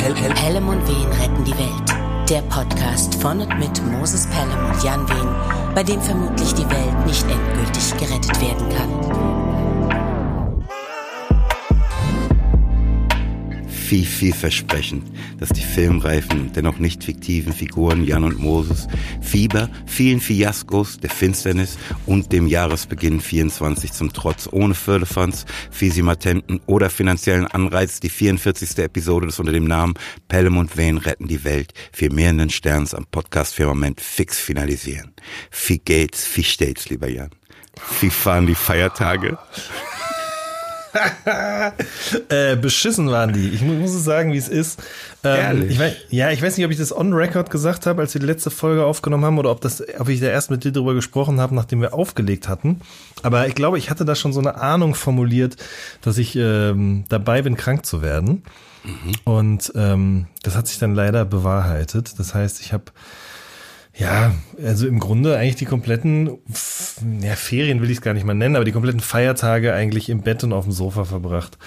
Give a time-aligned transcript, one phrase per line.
[0.00, 2.30] Pelham und Wehen retten die Welt.
[2.30, 7.06] Der Podcast von und mit Moses Pelham und Jan Wehen, bei dem vermutlich die Welt
[7.06, 9.27] nicht endgültig gerettet werden kann.
[13.88, 15.02] Viel, vielversprechend,
[15.40, 18.86] dass die filmreifen, dennoch nicht fiktiven Figuren Jan und Moses
[19.22, 26.90] Fieber, vielen Fiaskos, der Finsternis und dem Jahresbeginn 24 zum Trotz ohne Förderfonds, Fisimatenten oder
[26.90, 28.76] finanziellen Anreiz die 44.
[28.76, 29.94] Episode des unter dem Namen
[30.28, 35.14] Pelham und Wayne retten die Welt für mehreren Sterns am Podcast-Firmament fix finalisieren.
[35.66, 37.30] Wie geht's, wie steht's, lieber Jan?
[38.00, 39.38] Wie fahren die Feiertage?
[42.28, 43.48] äh, beschissen waren die.
[43.50, 44.82] Ich muss es sagen, wie es ist.
[45.24, 48.14] Ähm, ich weiß, ja, ich weiß nicht, ob ich das on record gesagt habe, als
[48.14, 50.72] wir die letzte Folge aufgenommen haben, oder ob das, ob ich da erst mit dir
[50.72, 52.80] drüber gesprochen habe, nachdem wir aufgelegt hatten.
[53.22, 55.56] Aber ich glaube, ich hatte da schon so eine Ahnung formuliert,
[56.02, 58.42] dass ich ähm, dabei bin, krank zu werden.
[58.84, 59.12] Mhm.
[59.24, 62.18] Und ähm, das hat sich dann leider bewahrheitet.
[62.18, 62.84] Das heißt, ich habe
[63.98, 64.32] ja,
[64.64, 66.38] also im Grunde eigentlich die kompletten,
[67.20, 70.22] ja, Ferien will ich es gar nicht mal nennen, aber die kompletten Feiertage eigentlich im
[70.22, 71.58] Bett und auf dem Sofa verbracht.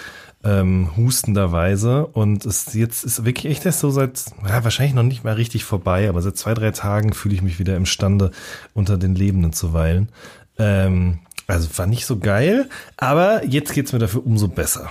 [0.44, 2.08] Ähm, hustenderweise.
[2.08, 5.66] Und es jetzt ist wirklich echt erst so seit, ja, wahrscheinlich noch nicht mal richtig
[5.66, 8.32] vorbei, aber seit zwei, drei Tagen fühle ich mich wieder imstande,
[8.74, 10.10] unter den Lebenden zu weilen.
[10.58, 14.90] Ähm, also war nicht so geil, aber jetzt geht's mir dafür umso besser.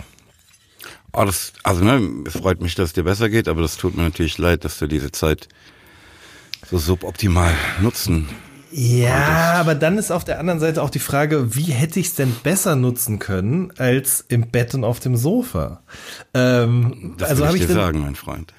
[1.13, 3.97] Oh, das, also ne, es freut mich, dass es dir besser geht, aber das tut
[3.97, 5.49] mir natürlich leid, dass du diese Zeit
[6.71, 8.29] so suboptimal nutzen.
[8.73, 12.15] Ja, aber dann ist auf der anderen Seite auch die Frage, wie hätte ich es
[12.15, 15.83] denn besser nutzen können als im Bett und auf dem Sofa?
[16.35, 18.55] Ähm, das also will ich, ich dir sagen, mein Freund.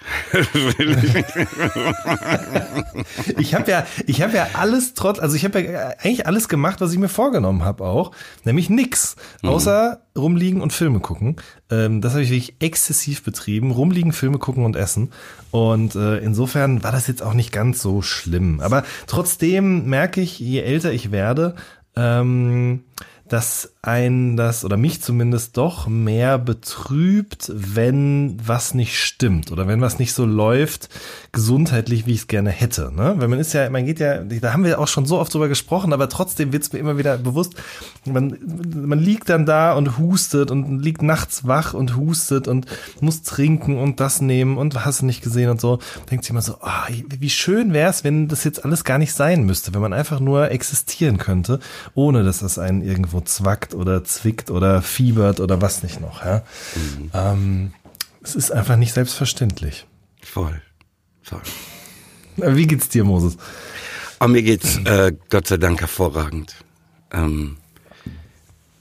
[3.38, 6.82] ich habe ja, ich habe ja alles trotz, also ich habe ja eigentlich alles gemacht,
[6.82, 8.12] was ich mir vorgenommen habe auch,
[8.44, 10.11] nämlich nix, außer mhm.
[10.18, 11.38] Rumliegen und Filme gucken.
[11.70, 15.12] Ähm, das habe ich wirklich exzessiv betrieben, rumliegen, Filme gucken und essen.
[15.52, 18.60] Und äh, insofern war das jetzt auch nicht ganz so schlimm.
[18.60, 21.56] Aber trotzdem merke ich, je älter ich werde,
[21.96, 22.84] ähm,
[23.32, 29.80] dass ein das oder mich zumindest doch mehr betrübt, wenn was nicht stimmt oder wenn
[29.80, 30.90] was nicht so läuft
[31.32, 32.92] gesundheitlich, wie ich es gerne hätte.
[32.94, 33.16] Ne?
[33.18, 35.48] Weil man ist ja, man geht ja, da haben wir auch schon so oft drüber
[35.48, 37.54] gesprochen, aber trotzdem wird es mir immer wieder bewusst,
[38.04, 38.38] man,
[38.74, 42.66] man liegt dann da und hustet und liegt nachts wach und hustet und
[43.00, 45.80] muss trinken und das nehmen und hast nicht gesehen und so.
[46.12, 49.14] Denkt sich immer so, oh, wie schön wäre es, wenn das jetzt alles gar nicht
[49.14, 51.62] sein müsste, wenn man einfach nur existieren könnte,
[51.96, 56.24] ohne dass das einen irgendwo zwackt oder zwickt oder fiebert oder was nicht noch.
[56.24, 56.44] Ja?
[56.76, 57.12] Mhm.
[57.14, 57.74] Ähm,
[58.24, 59.86] es ist einfach nicht selbstverständlich.
[60.22, 60.62] Voll.
[61.24, 61.42] Voll.
[62.38, 63.38] Wie geht's dir, Moses?
[64.20, 66.56] Oh, mir geht's äh, Gott sei Dank hervorragend.
[67.12, 67.58] Ähm,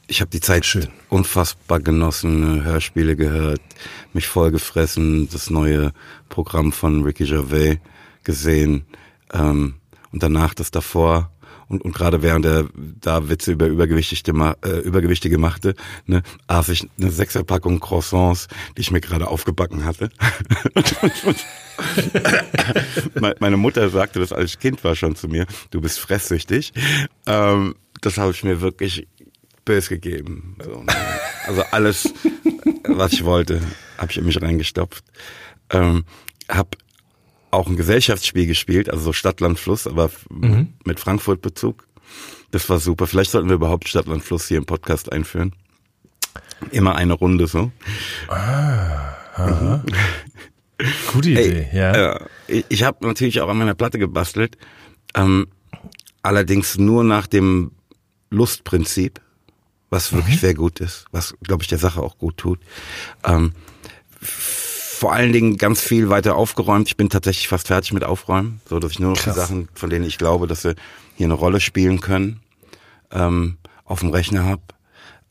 [0.06, 0.88] ich habe die Zeit Schön.
[1.08, 3.60] unfassbar genossen, Hörspiele gehört,
[4.12, 5.92] mich vollgefressen, das neue
[6.28, 7.78] Programm von Ricky Gervais
[8.24, 8.84] gesehen
[9.32, 9.76] ähm,
[10.12, 11.30] und danach das davor
[11.70, 16.88] und, und gerade während er da Witze über Übergewichtige, äh, Übergewichtige machte, ne, aß ich
[16.98, 20.10] eine Sechserpackung Croissants, die ich mir gerade aufgebacken hatte.
[23.38, 26.72] Meine Mutter sagte das als Kind war schon zu mir, du bist fresssüchtig.
[27.26, 29.06] Ähm, das habe ich mir wirklich
[29.64, 30.56] bös gegeben.
[30.62, 30.92] So, ne?
[31.46, 32.12] Also alles,
[32.82, 33.60] was ich wollte,
[33.96, 35.04] habe ich in mich reingestopft.
[35.70, 36.04] Ähm,
[36.48, 36.76] hab
[37.50, 40.74] auch ein Gesellschaftsspiel gespielt, also so Stadtland Fluss, aber mhm.
[40.84, 41.86] mit Frankfurt Bezug.
[42.50, 43.06] Das war super.
[43.06, 45.52] Vielleicht sollten wir überhaupt Stadtland Fluss hier im Podcast einführen.
[46.70, 47.70] Immer eine Runde so.
[48.28, 49.84] Ah, aha.
[49.86, 49.92] Mhm.
[51.12, 51.92] Gute Idee, Ey, ja.
[51.92, 54.56] Äh, ich ich habe natürlich auch an meiner Platte gebastelt,
[55.14, 55.48] ähm,
[56.22, 57.72] allerdings nur nach dem
[58.30, 59.20] Lustprinzip,
[59.90, 60.40] was wirklich mhm.
[60.40, 62.60] sehr gut ist, was glaube ich der Sache auch gut tut.
[63.24, 63.52] Ähm,
[65.00, 66.86] vor allen Dingen ganz viel weiter aufgeräumt.
[66.88, 69.32] Ich bin tatsächlich fast fertig mit Aufräumen, so dass ich nur noch Krass.
[69.32, 70.74] die Sachen, von denen ich glaube, dass sie
[71.16, 72.42] hier eine Rolle spielen können,
[73.10, 73.56] ähm,
[73.86, 74.60] auf dem Rechner habe.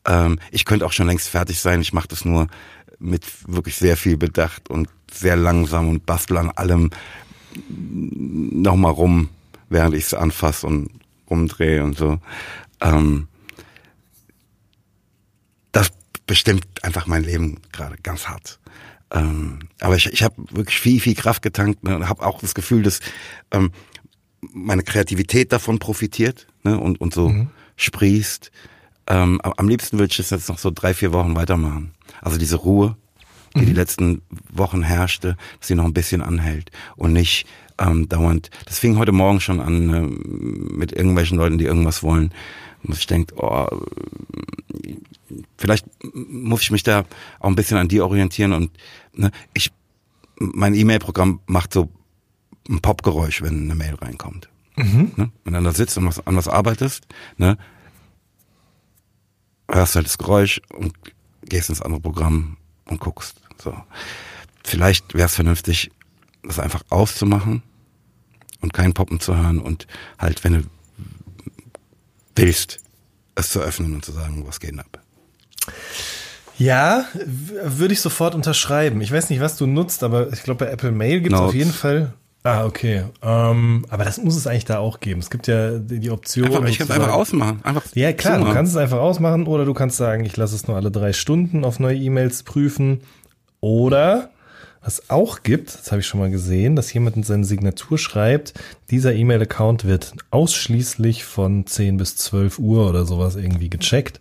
[0.06, 1.80] Ähm, ich könnte auch schon längst fertig sein.
[1.82, 2.48] Ich mache das nur
[2.98, 6.90] mit wirklich sehr viel Bedacht und sehr langsam und bastel an allem
[7.68, 9.28] nochmal rum,
[9.68, 10.90] während ich es anfasse und
[11.30, 12.18] rumdrehe und so.
[12.80, 13.28] Ähm,
[15.70, 15.92] das
[16.26, 18.59] bestimmt einfach mein Leben gerade ganz hart.
[19.12, 22.54] Ähm, aber ich, ich habe wirklich viel, viel Kraft getankt ne, und habe auch das
[22.54, 23.00] Gefühl, dass
[23.50, 23.72] ähm,
[24.52, 27.48] meine Kreativität davon profitiert ne, und, und so mhm.
[27.76, 28.50] sprießt.
[29.08, 31.92] Ähm, am liebsten würde ich das jetzt noch so drei, vier Wochen weitermachen.
[32.22, 32.96] Also diese Ruhe,
[33.54, 33.66] die mhm.
[33.66, 34.22] die letzten
[34.52, 37.46] Wochen herrschte, dass sie noch ein bisschen anhält und nicht
[37.78, 38.50] ähm, dauernd.
[38.66, 42.32] Das fing heute Morgen schon an ne, mit irgendwelchen Leuten, die irgendwas wollen.
[42.82, 43.66] Und ich denke, oh,
[45.58, 47.04] vielleicht muss ich mich da
[47.38, 48.70] auch ein bisschen an die orientieren und
[49.12, 49.72] ne, ich
[50.40, 51.90] mein E-Mail-Programm macht so
[52.68, 54.48] ein Popgeräusch, wenn eine Mail reinkommt.
[54.76, 55.12] Mhm.
[55.16, 55.32] Ne?
[55.44, 57.58] Wenn du da sitzt und was, an was arbeitest, ne?
[59.70, 60.94] hörst halt das Geräusch und
[61.44, 63.40] gehst ins andere Programm und guckst.
[63.58, 63.74] So.
[64.64, 65.90] Vielleicht wäre es vernünftig,
[66.42, 67.62] das einfach auszumachen
[68.60, 69.86] und kein Poppen zu hören und
[70.18, 70.62] halt, wenn du
[72.34, 72.78] willst,
[73.34, 75.02] es zu öffnen und zu sagen, was geht ab.
[76.60, 79.00] Ja, würde ich sofort unterschreiben.
[79.00, 81.54] Ich weiß nicht, was du nutzt, aber ich glaube, bei Apple Mail gibt es auf
[81.54, 82.12] jeden Fall.
[82.42, 83.04] Ah, okay.
[83.22, 85.20] Ähm, aber das muss es eigentlich da auch geben.
[85.20, 86.46] Es gibt ja die Option.
[86.46, 87.60] Einfach, ich kann es einfach ausmachen.
[87.62, 88.50] Einfach ja, klar, zumachen.
[88.50, 91.14] du kannst es einfach ausmachen oder du kannst sagen, ich lasse es nur alle drei
[91.14, 93.00] Stunden auf neue E-Mails prüfen.
[93.60, 94.30] Oder
[94.82, 98.54] was auch gibt, das habe ich schon mal gesehen, dass jemand in seine Signatur schreibt,
[98.90, 104.20] dieser E-Mail-Account wird ausschließlich von 10 bis 12 Uhr oder sowas irgendwie gecheckt.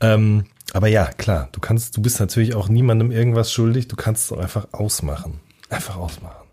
[0.00, 4.26] Ähm, aber ja, klar, du kannst, du bist natürlich auch niemandem irgendwas schuldig, du kannst
[4.26, 5.40] es auch einfach ausmachen.
[5.68, 6.46] Einfach ausmachen.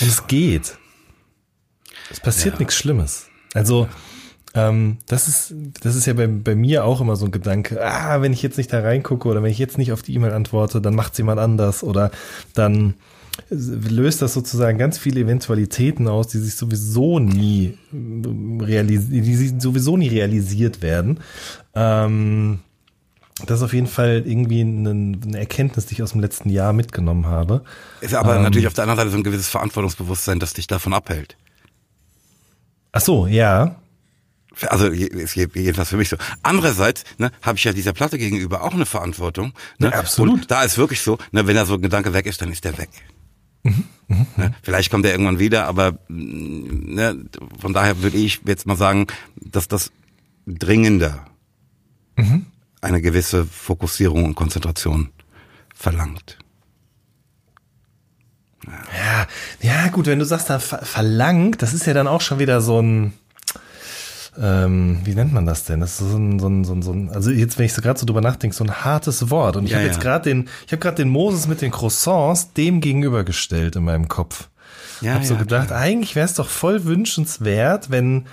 [0.00, 0.76] Und es geht.
[2.10, 2.58] Es passiert ja.
[2.60, 3.26] nichts Schlimmes.
[3.54, 3.88] Also,
[4.54, 8.22] ähm, das ist, das ist ja bei, bei mir auch immer so ein Gedanke, ah,
[8.22, 10.80] wenn ich jetzt nicht da reingucke oder wenn ich jetzt nicht auf die E-Mail antworte,
[10.80, 12.10] dann macht jemand anders oder
[12.54, 12.94] dann
[13.50, 20.08] löst das sozusagen ganz viele Eventualitäten aus, die sich sowieso nie realisiert, die sowieso nie
[20.08, 21.20] realisiert werden.
[21.74, 22.60] Ähm,
[23.46, 27.26] das ist auf jeden Fall irgendwie eine, Erkenntnis, die ich aus dem letzten Jahr mitgenommen
[27.26, 27.62] habe.
[28.00, 30.92] Ist aber ähm, natürlich auf der anderen Seite so ein gewisses Verantwortungsbewusstsein, das dich davon
[30.92, 31.36] abhält.
[32.92, 33.76] Ach so, ja.
[34.66, 36.16] Also ist jedenfalls für mich so.
[36.42, 39.52] Andererseits ne, habe ich ja dieser Platte gegenüber auch eine Verantwortung.
[39.78, 39.90] Ne?
[39.90, 40.40] Ja, absolut.
[40.40, 42.64] Und da ist wirklich so, ne, wenn da so ein Gedanke weg ist, dann ist
[42.64, 42.90] der weg.
[43.62, 44.54] Mhm, mh, ne?
[44.62, 47.24] Vielleicht kommt er irgendwann wieder, aber ne,
[47.60, 49.06] von daher würde ich jetzt mal sagen,
[49.36, 49.92] dass das
[50.46, 51.26] dringender
[52.16, 52.46] mhm.
[52.80, 55.10] Eine gewisse Fokussierung und Konzentration
[55.74, 56.38] verlangt.
[58.66, 59.26] Ja,
[59.60, 62.80] ja, gut, wenn du sagst, da verlangt, das ist ja dann auch schon wieder so
[62.80, 63.14] ein
[64.40, 65.80] ähm, wie nennt man das denn?
[65.80, 67.82] Das ist so ein, so ein, so ein, so ein also jetzt, wenn ich so
[67.82, 69.56] gerade so drüber nachdenke, so ein hartes Wort.
[69.56, 72.52] Und ich ja, habe jetzt gerade den, ich habe gerade den Moses mit den Croissants
[72.52, 74.48] dem gegenübergestellt in meinem Kopf.
[75.00, 75.80] Ja, hab so ja, gedacht, klar.
[75.80, 78.26] eigentlich wäre es doch voll wünschenswert, wenn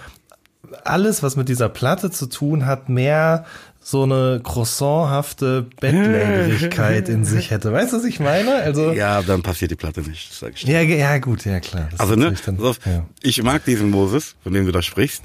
[0.84, 3.46] alles, was mit dieser Platte zu tun hat, mehr
[3.88, 7.72] so eine croissanthafte Bettlägerigkeit in sich hätte.
[7.72, 8.56] Weißt du, was ich meine?
[8.56, 10.82] Also ja, dann passiert die Platte nicht, sag ich dir.
[10.82, 11.90] Ja, ja, gut, ja klar.
[11.92, 13.06] Das also ne, dann, ja.
[13.22, 15.22] ich mag diesen Moses, von dem du da sprichst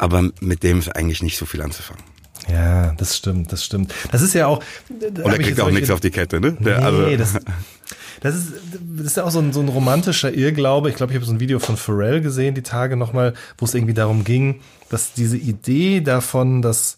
[0.00, 2.02] aber mit dem ist eigentlich nicht so viel anzufangen.
[2.48, 3.92] Ja, das stimmt, das stimmt.
[4.10, 4.62] Das ist ja auch.
[4.88, 6.56] Und er kriegt auch nichts auf die Kette, ne?
[6.58, 7.16] Der, nee, also.
[7.16, 7.34] das,
[8.22, 8.52] das ist,
[8.96, 10.88] das ist ja auch so ein, so ein romantischer Irrglaube.
[10.88, 13.74] Ich glaube, ich habe so ein Video von Pharrell gesehen, die Tage nochmal, wo es
[13.74, 16.96] irgendwie darum ging, dass diese Idee davon, dass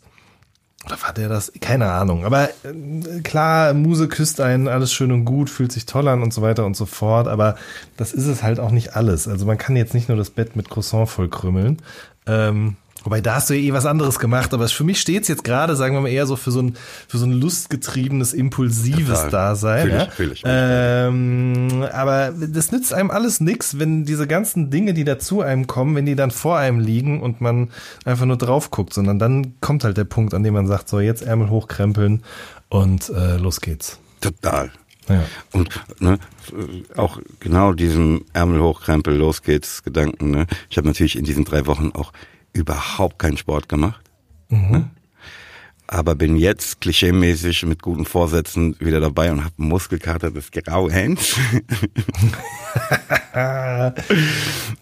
[0.84, 1.52] oder war der das?
[1.61, 2.25] Keine Ahnung.
[2.25, 6.32] Aber äh, klar, Muse küsst einen, alles schön und gut, fühlt sich toll an und
[6.32, 7.29] so weiter und so fort.
[7.29, 7.56] Aber
[7.96, 9.29] das ist es halt auch nicht alles.
[9.29, 11.79] Also man kann jetzt nicht nur das Bett mit Croissant vollkrümmeln.
[12.26, 15.28] Ähm, Wobei da hast du ja eh was anderes gemacht, aber für mich steht es
[15.28, 16.76] jetzt gerade, sagen wir mal, eher so für so ein,
[17.08, 19.31] für so ein lustgetriebenes, impulsives Total.
[19.31, 19.82] Dasein.
[19.82, 20.10] Fühl ich, ja?
[20.10, 25.19] fühl ich, ähm, aber das nützt einem alles nix, wenn diese ganzen Dinge, die da
[25.19, 27.70] zu einem kommen, wenn die dann vor einem liegen und man
[28.04, 31.00] einfach nur drauf guckt, sondern dann kommt halt der Punkt, an dem man sagt, so
[31.00, 32.22] jetzt Ärmel hochkrempeln
[32.69, 33.98] und äh, los geht's.
[34.20, 34.70] Total.
[35.08, 35.24] Ja.
[35.53, 36.19] Und ne,
[36.96, 40.31] auch genau diesen Ärmel hochkrempel, los geht's Gedanken.
[40.31, 40.46] Ne?
[40.70, 42.12] Ich habe natürlich in diesen drei Wochen auch
[42.52, 44.02] überhaupt keinen Sport gemacht.
[44.48, 44.70] Mhm.
[44.70, 44.90] Ne?
[45.86, 51.36] Aber bin jetzt klischeemäßig mit guten Vorsätzen wieder dabei und habe Muskelkater des Grauhens.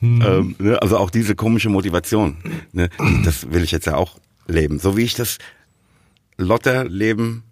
[0.00, 0.80] ähm, ne?
[0.80, 2.36] Also auch diese komische Motivation,
[2.72, 2.88] ne?
[3.24, 4.78] das will ich jetzt ja auch leben.
[4.78, 5.38] So wie ich das
[6.36, 7.42] Lotterleben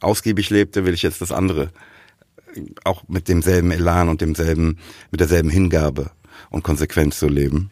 [0.00, 1.70] ausgiebig lebte, will ich jetzt das andere
[2.84, 4.78] auch mit demselben Elan und demselben,
[5.10, 6.10] mit derselben Hingabe
[6.50, 7.70] und Konsequenz so leben.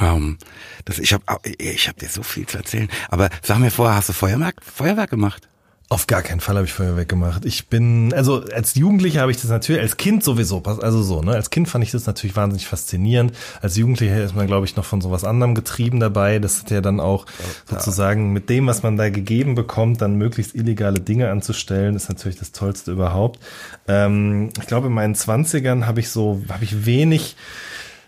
[0.00, 0.38] Ähm,
[0.84, 1.24] das, ich habe
[1.58, 2.88] ich hab dir so viel zu erzählen.
[3.08, 5.48] Aber sag mir vorher, hast du Feuerwerk, Feuerwerk gemacht?
[5.92, 7.44] Auf gar keinen Fall habe ich Feuerwerk gemacht.
[7.44, 11.32] Ich bin, also als Jugendlicher habe ich das natürlich, als Kind sowieso, also so, ne?
[11.32, 13.36] Als Kind fand ich das natürlich wahnsinnig faszinierend.
[13.60, 16.38] Als Jugendlicher ist man, glaube ich, noch von sowas anderem getrieben dabei.
[16.38, 17.76] Das hat ja dann auch ja.
[17.76, 22.38] sozusagen mit dem, was man da gegeben bekommt, dann möglichst illegale Dinge anzustellen, ist natürlich
[22.38, 23.40] das Tollste überhaupt.
[23.88, 27.34] Ähm, ich glaube, in meinen Zwanzigern habe ich so, habe ich wenig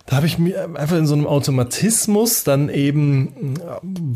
[0.06, 3.54] da habe ich mir einfach in so einem Automatismus dann eben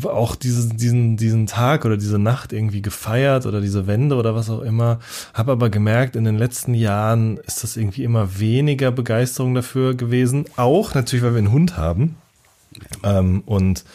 [0.03, 4.35] äh, auch diese, diesen, diesen Tag oder diese Nacht irgendwie gefeiert oder diese Wende oder
[4.35, 4.99] was auch immer.
[5.33, 10.45] Habe aber gemerkt, in den letzten Jahren ist das irgendwie immer weniger Begeisterung dafür gewesen.
[10.57, 12.17] Auch natürlich, weil wir einen Hund haben.
[13.03, 13.85] Ähm, und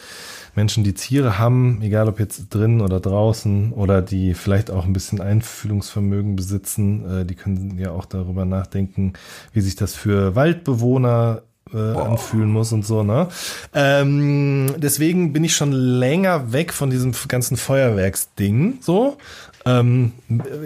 [0.55, 4.93] Menschen, die Tiere haben, egal ob jetzt drin oder draußen oder die vielleicht auch ein
[4.93, 9.13] bisschen Einfühlungsvermögen besitzen, äh, die können ja auch darüber nachdenken,
[9.53, 11.43] wie sich das für Waldbewohner
[11.73, 13.27] äh, anfühlen muss und so, ne?
[13.73, 19.17] Ähm, deswegen bin ich schon länger weg von diesem ganzen Feuerwerksding, so.
[19.65, 20.11] Ähm,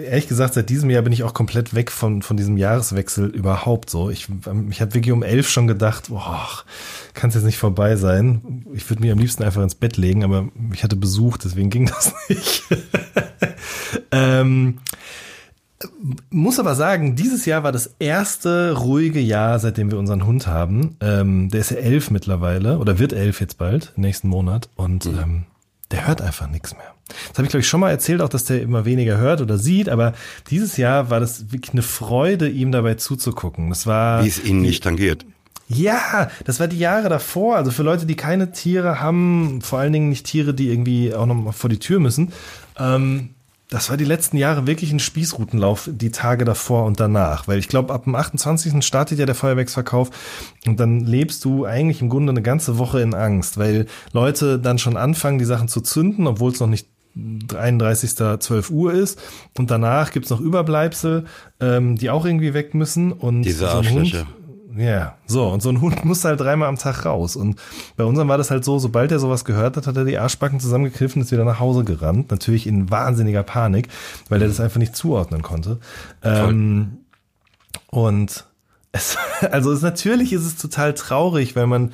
[0.04, 3.90] ehrlich gesagt, seit diesem Jahr bin ich auch komplett weg von, von diesem Jahreswechsel überhaupt
[3.90, 4.10] so.
[4.10, 4.28] Ich,
[4.70, 6.48] ich habe wirklich um elf schon gedacht, boah,
[7.14, 8.64] kann es jetzt nicht vorbei sein.
[8.74, 11.86] Ich würde mir am liebsten einfach ins Bett legen, aber ich hatte Besuch, deswegen ging
[11.86, 12.64] das nicht.
[14.10, 14.78] ähm,
[16.30, 20.96] muss aber sagen, dieses Jahr war das erste ruhige Jahr, seitdem wir unseren Hund haben.
[21.00, 24.68] Ähm, der ist ja elf mittlerweile oder wird elf jetzt bald, nächsten Monat.
[24.74, 25.18] Und mhm.
[25.18, 25.44] ähm,
[25.90, 26.94] der hört einfach nichts mehr.
[27.28, 29.56] Das habe ich, glaube ich, schon mal erzählt, auch dass der immer weniger hört oder
[29.56, 30.12] sieht, aber
[30.50, 33.70] dieses Jahr war das wirklich eine Freude, ihm dabei zuzugucken.
[33.70, 34.24] Das war.
[34.24, 35.24] Wie es ihn nicht tangiert.
[35.68, 37.56] Ja, das war die Jahre davor.
[37.56, 41.26] Also für Leute, die keine Tiere haben, vor allen Dingen nicht Tiere, die irgendwie auch
[41.26, 42.32] noch mal vor die Tür müssen,
[42.78, 43.30] ähm,
[43.70, 47.48] das war die letzten Jahre wirklich ein Spießrutenlauf, die Tage davor und danach.
[47.48, 48.82] Weil ich glaube, ab dem 28.
[48.84, 50.10] startet ja der Feuerwerksverkauf
[50.66, 54.78] und dann lebst du eigentlich im Grunde eine ganze Woche in Angst, weil Leute dann
[54.78, 56.88] schon anfangen, die Sachen zu zünden, obwohl es noch nicht
[57.54, 58.14] 31.
[58.40, 59.20] 12 Uhr ist
[59.58, 61.26] und danach gibt's noch Überbleibsel,
[61.60, 64.20] ähm, die auch irgendwie weg müssen und diese so Arschlöcher.
[64.20, 64.37] Hund,
[64.78, 67.36] ja, so, und so ein Hund muss halt dreimal am Tag raus.
[67.36, 67.60] Und
[67.96, 70.60] bei unserem war das halt so, sobald er sowas gehört hat, hat er die Arschbacken
[70.60, 72.30] zusammengegriffen, ist wieder nach Hause gerannt.
[72.30, 73.88] Natürlich in wahnsinniger Panik,
[74.28, 75.78] weil er das einfach nicht zuordnen konnte.
[76.22, 76.98] Ähm,
[77.90, 78.44] und
[78.92, 79.16] es,
[79.50, 81.92] also es, natürlich ist es total traurig, weil man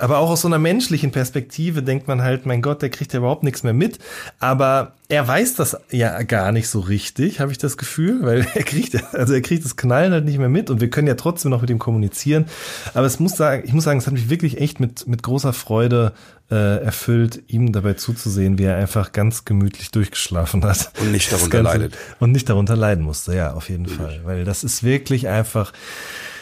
[0.00, 3.18] aber auch aus so einer menschlichen Perspektive denkt man halt, mein Gott, der kriegt ja
[3.18, 3.98] überhaupt nichts mehr mit.
[4.38, 8.62] Aber er weiß das ja gar nicht so richtig, habe ich das Gefühl, weil er
[8.62, 11.50] kriegt, also er kriegt das Knallen halt nicht mehr mit und wir können ja trotzdem
[11.50, 12.46] noch mit ihm kommunizieren.
[12.94, 15.52] Aber es muss sagen, ich muss sagen, es hat mich wirklich echt mit, mit großer
[15.52, 16.12] Freude
[16.50, 20.92] äh, erfüllt, ihm dabei zuzusehen, wie er einfach ganz gemütlich durchgeschlafen hat.
[21.00, 21.98] Und nicht darunter leidet.
[22.18, 24.20] Und nicht darunter leiden musste, ja, auf jeden Fall.
[24.24, 25.72] Weil das ist wirklich einfach,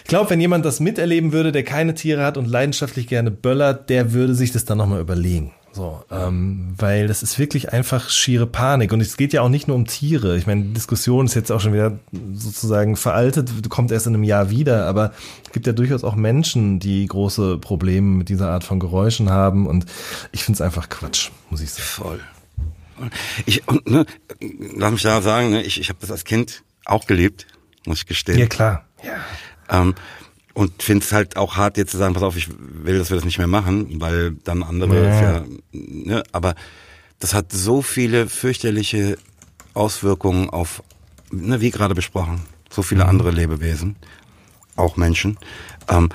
[0.08, 4.12] glaube, wenn jemand das miterleben würde, der keine Tiere hat und leidenschaftlich gerne böllert, der
[4.12, 5.52] würde sich das dann nochmal überlegen.
[5.70, 8.92] So, ähm, weil das ist wirklich einfach schiere Panik.
[8.92, 10.36] Und es geht ja auch nicht nur um Tiere.
[10.36, 11.98] Ich meine, die Diskussion ist jetzt auch schon wieder
[12.32, 15.12] sozusagen veraltet, kommt erst in einem Jahr wieder, aber
[15.44, 19.66] es gibt ja durchaus auch Menschen, die große Probleme mit dieser Art von Geräuschen haben.
[19.66, 19.84] Und
[20.32, 21.86] ich finde es einfach Quatsch, muss ich sagen.
[21.86, 22.20] Voll.
[23.46, 24.06] Ich, und, ne,
[24.74, 27.46] lass mich da sagen, ne, ich, ich habe das als Kind auch gelebt,
[27.84, 28.38] muss ich gestehen.
[28.38, 28.84] Ja, klar.
[29.04, 29.12] Ja.
[29.68, 29.94] Ähm,
[30.54, 33.14] und finde es halt auch hart, jetzt zu sagen, pass auf, ich will, dass wir
[33.14, 35.22] das nicht mehr machen, weil dann andere, ja.
[35.22, 36.56] ja ne, aber
[37.20, 39.18] das hat so viele fürchterliche
[39.75, 40.82] Auswirkungen auf,
[41.30, 43.10] ne, wie gerade besprochen, so viele mhm.
[43.10, 43.94] andere Lebewesen,
[44.75, 45.38] auch Menschen.
[45.88, 46.08] Ähm,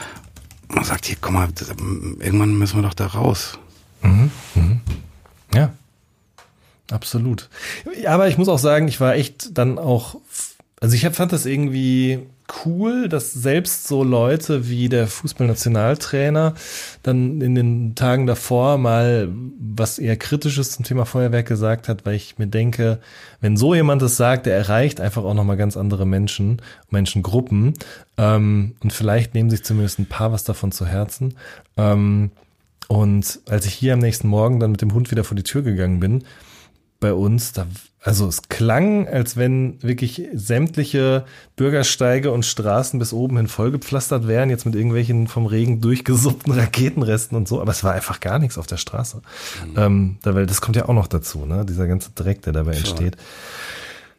[0.67, 3.57] man sagt hier, komm mal, das, irgendwann müssen wir doch da raus.
[4.01, 4.31] Mhm.
[4.55, 4.81] Mhm.
[5.53, 5.74] Ja,
[6.91, 7.50] absolut.
[8.05, 10.15] Aber ich muss auch sagen, ich war echt dann auch,
[10.83, 12.19] also ich fand das irgendwie
[12.65, 16.55] cool, dass selbst so Leute wie der Fußballnationaltrainer
[17.03, 22.15] dann in den Tagen davor mal was eher Kritisches zum Thema Feuerwerk gesagt hat, weil
[22.15, 22.99] ich mir denke,
[23.39, 27.75] wenn so jemand das sagt, der erreicht einfach auch nochmal ganz andere Menschen, Menschengruppen
[28.17, 31.35] ähm, und vielleicht nehmen sich zumindest ein paar was davon zu Herzen.
[31.77, 32.31] Ähm,
[32.89, 35.61] und als ich hier am nächsten Morgen dann mit dem Hund wieder vor die Tür
[35.61, 36.25] gegangen bin,
[36.99, 37.67] bei uns, da,
[38.03, 41.24] also es klang, als wenn wirklich sämtliche
[41.55, 47.38] Bürgersteige und Straßen bis oben hin vollgepflastert wären, jetzt mit irgendwelchen vom Regen durchgesuppten Raketenresten
[47.38, 49.22] und so, aber es war einfach gar nichts auf der Straße.
[49.65, 49.74] Mhm.
[49.77, 51.65] Ähm, weil das kommt ja auch noch dazu, ne?
[51.65, 53.15] Dieser ganze Dreck, der dabei entsteht.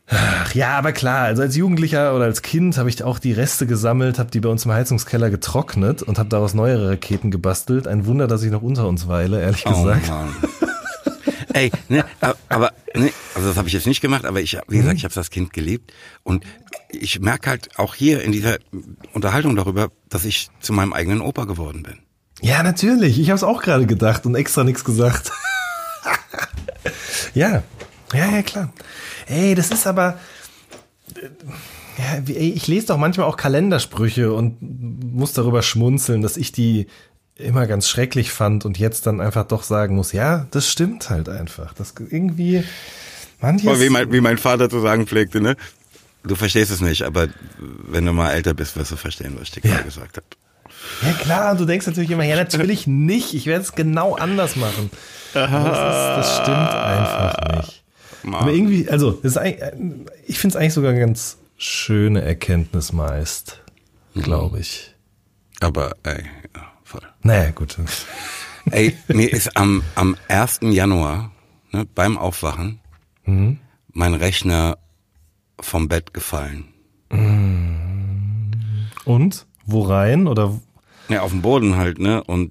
[0.07, 3.67] Ach, ja, aber klar, also als Jugendlicher oder als Kind habe ich auch die Reste
[3.67, 7.87] gesammelt, habe die bei uns im Heizungskeller getrocknet und habe daraus neuere Raketen gebastelt.
[7.87, 10.11] Ein Wunder, dass ich noch unter uns weile, ehrlich oh, gesagt.
[10.11, 10.67] Oh
[11.55, 12.05] Ey, ne,
[12.49, 15.15] aber, ne, also das habe ich jetzt nicht gemacht, aber ich, wie gesagt, ich habe
[15.15, 15.93] das Kind geliebt
[16.25, 16.45] und
[16.91, 18.59] ich merke halt auch hier in dieser
[19.13, 22.01] Unterhaltung darüber, dass ich zu meinem eigenen Opa geworden bin.
[22.43, 23.21] Ja, natürlich.
[23.21, 25.31] Ich habe es auch gerade gedacht und extra nichts gesagt.
[27.35, 27.63] ja,
[28.13, 28.73] ja, ja, klar.
[29.27, 30.19] Ey, das ist aber.
[31.97, 36.89] Ja, ich lese doch manchmal auch Kalendersprüche und muss darüber schmunzeln, dass ich die
[37.37, 41.29] immer ganz schrecklich fand und jetzt dann einfach doch sagen muss, ja, das stimmt halt
[41.29, 41.75] einfach.
[41.75, 42.64] Das irgendwie
[43.41, 45.57] manches wie mein, wie mein Vater zu sagen pflegte, ne?
[46.23, 49.50] Du verstehst es nicht, aber wenn du mal älter bist, wirst du verstehen, was ich
[49.50, 49.75] dir ja.
[49.75, 50.26] gerade gesagt habe.
[51.03, 54.57] Ja klar, und du denkst natürlich immer, ja natürlich nicht, ich werde es genau anders
[54.57, 54.91] machen.
[55.35, 57.85] Das, ist, das stimmt einfach nicht.
[58.23, 58.43] Mann.
[58.43, 59.38] Aber irgendwie, also ist
[60.26, 63.61] ich finde es eigentlich sogar eine ganz schöne Erkenntnis meist,
[64.14, 64.95] glaube ich.
[65.61, 66.25] Aber ey,
[66.55, 67.09] ja voll.
[67.23, 67.77] Naja, gut.
[68.71, 70.61] Ey, mir ist am, am 1.
[70.63, 71.31] Januar
[71.73, 72.81] ne, beim Aufwachen
[73.27, 73.59] Mhm.
[73.93, 74.77] mein Rechner
[75.61, 76.67] vom Bett gefallen.
[79.05, 79.47] Und?
[79.67, 80.27] Wo rein?
[80.27, 80.61] Oder
[81.09, 82.23] Ja, auf dem Boden halt, ne?
[82.25, 82.51] Und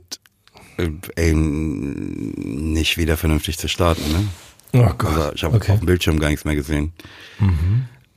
[0.78, 4.28] äh, ey, nicht wieder vernünftig zu starten, ne?
[4.74, 5.06] Oh Gott.
[5.16, 5.74] Also ich habe okay.
[5.74, 6.94] auf dem Bildschirm gar nichts mehr gesehen.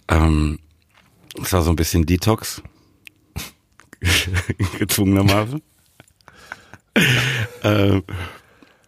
[0.09, 0.59] Ähm,
[1.43, 2.63] es war so ein bisschen Detox.
[4.79, 5.61] Gezwungenermaßen.
[7.63, 8.03] Ähm,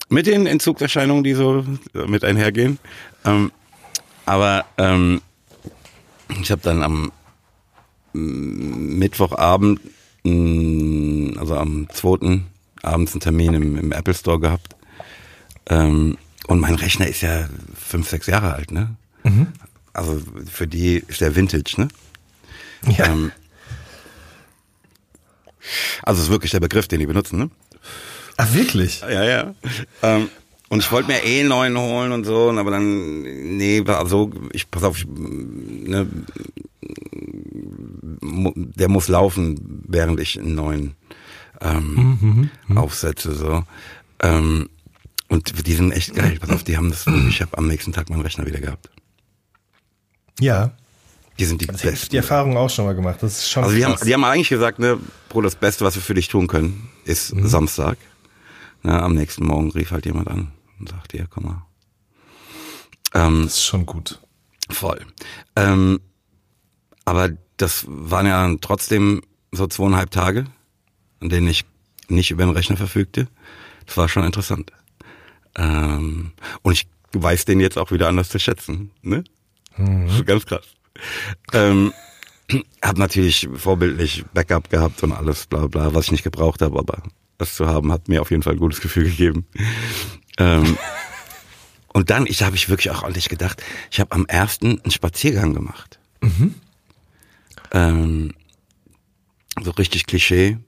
[0.08, 2.78] mit den Entzugserscheinungen, die so mit einhergehen.
[3.24, 3.52] Ähm,
[4.26, 5.20] aber ähm,
[6.40, 7.12] ich habe dann am
[8.12, 9.80] mm, Mittwochabend,
[10.24, 12.42] mm, also am 2.
[12.82, 14.76] abends einen Termin im, im Apple Store gehabt.
[15.66, 18.96] Ähm, und mein Rechner ist ja fünf, sechs Jahre alt, ne?
[19.92, 21.88] Also für die ist der Vintage, ne?
[22.86, 23.06] Ja.
[23.06, 23.32] Ähm,
[26.02, 27.50] also ist wirklich der Begriff, den die benutzen, ne?
[28.38, 29.00] Ach, wirklich?
[29.02, 29.54] Ja, ja.
[30.02, 30.28] Ähm,
[30.71, 34.30] und ich wollte mir eh einen neuen holen und so, und aber dann, nee, also
[34.52, 36.07] ich pass auf, ich, ne,
[38.23, 40.95] der muss laufen, während ich einen neuen
[41.61, 43.35] ähm, aufsetze.
[43.35, 43.64] So.
[44.23, 44.68] Ähm,
[45.28, 46.38] und die sind echt geil.
[46.40, 48.88] Pass auf, die haben das, ich habe am nächsten Tag meinen Rechner wieder gehabt.
[50.40, 50.71] Ja.
[51.38, 52.11] Die sind die Ich habe besten.
[52.11, 53.18] die Erfahrung auch schon mal gemacht.
[53.23, 55.95] Das ist schon Also die haben, die haben eigentlich gesagt, ne, Bro, das Beste, was
[55.95, 57.97] wir für dich tun können, ist Samstag.
[58.88, 61.62] Ne, am nächsten Morgen rief halt jemand an und sagte, ja, komm mal.
[63.12, 64.18] Ähm, das ist schon gut.
[64.71, 65.04] voll.
[65.57, 66.00] Ähm,
[67.04, 67.28] aber
[67.59, 69.21] das waren ja trotzdem
[69.52, 70.47] so zweieinhalb Tage,
[71.21, 71.66] an denen ich
[72.09, 73.28] nicht über den Rechner verfügte.
[73.85, 74.73] Das war schon interessant.
[75.54, 78.90] Ähm, und ich weiß den jetzt auch wieder anders zu schätzen.
[79.02, 79.23] Ne?
[79.76, 80.66] Das ist ganz krass.
[81.52, 81.92] Ähm,
[82.80, 87.02] hab natürlich vorbildlich Backup gehabt und alles bla bla, was ich nicht gebraucht habe, aber
[87.38, 89.47] das zu haben hat mir auf jeden Fall ein gutes Gefühl gegeben.
[90.38, 90.76] Ähm,
[91.92, 95.54] und dann, ich habe ich wirklich auch dich gedacht, ich habe am ersten einen Spaziergang
[95.54, 95.99] gemacht.
[97.73, 98.35] Ähm,
[99.62, 100.58] so richtig Klischee.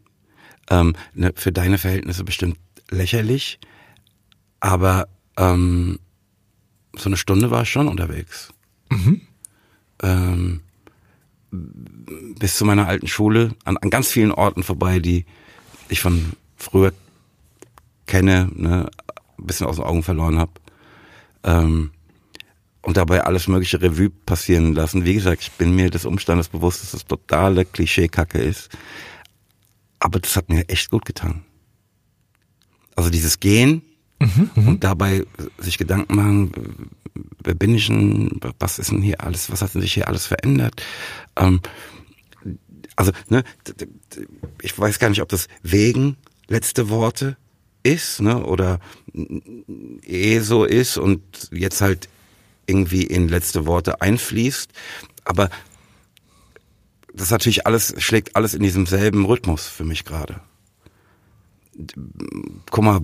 [0.70, 2.56] Ähm, ne, für deine Verhältnisse bestimmt
[2.90, 3.58] lächerlich,
[4.60, 5.98] aber ähm,
[6.96, 8.52] so eine Stunde war ich schon unterwegs.
[10.02, 10.60] Ähm,
[11.50, 15.26] bis zu meiner alten Schule, an, an ganz vielen Orten vorbei, die
[15.88, 16.92] ich von früher
[18.06, 18.90] kenne, ne,
[19.38, 20.52] ein bisschen aus den Augen verloren habe.
[21.42, 21.90] Ähm,
[22.82, 25.04] und dabei alles mögliche Revue passieren lassen.
[25.04, 28.70] Wie gesagt, ich bin mir des Umstandes bewusst, dass das totale Klischeekacke ist.
[29.98, 31.44] Aber das hat mir echt gut getan.
[32.96, 33.82] Also dieses Gehen
[34.54, 35.24] und dabei
[35.58, 36.52] sich Gedanken machen,
[37.42, 40.26] wer bin ich denn, was ist denn hier alles, was hat denn sich hier alles
[40.26, 40.82] verändert?
[41.36, 41.60] Ähm,
[42.96, 43.44] also, ne,
[44.60, 46.16] ich weiß gar nicht, ob das wegen
[46.50, 47.36] letzte Worte
[47.82, 48.80] ist, ne, oder
[50.02, 52.08] eh so ist und jetzt halt
[52.66, 54.70] irgendwie in letzte Worte einfließt.
[55.24, 55.48] Aber
[57.14, 60.40] das ist natürlich alles, schlägt alles in diesem selben Rhythmus für mich gerade.
[62.70, 63.00] Guck mal,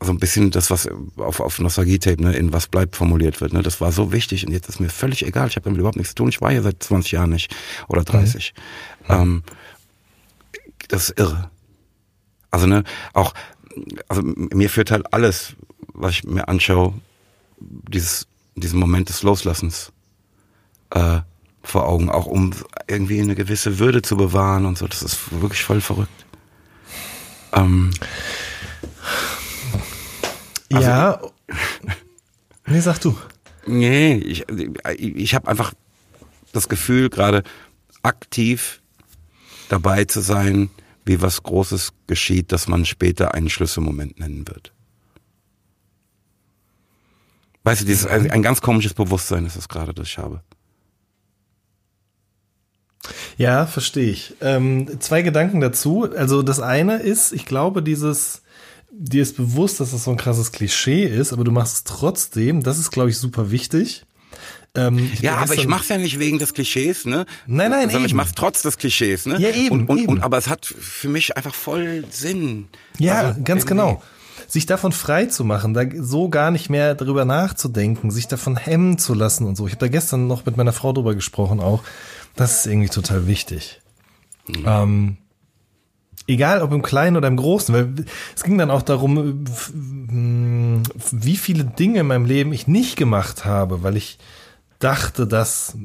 [0.00, 3.62] also ein bisschen das, was auf, auf Nostalgie-Tape, ne, in was bleibt formuliert wird, ne,
[3.62, 5.48] das war so wichtig und jetzt ist mir völlig egal.
[5.48, 6.28] Ich habe damit überhaupt nichts zu tun.
[6.28, 7.54] Ich war hier seit 20 Jahren nicht
[7.86, 8.54] oder 30.
[9.08, 9.44] Ähm,
[10.88, 11.50] das ist irre.
[12.56, 13.34] Also ne, auch,
[14.08, 15.52] also mir führt halt alles,
[15.92, 16.94] was ich mir anschaue,
[17.60, 19.92] dieses, diesen Moment des Loslassens
[20.88, 21.18] äh,
[21.62, 22.54] vor Augen, auch um
[22.88, 24.86] irgendwie eine gewisse Würde zu bewahren und so.
[24.88, 26.24] Das ist wirklich voll verrückt.
[27.52, 27.90] Ähm,
[30.72, 31.20] Also ja.
[32.68, 33.14] Nee, sag du.
[33.66, 35.74] nee, ich, ich habe einfach
[36.54, 37.42] das Gefühl, gerade
[38.02, 38.80] aktiv
[39.68, 40.70] dabei zu sein,
[41.06, 44.72] wie was Großes geschieht, das man später einen Schlüsselmoment nennen wird.
[47.62, 50.42] Weißt du, dieses, ein, ein ganz komisches Bewusstsein ist es gerade, das ich habe.
[53.36, 54.34] Ja, verstehe ich.
[54.40, 56.08] Ähm, zwei Gedanken dazu.
[56.16, 58.42] Also das eine ist, ich glaube, dieses,
[58.90, 62.62] dir ist bewusst, dass das so ein krasses Klischee ist, aber du machst es trotzdem.
[62.62, 64.04] Das ist, glaube ich, super wichtig.
[64.74, 67.24] Ähm, ich Ja, aber ich mach's ja nicht wegen des Klischees, ne?
[67.46, 68.16] Nein, nein, Sondern ich eben.
[68.16, 69.38] mach's trotz des Klischees, ne?
[69.40, 70.08] Ja, eben, Und, und, eben.
[70.08, 72.68] und aber es hat für mich einfach voll Sinn.
[72.98, 74.02] Ja, Also ganz irgendwie- genau.
[74.48, 78.96] Sich davon frei zu machen, da so gar nicht mehr drüber nachzudenken, sich davon hemmen
[78.98, 79.66] zu lassen und so.
[79.66, 81.82] Ich habe da gestern noch mit meiner Frau drüber gesprochen auch.
[82.36, 83.80] Das ist irgendwie total wichtig.
[84.64, 85.16] Ähm,
[86.28, 87.92] egal ob im Kleinen oder im Großen, weil
[88.36, 93.44] es ging dann auch darum, mh, wie viele Dinge in meinem Leben ich nicht gemacht
[93.44, 94.18] habe, weil ich
[94.78, 95.76] dachte, das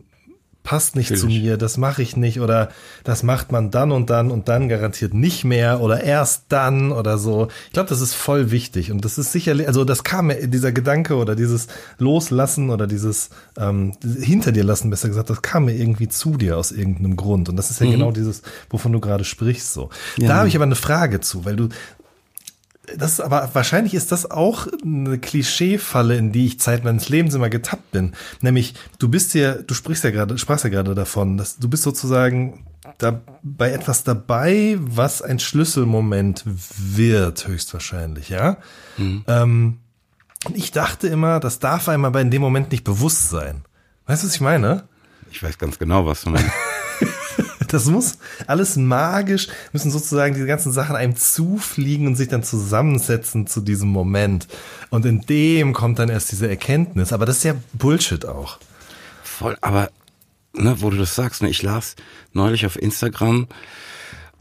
[0.64, 1.44] passt nicht zu Natürlich.
[1.44, 2.70] mir, das mache ich nicht oder
[3.04, 7.18] das macht man dann und dann und dann garantiert nicht mehr oder erst dann oder
[7.18, 7.48] so.
[7.68, 10.72] Ich glaube, das ist voll wichtig und das ist sicherlich, also das kam mir, dieser
[10.72, 15.76] Gedanke oder dieses Loslassen oder dieses ähm, hinter dir lassen, besser gesagt, das kam mir
[15.76, 19.24] irgendwie zu dir aus irgendeinem Grund und das ist ja genau dieses, wovon du gerade
[19.24, 19.90] sprichst so.
[20.18, 21.70] Da habe ich aber eine Frage zu, weil du
[22.98, 27.34] das ist aber wahrscheinlich ist das auch eine Klischeefalle, in die ich Zeit meines Lebens
[27.34, 28.14] immer getappt bin.
[28.42, 31.84] Nämlich, du bist ja, du sprichst ja gerade, sprachst ja gerade davon, dass du bist
[31.84, 32.66] sozusagen
[32.98, 38.58] da bei etwas dabei, was ein Schlüsselmoment wird, höchstwahrscheinlich, ja.
[39.28, 39.80] Ähm,
[40.46, 43.64] und ich dachte immer, das darf einem aber in dem Moment nicht bewusst sein.
[44.08, 44.84] Weißt du, was ich meine?
[45.32, 46.50] Ich weiß ganz genau, was du meinst.
[47.72, 53.48] Das muss alles magisch, müssen sozusagen diese ganzen Sachen einem zufliegen und sich dann zusammensetzen
[53.48, 54.48] zu diesem Moment.
[54.90, 57.14] Und in dem kommt dann erst diese Erkenntnis.
[57.14, 58.60] Aber das ist ja Bullshit auch.
[59.24, 59.90] Voll, aber
[60.54, 61.96] ne, wo du das sagst, ne, ich las
[62.34, 63.48] neulich auf Instagram,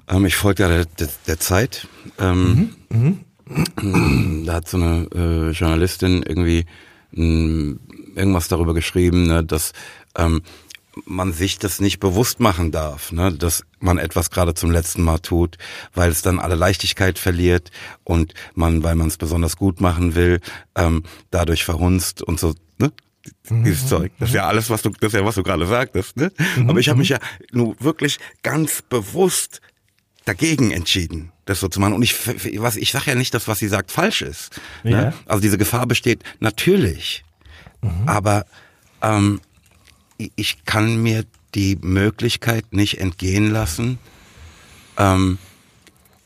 [0.09, 1.87] ähm, ich folge ja der, der, der Zeit,
[2.19, 2.71] ähm,
[4.47, 6.67] da hat so eine äh, Journalistin irgendwie
[7.13, 7.77] mh,
[8.17, 9.73] irgendwas darüber geschrieben, ne, dass
[10.17, 10.43] ähm,
[11.05, 15.19] man sich das nicht bewusst machen darf, ne, dass man etwas gerade zum letzten Mal
[15.19, 15.57] tut,
[15.95, 17.71] weil es dann alle Leichtigkeit verliert
[18.05, 20.41] und man, weil man es besonders gut machen will,
[20.75, 22.93] ähm, dadurch verhunzt und so, ne?
[23.51, 24.13] Dieses Zeug.
[24.19, 26.33] Das ist ja alles, was du, das ist ja, was du gerade sagtest, ne?
[26.67, 27.19] Aber ich habe mich ja
[27.53, 29.61] nur wirklich ganz bewusst
[30.25, 31.95] dagegen entschieden, das so zu machen.
[31.95, 32.15] Und ich,
[32.61, 34.61] was, ich sage ja nicht, dass was sie sagt falsch ist.
[34.85, 34.91] Ja.
[34.91, 35.15] Ne?
[35.27, 37.25] Also diese Gefahr besteht natürlich.
[38.07, 38.45] Aber
[39.03, 39.41] ähm,
[40.37, 43.99] ich- kann mir die Möglichkeit nicht entgehen lassen,
[44.97, 45.39] ähm,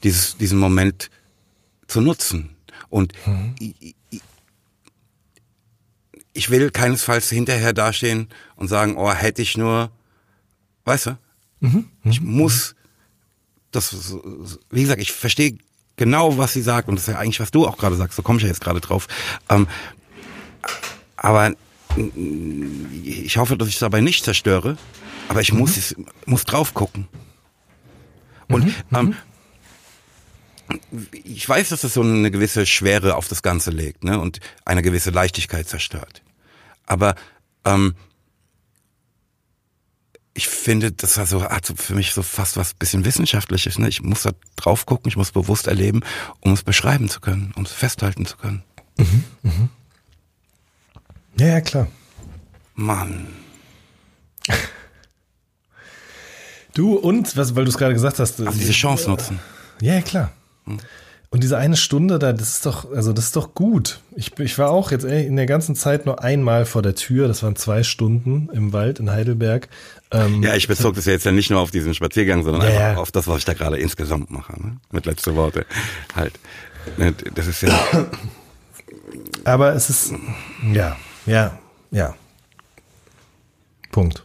[0.02, 1.10] dieses, diesen Moment
[1.86, 2.50] zu nutzen.
[2.90, 3.12] Und
[3.58, 3.74] ich,
[4.10, 4.22] ich-
[6.32, 9.90] ich will keinesfalls hinterher dastehen und sagen, oh, hätte ich nur,
[10.84, 11.18] weißt du,
[12.04, 12.74] ich muss
[13.70, 14.14] das,
[14.70, 15.56] wie gesagt, ich verstehe
[15.96, 18.22] genau, was sie sagt und das ist ja eigentlich, was du auch gerade sagst, so
[18.22, 19.06] komme ich ja jetzt gerade drauf.
[19.48, 19.66] Ähm,
[21.16, 21.54] aber
[21.96, 24.76] ich hoffe, dass ich es dabei nicht zerstöre,
[25.28, 27.08] aber ich muss, es, muss drauf gucken.
[28.48, 29.16] Und ähm,
[31.12, 34.82] ich weiß, dass das so eine gewisse Schwere auf das Ganze legt ne, und eine
[34.82, 36.22] gewisse Leichtigkeit zerstört.
[36.86, 37.14] Aber
[37.64, 37.94] ähm,
[40.34, 43.78] ich finde, das war so, hat so für mich so fast was bisschen Wissenschaftliches.
[43.78, 43.88] Ne?
[43.88, 46.00] Ich muss da drauf gucken, ich muss bewusst erleben,
[46.40, 48.64] um es beschreiben zu können, um es festhalten zu können.
[51.38, 51.88] Ja, ja, klar.
[52.74, 53.26] Mann.
[56.74, 58.40] Du und, was, weil du es gerade gesagt hast.
[58.40, 59.38] Also diese Chance nutzen.
[59.80, 60.32] Ja, klar.
[61.30, 64.00] Und diese eine Stunde da, das ist doch, also das ist doch gut.
[64.16, 67.28] Ich, ich war auch jetzt in der ganzen Zeit nur einmal vor der Tür.
[67.28, 69.68] Das waren zwei Stunden im Wald in Heidelberg.
[70.10, 72.68] Ähm, Ja, ich bezog das ja jetzt ja nicht nur auf diesen Spaziergang, sondern Ja,
[72.68, 72.96] einfach ja.
[72.96, 74.60] auf das, was ich da gerade insgesamt mache.
[74.60, 74.76] Ne?
[74.90, 75.66] Mit letzte Worte.
[76.16, 76.34] Halt.
[76.96, 77.70] Ne, Das ist ja.
[79.44, 80.12] Aber es ist,
[80.72, 81.58] ja, ja,
[81.90, 82.14] ja.
[83.90, 84.24] Punkt.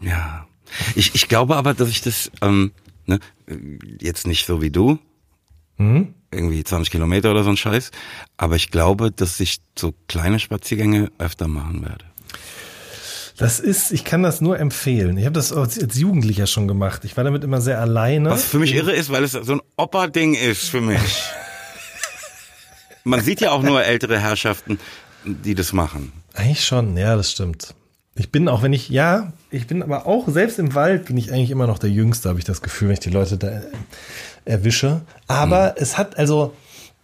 [0.00, 0.46] Ja.
[0.94, 2.72] Ich, ich glaube aber, dass ich das, ähm,
[3.06, 3.18] ne,
[4.00, 4.98] jetzt nicht so wie du,
[5.78, 6.12] Mhm.
[6.30, 7.90] irgendwie 20 Kilometer oder so ein Scheiß,
[8.36, 12.04] aber ich glaube, dass ich so kleine Spaziergänge öfter machen werde.
[13.38, 15.16] Das ist, ich kann das nur empfehlen.
[15.16, 17.06] Ich habe das als, als Jugendlicher schon gemacht.
[17.06, 18.28] Ich war damit immer sehr alleine.
[18.28, 21.00] Was für mich irre ist, weil es so ein Opa-Ding ist für mich.
[23.04, 24.78] Man sieht ja auch nur ältere Herrschaften,
[25.24, 26.12] die das machen.
[26.34, 27.74] Eigentlich schon, ja, das stimmt.
[28.14, 31.32] Ich bin auch, wenn ich, ja, ich bin aber auch, selbst im Wald bin ich
[31.32, 33.62] eigentlich immer noch der Jüngste, habe ich das Gefühl, wenn ich die Leute da äh,
[34.44, 35.00] erwische.
[35.26, 36.54] Aber es hat, also,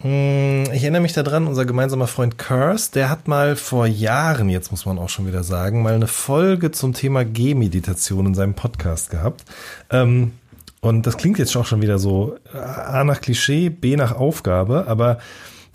[0.02, 4.70] mh, ich erinnere mich daran, unser gemeinsamer Freund Curse, der hat mal vor Jahren, jetzt
[4.70, 9.10] muss man auch schon wieder sagen, mal eine Folge zum Thema Gehmeditation in seinem Podcast
[9.10, 9.44] gehabt.
[9.90, 10.32] Ähm,
[10.80, 15.18] und das klingt jetzt auch schon wieder so A nach Klischee, B nach Aufgabe, aber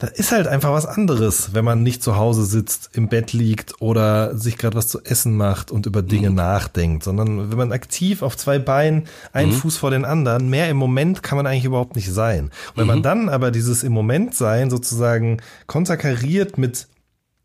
[0.02, 3.84] da ist halt einfach was anderes, wenn man nicht zu Hause sitzt, im Bett liegt
[3.84, 8.24] oder sich gerade was zu essen macht und über Dinge nachdenkt, sondern wenn man aktiv
[8.24, 11.96] auf zwei Beinen, einen Fuß vor den anderen, mehr im Moment kann man eigentlich überhaupt
[11.96, 12.46] nicht sein.
[12.46, 15.38] Und wenn man dann aber dieses im Moment sein sozusagen
[15.68, 16.88] konterkariert mit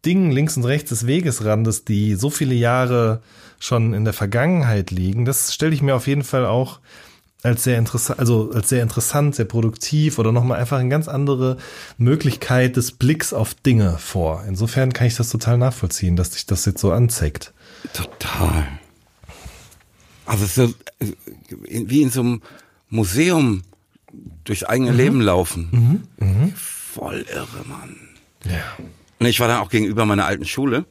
[0.06, 3.20] Dingen links und rechts des Wegesrandes, die so viele Jahre
[3.58, 6.80] schon in der Vergangenheit liegen, das stelle ich mir auf jeden Fall auch
[7.42, 11.58] als sehr interessant, also als sehr interessant, sehr produktiv oder nochmal einfach eine ganz andere
[11.98, 14.44] Möglichkeit des Blicks auf Dinge vor.
[14.48, 17.52] Insofern kann ich das total nachvollziehen, dass sich das jetzt so anzeigt.
[17.92, 18.66] Total.
[20.24, 21.12] Also es ist so, äh,
[21.60, 22.42] wie in so einem
[22.88, 23.62] Museum
[24.44, 26.08] durchs eigene Leben laufen.
[26.54, 27.96] Voll irre, Mann.
[28.44, 28.84] Ja.
[29.18, 30.84] Und ich war dann auch gegenüber meiner alten Schule.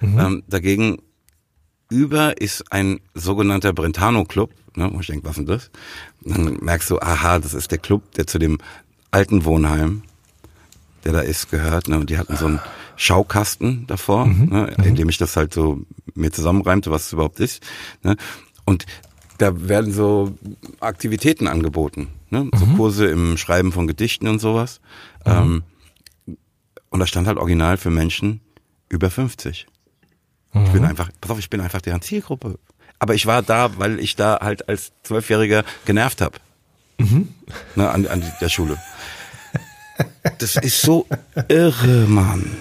[0.00, 0.98] Ähm, dagegen
[1.88, 5.70] gegenüber ist ein sogenannter Brentano-Club, ne, wo ich denke, was ist denn das?
[6.20, 8.58] Dann merkst du, aha, das ist der Club, der zu dem
[9.10, 10.02] alten Wohnheim,
[11.04, 11.88] der da ist, gehört.
[11.88, 11.98] Ne?
[11.98, 12.60] Und die hatten so einen
[12.96, 15.80] Schaukasten davor, ne, in dem ich das halt so
[16.14, 17.62] mir zusammenreimte, was es überhaupt ist.
[18.02, 18.16] Ne?
[18.64, 18.84] Und
[19.38, 20.36] da werden so
[20.80, 22.50] Aktivitäten angeboten, ne?
[22.56, 24.80] so Kurse im Schreiben von Gedichten und sowas.
[25.24, 25.62] Ähm,
[26.90, 28.40] und da stand halt original für Menschen
[28.88, 29.66] über 50.
[30.54, 32.58] Ich bin einfach, pass auf, ich bin einfach deren Zielgruppe.
[32.98, 36.38] Aber ich war da, weil ich da halt als Zwölfjähriger genervt habe.
[37.76, 38.76] Ne, an, an der Schule.
[40.38, 41.06] Das ist so
[41.48, 42.56] irre, Mann.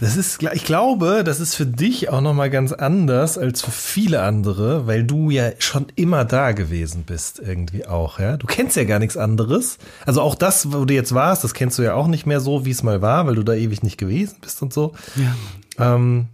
[0.00, 4.22] Das ist, ich glaube, das ist für dich auch nochmal ganz anders als für viele
[4.22, 8.38] andere, weil du ja schon immer da gewesen bist, irgendwie auch, ja.
[8.38, 9.76] Du kennst ja gar nichts anderes.
[10.06, 12.64] Also auch das, wo du jetzt warst, das kennst du ja auch nicht mehr so,
[12.64, 14.94] wie es mal war, weil du da ewig nicht gewesen bist und so.
[15.16, 15.94] Ja.
[15.94, 16.28] Ähm,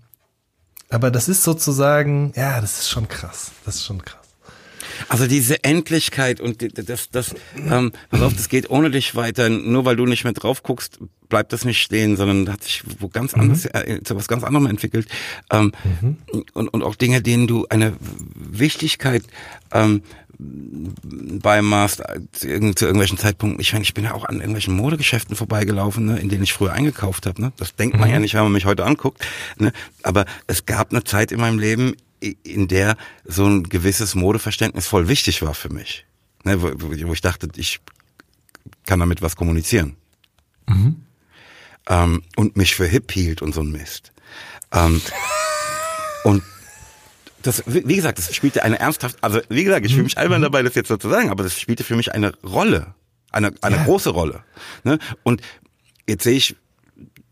[0.88, 3.50] aber das ist sozusagen, ja, das ist schon krass.
[3.64, 4.25] Das ist schon krass.
[5.08, 9.48] Also diese Endlichkeit und das, das, ähm, pass auf, das geht ohne dich weiter.
[9.48, 13.08] Nur weil du nicht mehr drauf guckst, bleibt das nicht stehen, sondern hat sich wo
[13.08, 15.08] ganz anders, äh, zu was ganz anderem entwickelt.
[15.50, 15.72] Ähm,
[16.54, 17.94] und, und auch Dinge, denen du eine
[18.34, 19.24] Wichtigkeit
[19.72, 20.02] ähm,
[20.38, 23.60] beimaßt zu, irgend- zu irgendwelchen Zeitpunkten.
[23.60, 26.72] Ich meine, ich bin ja auch an irgendwelchen Modegeschäften vorbeigelaufen, ne, in denen ich früher
[26.74, 27.40] eingekauft habe.
[27.40, 27.52] Ne?
[27.56, 29.24] Das denkt man ja nicht, wenn man mich heute anguckt.
[29.58, 29.72] Ne?
[30.02, 35.08] Aber es gab eine Zeit in meinem Leben, in der so ein gewisses Modeverständnis voll
[35.08, 36.06] wichtig war für mich.
[36.44, 36.62] Ne?
[36.62, 37.80] Wo, wo ich dachte, ich
[38.84, 39.96] kann damit was kommunizieren.
[41.88, 44.12] Ähm, und mich für hip hielt und so ein Mist.
[44.72, 45.00] Ähm,
[46.24, 46.42] und
[47.42, 50.62] das, wie gesagt, das spielte eine ernsthaft, also wie gesagt, ich fühle mich albern dabei,
[50.62, 52.94] das jetzt so zu sagen, aber das spielte für mich eine Rolle,
[53.30, 54.42] eine, eine große Rolle.
[54.82, 54.98] Ne?
[55.22, 55.42] Und
[56.08, 56.56] jetzt sehe ich,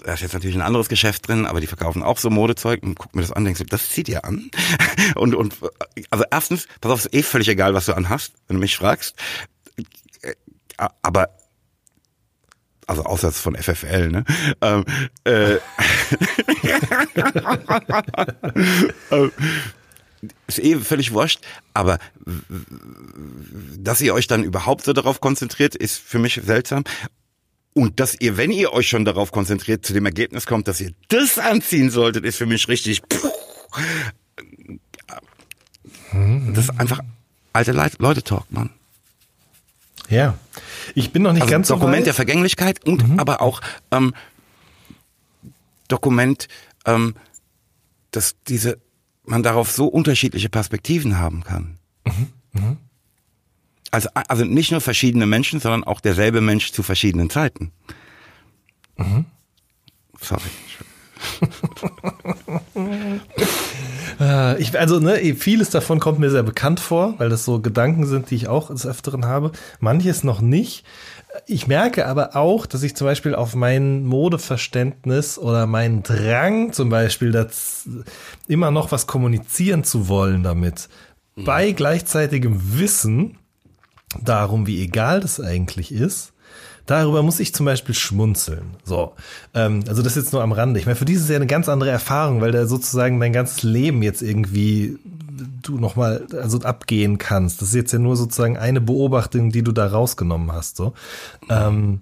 [0.05, 2.99] da ist jetzt natürlich ein anderes Geschäft drin, aber die verkaufen auch so Modezeug und
[2.99, 4.51] guck mir das an, denkst du, das zieht ihr an.
[5.17, 5.55] Und, und
[6.11, 9.17] also erstens, pass auf, ist eh völlig egal, was du anhast, wenn du mich fragst.
[10.23, 10.35] Äh,
[11.03, 11.29] Aber
[12.87, 14.25] also außer von FFL, ne?
[14.61, 14.85] Ähm,
[15.25, 15.57] äh,
[19.11, 19.33] Ähm,
[20.47, 21.41] ist eh völlig wurscht,
[21.75, 21.99] aber
[23.79, 26.85] dass ihr euch dann überhaupt so darauf konzentriert, ist für mich seltsam.
[27.75, 30.93] Und dass ihr, wenn ihr euch schon darauf konzentriert, zu dem Ergebnis kommt, dass ihr
[31.09, 33.03] das anziehen solltet, ist für mich richtig.
[33.09, 33.31] Puh.
[36.53, 37.01] Das ist einfach
[37.53, 38.71] alte Leit- Leute-Talk, Mann.
[40.09, 40.39] Ja.
[40.95, 42.07] Ich bin noch nicht Also ganz so Dokument weit.
[42.07, 43.61] der Vergänglichkeit und aber auch
[43.91, 44.15] ähm,
[45.89, 46.47] Dokument,
[46.87, 47.15] ähm,
[48.13, 48.79] dass diese
[49.25, 51.79] man darauf so unterschiedliche Perspektiven haben kann.
[53.95, 57.71] Also, also nicht nur verschiedene Menschen, sondern auch derselbe Mensch zu verschiedenen Zeiten.
[60.21, 60.43] Sorry.
[64.19, 68.05] Äh, Ich, also, ne, vieles davon kommt mir sehr bekannt vor, weil das so Gedanken
[68.07, 69.53] sind, die ich auch des Öfteren habe.
[69.79, 70.85] Manches noch nicht.
[71.47, 76.89] Ich merke aber auch, dass ich zum Beispiel auf mein Modeverständnis oder meinen Drang zum
[76.89, 77.89] Beispiel, das
[78.49, 80.89] immer noch was kommunizieren zu wollen damit,
[81.37, 83.39] bei gleichzeitigem Wissen
[84.23, 86.33] darum, wie egal das eigentlich ist,
[86.87, 88.77] Darüber muss ich zum Beispiel schmunzeln.
[88.85, 89.15] So,
[89.55, 90.79] ähm, also das jetzt nur am Rande.
[90.79, 93.33] Ich meine, für dich ist es ja eine ganz andere Erfahrung, weil da sozusagen dein
[93.33, 94.99] ganzes Leben jetzt irgendwie
[95.63, 97.63] du nochmal also abgehen kannst.
[97.63, 100.77] Das ist jetzt ja nur sozusagen eine Beobachtung, die du da rausgenommen hast.
[100.77, 100.93] So,
[101.49, 102.01] ähm,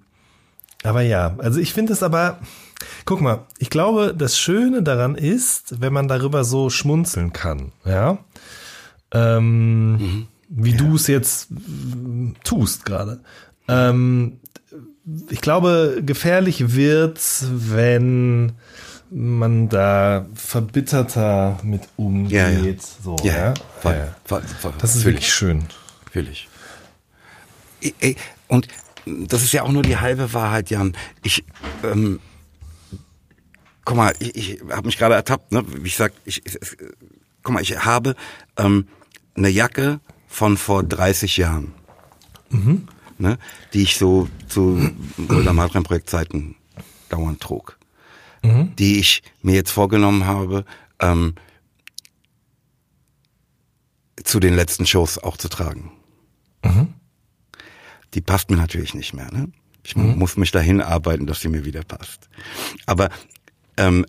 [0.83, 2.39] aber ja, also ich finde es aber.
[3.05, 8.19] Guck mal, ich glaube, das Schöne daran ist, wenn man darüber so schmunzeln kann, ja.
[9.13, 11.49] Ähm, wie du es jetzt
[12.45, 13.21] tust gerade.
[13.69, 14.39] Ähm,
[15.31, 18.53] ich glaube, gefährlich wird's, wenn
[19.11, 22.33] man da verbitterter mit umgeht.
[22.33, 22.75] Ja, ja.
[23.03, 23.55] So, Ja, ja.
[23.81, 24.17] voll, ja.
[24.25, 24.73] voll, voll.
[24.79, 25.65] Das ist wirklich schön.
[26.05, 26.49] Natürlich.
[28.49, 28.69] Und
[29.07, 30.97] das ist ja auch nur die halbe Wahrheit, Jan.
[31.23, 31.45] Ich,
[31.83, 32.21] ähm,
[33.85, 35.65] guck mal, ich, ich habe mich gerade ertappt, ne?
[35.67, 36.59] Wie ich sag, ich, ich,
[37.43, 38.15] guck mal, ich habe
[38.57, 38.87] ähm,
[39.35, 40.01] eine Jacke
[40.33, 41.73] von vor 30 Jahren,
[43.19, 43.39] ne?
[43.73, 46.57] die ich so zu Mulder Madren Projektzeiten
[47.09, 47.79] dauernd trug,
[48.79, 50.65] die ich mir jetzt vorgenommen habe,
[51.01, 51.35] ähm,
[54.25, 55.93] zu den letzten Shows auch zu tragen
[58.15, 59.31] die passt mir natürlich nicht mehr.
[59.33, 59.49] Ne?
[59.85, 62.29] Ich muss mich dahin arbeiten, dass sie mir wieder passt.
[62.87, 63.11] Aber
[63.77, 64.07] ähm,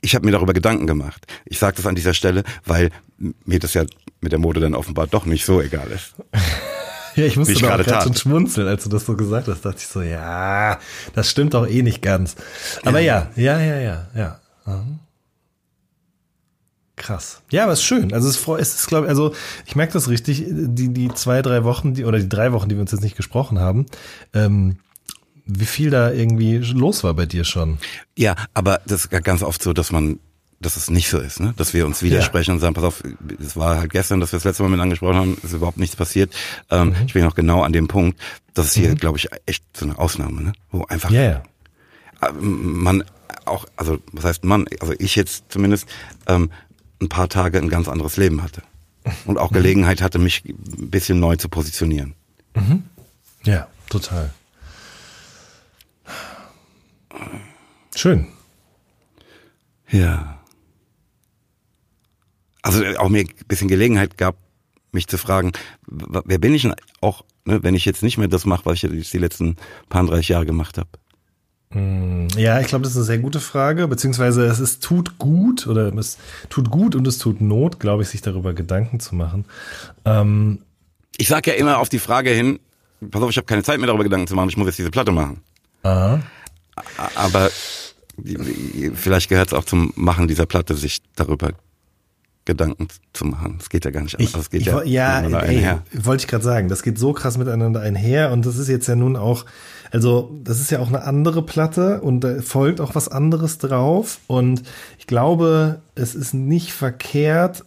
[0.00, 1.26] ich habe mir darüber Gedanken gemacht.
[1.44, 2.90] Ich sage das an dieser Stelle, weil
[3.44, 3.84] mir das ja
[4.20, 6.14] mit der Mode dann offenbar doch nicht so egal ist.
[7.14, 9.64] Ja, ich musste doch gerade schon schmunzeln, als du das so gesagt hast.
[9.64, 10.78] Dachte ich so, ja,
[11.14, 12.36] das stimmt doch eh nicht ganz.
[12.84, 14.40] Aber ja, ja, ja, ja, ja.
[14.66, 15.00] Mhm.
[16.94, 17.42] Krass.
[17.50, 18.12] Ja, aber es ist schön.
[18.12, 19.34] Also es ist, glaube ich, also
[19.66, 22.76] ich merke das richtig, die, die zwei, drei Wochen, die, oder die drei Wochen, die
[22.76, 23.86] wir uns jetzt nicht gesprochen haben,
[24.34, 24.78] ähm,
[25.44, 27.78] wie viel da irgendwie los war bei dir schon.
[28.16, 30.18] Ja, aber das ist ja ganz oft so, dass man,
[30.60, 31.54] dass es nicht so ist, ne?
[31.56, 33.02] Dass wir uns widersprechen und sagen, pass auf,
[33.40, 35.94] es war halt gestern, dass wir das letzte Mal mit angesprochen haben, ist überhaupt nichts
[35.96, 36.34] passiert.
[36.70, 38.20] Ähm, Ich bin auch genau an dem Punkt,
[38.54, 40.52] das ist hier, glaube ich, echt so eine Ausnahme, ne?
[40.70, 41.42] Wo einfach Ja, ja.
[42.40, 43.04] man
[43.44, 45.88] auch, also was heißt man, also ich jetzt zumindest,
[46.26, 46.50] ähm,
[47.00, 48.62] ein paar Tage ein ganz anderes Leben hatte.
[49.24, 52.14] Und auch Gelegenheit hatte, mich ein bisschen neu zu positionieren.
[53.44, 54.30] Ja, total.
[57.94, 58.26] Schön.
[59.90, 60.37] Ja.
[62.62, 64.36] Also äh, auch mir ein bisschen Gelegenheit gab,
[64.92, 65.52] mich zu fragen,
[65.86, 68.82] wer bin ich denn auch, ne, wenn ich jetzt nicht mehr das mache, was ich
[68.82, 69.56] jetzt die letzten
[69.88, 70.88] paar 30 Jahre gemacht habe.
[72.36, 75.92] Ja, ich glaube, das ist eine sehr gute Frage, beziehungsweise es ist tut gut oder
[75.94, 76.16] es
[76.48, 79.44] tut gut und es tut Not, glaube ich, sich darüber Gedanken zu machen.
[80.06, 80.60] Ähm,
[81.18, 82.58] Ich sage ja immer auf die Frage hin,
[83.10, 84.90] pass auf, ich habe keine Zeit mehr darüber Gedanken zu machen, ich muss jetzt diese
[84.90, 85.42] Platte machen.
[85.82, 86.20] aha.
[87.16, 87.50] Aber
[88.94, 91.52] vielleicht gehört es auch zum Machen dieser Platte, sich darüber
[92.48, 93.58] Gedanken zu machen.
[93.60, 94.32] Es geht ja gar nicht anders.
[94.32, 95.82] Ich, Es geht ich, ja, ja, miteinander ey, einher.
[95.92, 98.96] wollte ich gerade sagen, das geht so krass miteinander einher und das ist jetzt ja
[98.96, 99.44] nun auch,
[99.92, 104.20] also das ist ja auch eine andere Platte und da folgt auch was anderes drauf
[104.28, 104.62] und
[104.98, 107.66] ich glaube, es ist nicht verkehrt,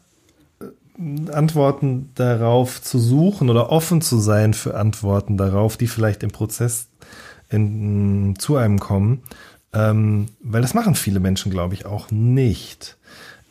[0.59, 6.31] äh, Antworten darauf zu suchen oder offen zu sein für Antworten darauf, die vielleicht im
[6.31, 6.87] Prozess
[7.49, 9.21] in, zu einem kommen,
[9.73, 12.97] ähm, weil das machen viele Menschen, glaube ich, auch nicht.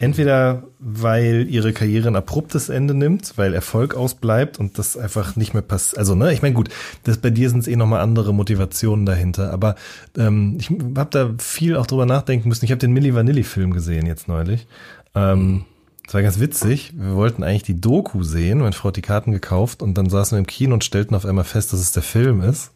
[0.01, 5.53] Entweder weil ihre Karriere ein abruptes Ende nimmt, weil Erfolg ausbleibt und das einfach nicht
[5.53, 5.99] mehr passiert.
[5.99, 6.71] Also, ne, ich meine, gut,
[7.05, 9.53] das bei dir sind es eh nochmal andere Motivationen dahinter.
[9.53, 9.75] Aber
[10.17, 12.65] ähm, ich habe da viel auch drüber nachdenken müssen.
[12.65, 14.67] Ich habe den Milli Vanilli-Film gesehen jetzt neulich.
[15.15, 15.67] Ähm,
[16.07, 16.95] das war ganz witzig.
[16.97, 18.61] Wir wollten eigentlich die Doku sehen.
[18.61, 21.27] Meine Frau hat die Karten gekauft und dann saßen wir im Kino und stellten auf
[21.27, 22.73] einmal fest, dass es der Film ist.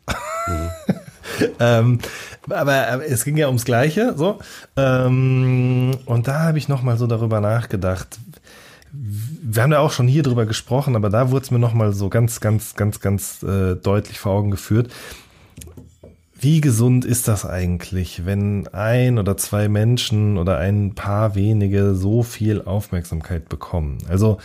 [1.59, 2.01] ähm,
[2.48, 4.38] aber, aber es ging ja ums Gleiche, so.
[4.76, 8.18] Ähm, und da habe ich noch mal so darüber nachgedacht.
[8.92, 11.92] Wir haben ja auch schon hier drüber gesprochen, aber da wurde es mir noch mal
[11.92, 14.92] so ganz, ganz, ganz, ganz äh, deutlich vor Augen geführt.
[16.38, 22.22] Wie gesund ist das eigentlich, wenn ein oder zwei Menschen oder ein paar wenige so
[22.22, 23.98] viel Aufmerksamkeit bekommen?
[24.09, 24.38] Also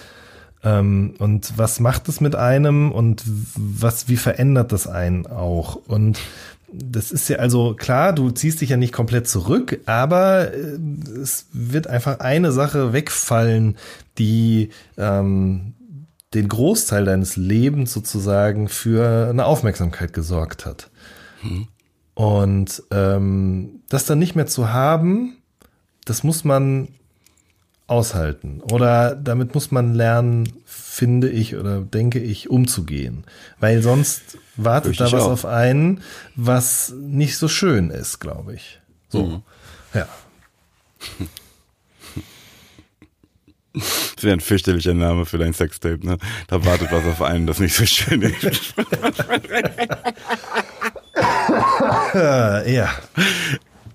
[0.64, 3.24] ähm, und was macht es mit einem und
[3.56, 5.76] was, wie verändert das einen auch?
[5.76, 6.20] Und
[6.74, 10.78] das ist ja also klar, du ziehst dich ja nicht komplett zurück, aber äh,
[11.22, 13.78] es wird einfach eine Sache wegfallen,
[14.18, 15.74] die ähm,
[16.34, 20.90] den Großteil deines Lebens sozusagen für eine Aufmerksamkeit gesorgt hat.
[22.14, 25.38] Und ähm, das dann nicht mehr zu haben,
[26.06, 26.90] das muss man
[27.88, 28.62] aushalten.
[28.72, 30.52] Oder damit muss man lernen,
[30.90, 33.24] finde ich oder denke ich, umzugehen.
[33.60, 35.32] Weil sonst wartet da was auch.
[35.32, 36.02] auf einen,
[36.36, 38.82] was nicht so schön ist, glaube ich.
[39.10, 39.44] So.
[39.94, 40.08] Ja.
[43.74, 46.18] Das wäre ein fürchterlicher Name für dein Sextape, ne?
[46.48, 48.74] Da wartet was auf einen, das nicht so schön ist.
[52.16, 52.90] Äh, ja.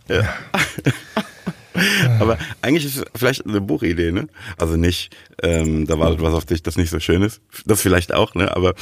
[2.21, 4.29] Aber eigentlich ist es vielleicht eine Buchidee, ne?
[4.57, 7.41] Also nicht, ähm, da wartet was auf dich, das nicht so schön ist.
[7.67, 8.55] Das vielleicht auch, ne?
[8.57, 8.75] Aber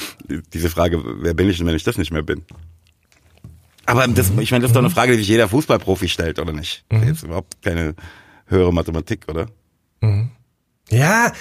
[0.52, 2.42] diese Frage, wer bin ich denn, wenn ich das nicht mehr bin?
[3.86, 6.52] Aber das, ich meine, das ist doch eine Frage, die sich jeder Fußballprofi stellt, oder
[6.52, 6.84] nicht?
[6.90, 7.94] Jetzt überhaupt keine
[8.46, 9.46] höhere Mathematik, oder?
[10.90, 11.32] Ja,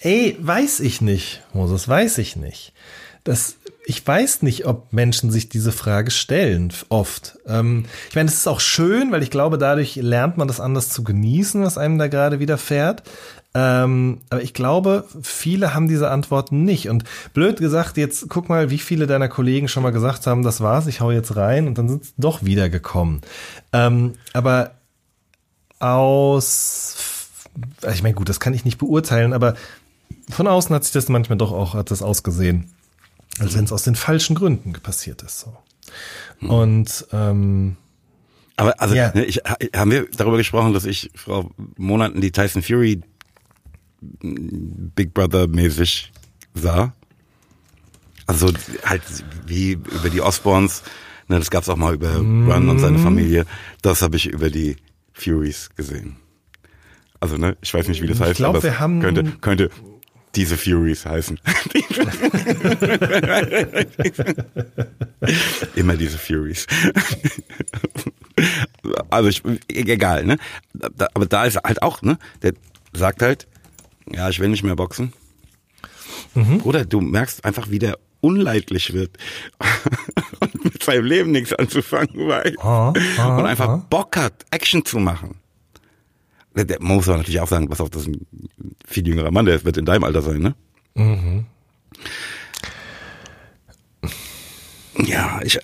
[0.00, 2.72] ey, weiß ich nicht, Moses, weiß ich nicht.
[3.24, 7.38] Das, ich weiß nicht, ob Menschen sich diese Frage stellen, oft.
[7.46, 10.88] Ähm, ich meine, es ist auch schön, weil ich glaube, dadurch lernt man das anders
[10.88, 13.04] zu genießen, was einem da gerade widerfährt.
[13.54, 16.88] Ähm, aber ich glaube, viele haben diese Antworten nicht.
[16.88, 17.04] Und
[17.34, 20.86] blöd gesagt, jetzt guck mal, wie viele deiner Kollegen schon mal gesagt haben, das war's,
[20.86, 23.20] ich hau jetzt rein und dann sind sie doch wiedergekommen.
[23.72, 24.72] Ähm, aber
[25.78, 26.96] aus,
[27.92, 29.54] ich meine, gut, das kann ich nicht beurteilen, aber
[30.30, 32.72] von außen hat sich das manchmal doch auch, hat das ausgesehen,
[33.38, 35.40] als wenn es aus den falschen Gründen passiert ist.
[35.40, 35.56] So.
[36.46, 37.76] Und ähm,
[38.56, 39.12] Aber also, Ja.
[39.14, 43.00] ne, ich, ha- haben wir darüber gesprochen, dass ich vor Monaten die Tyson Fury
[44.20, 46.12] Big Brother mäßig
[46.54, 46.92] sah?
[48.26, 48.52] Also
[48.84, 49.02] halt
[49.46, 50.82] wie über die Osborns,
[51.28, 53.46] ne, das gab's auch mal über Run und seine Familie.
[53.82, 54.76] Das habe ich über die
[55.12, 56.16] Furies gesehen.
[57.20, 59.70] Also ne, ich weiß nicht, wie das Ich heißt, glaub, aber wir haben- könnte, könnte
[60.34, 61.38] diese Furies heißen.
[65.74, 66.66] Immer diese Furies.
[69.10, 70.38] also ich, egal, ne?
[71.14, 72.18] Aber da ist halt auch, ne?
[72.42, 72.54] Der
[72.92, 73.46] sagt halt,
[74.10, 75.12] ja, ich will nicht mehr boxen.
[76.34, 76.62] Mhm.
[76.64, 79.18] Oder du merkst einfach, wie der unleidlich wird
[80.40, 83.82] und mit seinem Leben nichts anzufangen weiß oh, oh, und einfach oh.
[83.90, 85.41] Bock hat, Action zu machen.
[86.54, 88.26] Der, der muss man natürlich auch sagen, was auch das ist ein
[88.86, 90.54] viel jüngerer Mann, der wird in deinem Alter sein, ne?
[90.94, 91.46] Mhm.
[94.98, 95.58] Ja, ich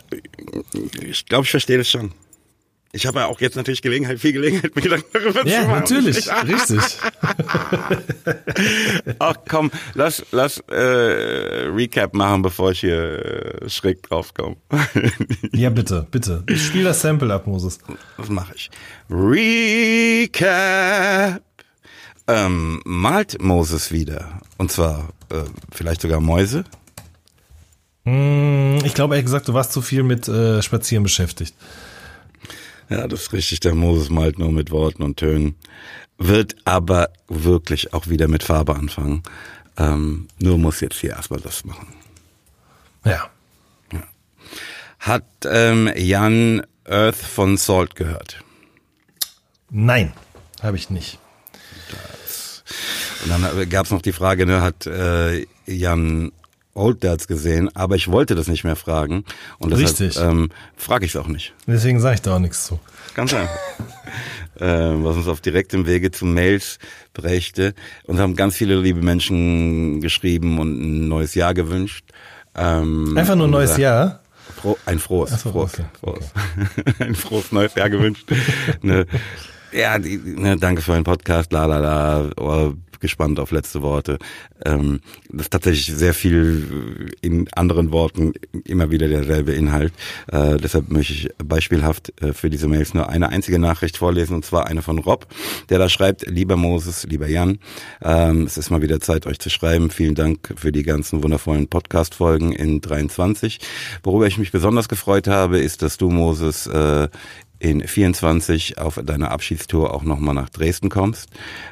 [1.02, 2.12] ich, glaube, ich verstehe das schon.
[2.92, 5.70] Ich habe ja auch jetzt natürlich Gelegenheit, viel Gelegenheit, mir darüber ja, zu machen.
[5.70, 6.80] Ja, natürlich, richtig.
[9.18, 14.56] Ach komm, lass, lass äh, Recap machen, bevor ich hier äh, schräg draufkomme.
[15.52, 16.44] ja, bitte, bitte.
[16.48, 17.78] Ich spiele das Sample ab, Moses.
[18.16, 18.70] Was mache ich?
[19.10, 20.38] Recap.
[22.26, 24.40] Ähm, malt Moses wieder.
[24.56, 26.64] Und zwar äh, vielleicht sogar Mäuse?
[28.04, 31.54] Hm, ich glaube ehrlich gesagt, du warst zu viel mit äh, Spazieren beschäftigt.
[32.88, 33.60] Ja, das ist richtig.
[33.60, 35.56] Der Moses malt nur mit Worten und Tönen.
[36.16, 39.22] Wird aber wirklich auch wieder mit Farbe anfangen.
[39.76, 41.86] Ähm, nur muss jetzt hier erstmal das machen.
[43.04, 43.30] Ja.
[43.92, 44.02] ja.
[44.98, 48.42] Hat ähm, Jan Earth von Salt gehört?
[49.70, 50.12] Nein,
[50.62, 51.18] habe ich nicht.
[51.90, 52.64] Das.
[53.22, 56.32] Und dann gab es noch die Frage, ne, hat äh, Jan
[56.78, 59.24] Old Dads gesehen, aber ich wollte das nicht mehr fragen.
[59.58, 60.22] Und deshalb Richtig.
[60.22, 61.54] Ähm, frage ich es auch nicht.
[61.66, 62.78] Deswegen sage ich da auch nichts zu.
[63.14, 63.58] Ganz einfach.
[64.60, 66.78] äh, was uns auf direktem Wege zu Mails
[67.14, 67.74] brächte.
[68.04, 72.04] Und haben ganz viele liebe Menschen geschrieben und ein neues Jahr gewünscht.
[72.54, 74.20] Ähm, Einfach nur ein neues Jahr?
[74.56, 75.84] Froh, ein frohes, so, frohes, okay.
[76.00, 76.32] frohes.
[76.76, 76.94] Okay.
[77.04, 78.28] ein frohes neues Jahr gewünscht.
[78.82, 79.06] ne,
[79.72, 82.72] ja, die, ne, danke für euren Podcast, la la la.
[83.00, 84.18] Gespannt auf letzte Worte.
[84.64, 88.32] Ähm, das ist tatsächlich sehr viel in anderen Worten
[88.64, 89.92] immer wieder derselbe Inhalt.
[90.32, 94.44] Äh, deshalb möchte ich beispielhaft äh, für diese Mails nur eine einzige Nachricht vorlesen, und
[94.44, 95.26] zwar eine von Rob,
[95.68, 97.58] der da schreibt, lieber Moses, lieber Jan,
[98.02, 99.90] ähm, es ist mal wieder Zeit, euch zu schreiben.
[99.90, 103.60] Vielen Dank für die ganzen wundervollen Podcast-Folgen in 23.
[104.02, 107.08] Worüber ich mich besonders gefreut habe, ist, dass du, Moses, äh,
[107.58, 111.28] in 24 auf deiner Abschiedstour auch nochmal nach Dresden kommst.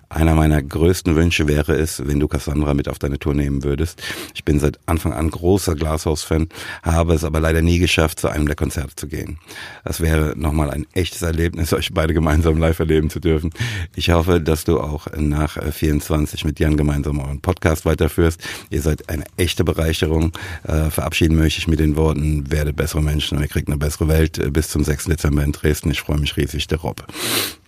[0.09, 4.03] Einer meiner größten Wünsche wäre es, wenn du Cassandra mit auf deine Tour nehmen würdest.
[4.35, 6.49] Ich bin seit Anfang an großer Glashaus-Fan,
[6.83, 9.39] habe es aber leider nie geschafft, zu einem der Konzerte zu gehen.
[9.85, 13.51] Das wäre nochmal ein echtes Erlebnis, euch beide gemeinsam live erleben zu dürfen.
[13.95, 18.41] Ich hoffe, dass du auch nach 24 mit Jan gemeinsam euren Podcast weiterführst.
[18.71, 20.33] Ihr seid eine echte Bereicherung.
[20.65, 24.09] Äh, verabschieden möchte ich mit den Worten, werdet bessere Menschen und ihr kriegt eine bessere
[24.09, 24.53] Welt.
[24.53, 25.05] Bis zum 6.
[25.07, 25.76] Dezember in Dresden.
[25.85, 27.07] Ich freue mich riesig, der Rob.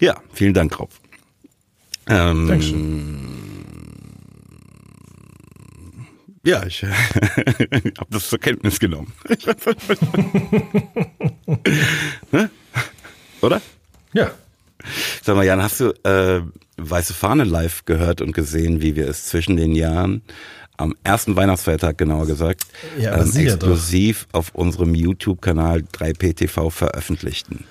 [0.01, 0.91] Ja, vielen Dank, Rob.
[2.09, 3.39] Ähm, Dankeschön.
[6.45, 6.89] Ja, ich äh,
[7.99, 9.13] habe das zur Kenntnis genommen.
[12.33, 12.51] ne?
[13.43, 13.61] Oder?
[14.15, 14.31] Ja.
[15.23, 16.41] Sag mal, Jan, hast du äh,
[16.79, 20.23] Weiße Fahne live gehört und gesehen, wie wir es zwischen den Jahren
[20.77, 22.67] am ersten Weihnachtsfeiertag genauer gesagt,
[22.99, 24.39] ja, ähm, exklusiv doch.
[24.39, 27.65] auf unserem YouTube-Kanal 3PTV veröffentlichten?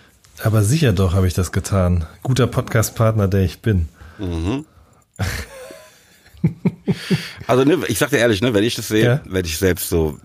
[0.43, 2.05] Aber sicher doch habe ich das getan.
[2.23, 3.89] Guter Podcast-Partner, der ich bin.
[4.19, 4.65] Mhm.
[7.47, 9.21] also, ne, ich sag dir ehrlich, ne, wenn ich das sehe, ja.
[9.25, 10.19] werde ich selbst so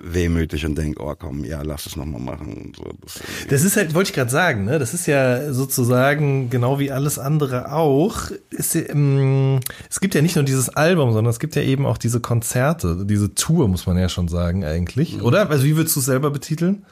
[0.00, 2.72] wehmütig und denke, oh komm, ja, lass es nochmal machen.
[2.76, 4.78] So, das, das, ist halt, wollte ich gerade sagen, ne?
[4.78, 8.30] Das ist ja sozusagen genau wie alles andere auch.
[8.50, 9.60] Ist, ähm,
[9.90, 13.04] es gibt ja nicht nur dieses Album, sondern es gibt ja eben auch diese Konzerte,
[13.04, 15.16] diese Tour, muss man ja schon sagen, eigentlich.
[15.16, 15.22] Mhm.
[15.22, 15.50] Oder?
[15.50, 16.84] Also wie würdest du es selber betiteln?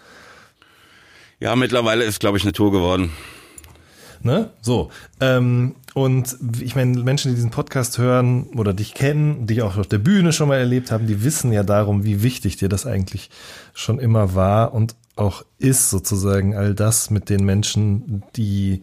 [1.38, 3.10] Ja, mittlerweile ist, glaube ich, eine Tour geworden.
[4.22, 4.50] Ne?
[4.62, 4.90] So.
[5.20, 9.86] Ähm, und ich meine, Menschen, die diesen Podcast hören oder dich kennen, dich auch auf
[9.86, 13.30] der Bühne schon mal erlebt haben, die wissen ja darum, wie wichtig dir das eigentlich
[13.74, 18.82] schon immer war und auch ist, sozusagen, all das mit den Menschen, die,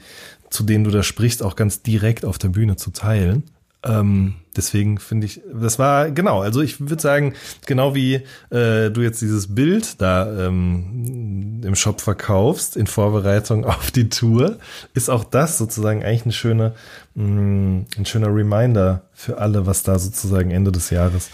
[0.50, 3.44] zu denen du da sprichst, auch ganz direkt auf der Bühne zu teilen.
[3.86, 7.34] Ähm, deswegen finde ich, das war genau, also ich würde sagen,
[7.66, 8.16] genau wie
[8.50, 14.58] äh, du jetzt dieses Bild da ähm, im Shop verkaufst in Vorbereitung auf die Tour,
[14.94, 16.76] ist auch das sozusagen eigentlich eine schöne,
[17.16, 21.30] mh, mm, ein schöner Reminder für alle, was da sozusagen Ende des Jahres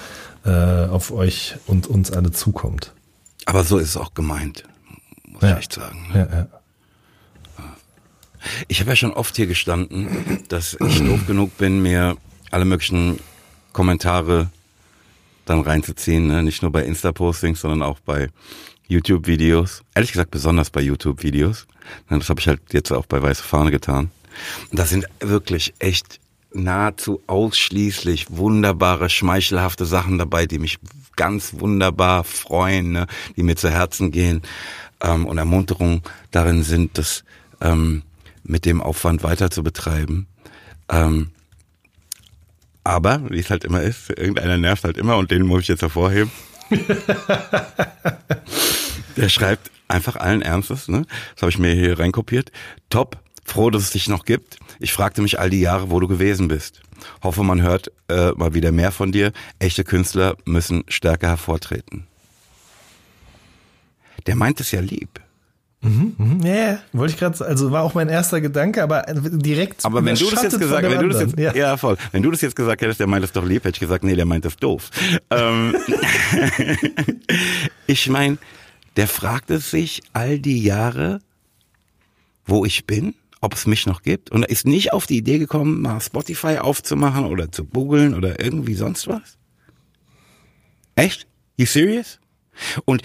[0.45, 2.93] äh, auf euch und uns alle zukommt.
[3.45, 4.63] Aber so ist es auch gemeint,
[5.27, 5.51] muss ja.
[5.51, 6.07] ich echt sagen.
[6.13, 6.27] Ne?
[6.31, 6.47] Ja, ja.
[8.69, 12.15] Ich habe ja schon oft hier gestanden, dass ich doof genug bin, mir
[12.51, 13.19] alle möglichen
[13.73, 14.49] Kommentare
[15.45, 16.43] dann reinzuziehen, ne?
[16.43, 18.29] nicht nur bei Insta-Postings, sondern auch bei
[18.87, 19.83] YouTube-Videos.
[19.95, 21.67] Ehrlich gesagt, besonders bei YouTube-Videos.
[22.09, 24.11] Das habe ich halt jetzt auch bei Weiße Fahne getan.
[24.69, 26.19] Und da sind wirklich echt
[26.53, 30.79] nahezu ausschließlich wunderbare, schmeichelhafte Sachen dabei, die mich
[31.15, 33.07] ganz wunderbar freuen, ne?
[33.35, 34.41] die mir zu Herzen gehen
[35.01, 37.23] ähm, und Ermunterung darin sind, das
[37.61, 38.03] ähm,
[38.43, 40.27] mit dem Aufwand weiter zu betreiben.
[40.89, 41.31] Ähm,
[42.83, 45.81] aber, wie es halt immer ist, irgendeiner nervt halt immer und den muss ich jetzt
[45.81, 46.31] hervorheben.
[49.17, 51.05] Der schreibt einfach allen Ernstes, ne?
[51.33, 52.51] Das habe ich mir hier reinkopiert.
[52.89, 54.57] Top, froh, dass es dich noch gibt.
[54.79, 56.81] Ich fragte mich all die Jahre, wo du gewesen bist.
[57.23, 59.33] Hoffe, man hört äh, mal wieder mehr von dir.
[59.57, 62.07] Echte Künstler müssen stärker hervortreten.
[64.27, 65.19] Der meint es ja lieb.
[65.81, 66.39] Mhm, mhm.
[66.41, 69.85] Ja, yeah, wollte ich gerade, also war auch mein erster Gedanke, aber direkt.
[69.85, 71.55] Aber wenn du das jetzt gesagt, wenn du das jetzt, ja.
[71.55, 71.77] ja.
[71.77, 74.03] voll, wenn du das jetzt gesagt hättest, der meint es doch lieb, hätte ich gesagt,
[74.03, 74.89] nee, der meint es doof.
[75.29, 75.75] ähm,
[77.87, 78.37] ich meine,
[78.97, 81.21] der fragt es sich all die Jahre,
[82.45, 85.39] wo ich bin, ob es mich noch gibt, und er ist nicht auf die Idee
[85.39, 89.37] gekommen, mal Spotify aufzumachen oder zu googeln oder irgendwie sonst was.
[90.95, 91.25] Echt?
[91.55, 92.19] You serious?
[92.83, 93.01] Und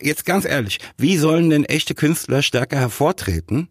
[0.00, 3.68] jetzt ganz ehrlich, wie sollen denn echte Künstler stärker hervortreten,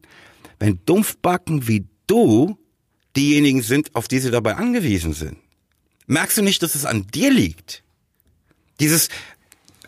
[0.59, 2.57] wenn Dumpfbacken wie du
[3.15, 5.37] diejenigen sind, auf die sie dabei angewiesen sind?
[6.07, 7.83] Merkst du nicht, dass es an dir liegt?
[8.79, 9.09] Dieses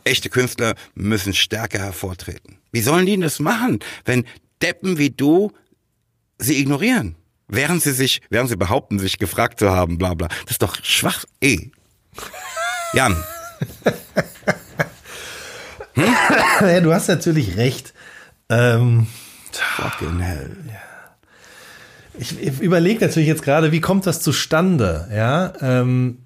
[0.04, 2.58] echte Künstler müssen stärker hervortreten.
[2.72, 4.26] Wie sollen die das machen, wenn
[4.62, 5.52] Deppen wie du
[6.38, 7.16] sie ignorieren?
[7.48, 10.28] Während sie sich, während sie behaupten, sich gefragt zu haben, bla bla.
[10.28, 11.72] Das ist doch schwach, eh.
[12.94, 13.16] Jan.
[16.62, 17.94] ja, du hast natürlich recht.
[18.50, 19.08] Ähm,
[19.52, 20.56] Fucking hell.
[22.18, 25.08] ich, ich überlege natürlich jetzt gerade, wie kommt das zustande?
[25.14, 26.20] Ja, ähm,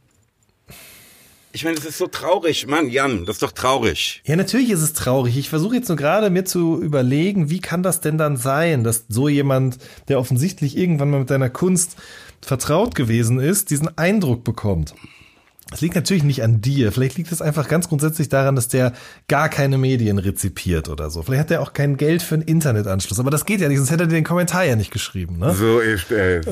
[1.51, 4.21] Ich meine, das ist so traurig, Mann, Jan, das ist doch traurig.
[4.25, 5.37] ja, natürlich ist es traurig.
[5.37, 9.05] Ich versuche jetzt nur gerade mir zu überlegen, wie kann das denn dann sein, dass
[9.07, 11.95] so jemand, der offensichtlich irgendwann mal mit deiner Kunst
[12.41, 14.93] vertraut gewesen ist, diesen Eindruck bekommt.
[15.73, 16.91] Es liegt natürlich nicht an dir.
[16.91, 18.93] Vielleicht liegt es einfach ganz grundsätzlich daran, dass der
[19.27, 21.23] gar keine Medien rezipiert oder so.
[21.23, 23.19] Vielleicht hat er auch kein Geld für einen Internetanschluss.
[23.19, 25.39] Aber das geht ja nicht, sonst hätte er dir den Kommentar ja nicht geschrieben.
[25.39, 25.53] Ne?
[25.53, 26.45] So ist es.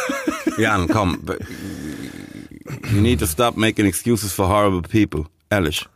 [0.58, 1.18] Jan, komm.
[2.92, 5.30] You need to stop making excuses for horrible people.
[5.48, 5.86] Ehrlich.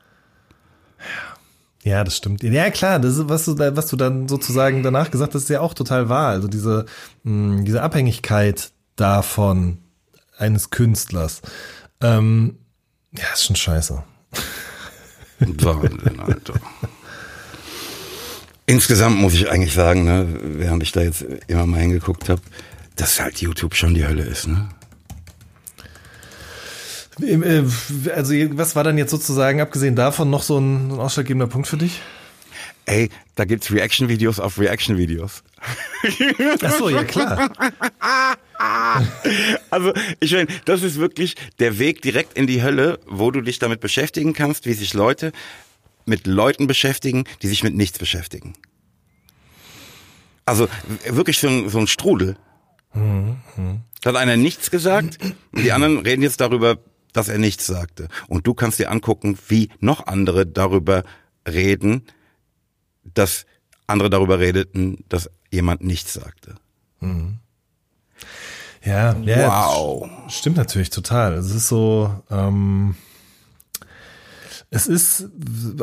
[1.83, 2.43] Ja, das stimmt.
[2.43, 5.61] Ja, klar, das ist, was du, was du dann sozusagen danach gesagt hast, ist ja
[5.61, 6.29] auch total wahr.
[6.29, 6.87] Also diese,
[7.25, 9.79] mh, diese Abhängigkeit davon
[10.39, 11.43] eines Künstlers.
[12.01, 12.59] Ähm,
[13.17, 14.03] ja, ist schon scheiße.
[15.41, 16.55] Wahnsinn, Alter.
[18.67, 22.41] Insgesamt muss ich eigentlich sagen, ne, während ich da jetzt immer mal hingeguckt habe,
[22.97, 24.69] dass halt YouTube schon die Hölle ist, ne?
[27.21, 27.65] Äh,
[28.15, 31.77] Also, was war dann jetzt sozusagen, abgesehen davon, noch so ein, ein ausschlaggebender Punkt für
[31.77, 32.01] dich?
[32.87, 35.43] Ey, da gibt's Reaction-Videos auf Reaction-Videos.
[36.65, 37.51] Ach so, ja klar.
[39.71, 43.59] Also, ich meine, das ist wirklich der Weg direkt in die Hölle, wo du dich
[43.59, 45.33] damit beschäftigen kannst, wie sich Leute
[46.05, 48.55] mit Leuten beschäftigen, die sich mit nichts beschäftigen.
[50.45, 50.69] Also
[51.09, 52.37] wirklich so ein, so ein Strudel.
[54.03, 55.19] Da hat einer nichts gesagt
[55.53, 56.79] und die anderen reden jetzt darüber,
[57.13, 58.09] dass er nichts sagte.
[58.27, 61.05] Und du kannst dir angucken, wie noch andere darüber
[61.49, 62.03] reden,
[63.05, 63.47] dass
[63.87, 66.57] andere darüber redeten, dass jemand nichts sagte.
[68.85, 70.09] Ja, ja Wow.
[70.29, 71.35] Stimmt natürlich total.
[71.35, 72.95] Es ist so, ähm,
[74.71, 75.29] es ist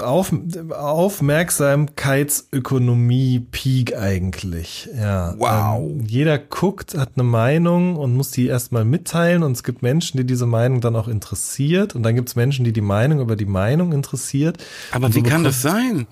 [0.01, 0.33] auf,
[0.71, 4.89] Aufmerksamkeitsökonomie Peak eigentlich.
[4.95, 5.35] Ja.
[5.37, 5.91] Wow.
[5.91, 10.17] Ähm, jeder guckt, hat eine Meinung und muss die erstmal mitteilen und es gibt Menschen,
[10.17, 13.35] die diese Meinung dann auch interessiert und dann gibt es Menschen, die die Meinung über
[13.35, 14.57] die Meinung interessiert.
[14.91, 16.07] Aber wie kann das sein?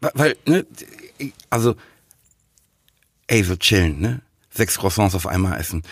[0.00, 0.66] Weil- Weil, ne,
[1.48, 1.74] also,
[3.26, 4.20] ey, so chillen, ne?
[4.54, 5.82] Sechs Croissants auf einmal essen.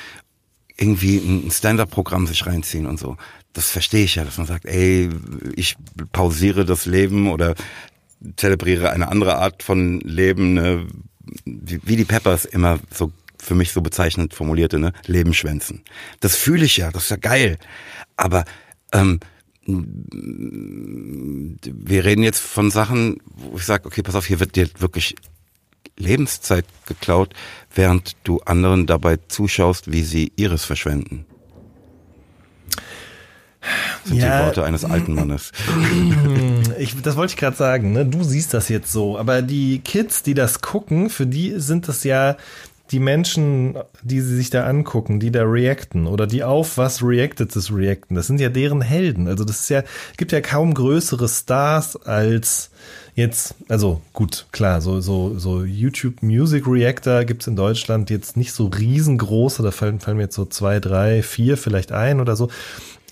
[0.76, 3.16] Irgendwie ein Stand-up-Programm sich reinziehen und so.
[3.52, 5.10] Das verstehe ich ja, dass man sagt, ey,
[5.54, 5.76] ich
[6.12, 7.54] pausiere das Leben oder
[8.36, 10.86] zelebriere eine andere Art von Leben, ne?
[11.44, 14.92] wie, die Peppers immer so für mich so bezeichnend formulierte, ne?
[15.06, 15.82] Leben schwänzen.
[16.20, 17.58] Das fühle ich ja, das ist ja geil.
[18.16, 18.44] Aber
[18.92, 19.18] ähm,
[19.66, 25.16] wir reden jetzt von Sachen, wo ich sage, okay, pass auf, hier wird dir wirklich
[25.96, 27.34] Lebenszeit geklaut,
[27.74, 31.26] während du anderen dabei zuschaust, wie sie ihres verschwenden.
[33.60, 34.38] Das sind Ja.
[34.40, 35.52] die Worte eines alten Mannes.
[36.78, 38.04] Ich, das wollte ich gerade sagen, ne?
[38.06, 42.02] Du siehst das jetzt so, aber die Kids, die das gucken, für die sind das
[42.02, 42.36] ja
[42.90, 47.72] die Menschen, die sie sich da angucken, die da reacten oder die auf was Reactedes
[47.72, 49.28] reacten, das sind ja deren Helden.
[49.28, 49.82] Also das ist ja,
[50.16, 52.70] gibt ja kaum größere Stars als
[53.14, 58.52] jetzt, also gut, klar, so, so, so YouTube Music Reactor gibt's in Deutschland jetzt nicht
[58.52, 62.48] so riesengroße, da fallen, fallen mir jetzt so zwei, drei, vier vielleicht ein oder so.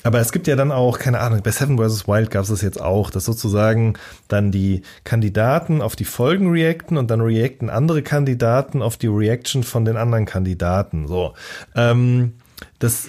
[0.02, 2.08] Aber es gibt ja dann auch, keine Ahnung, bei Seven vs.
[2.08, 3.98] Wild gab es das jetzt auch, dass sozusagen
[4.28, 9.62] dann die Kandidaten auf die Folgen reacten und dann reacten andere Kandidaten auf die Reaction
[9.62, 11.06] von den anderen Kandidaten.
[11.06, 11.34] So.
[11.76, 12.32] Ähm,
[12.78, 13.08] das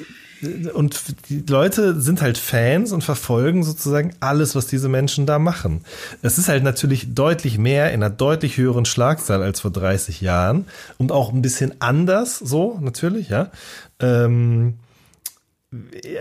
[0.74, 5.84] und die Leute sind halt Fans und verfolgen sozusagen alles, was diese Menschen da machen.
[6.22, 10.66] Es ist halt natürlich deutlich mehr in einer deutlich höheren Schlagzahl als vor 30 Jahren
[10.98, 13.52] und auch ein bisschen anders, so natürlich, ja.
[14.00, 14.76] Ähm,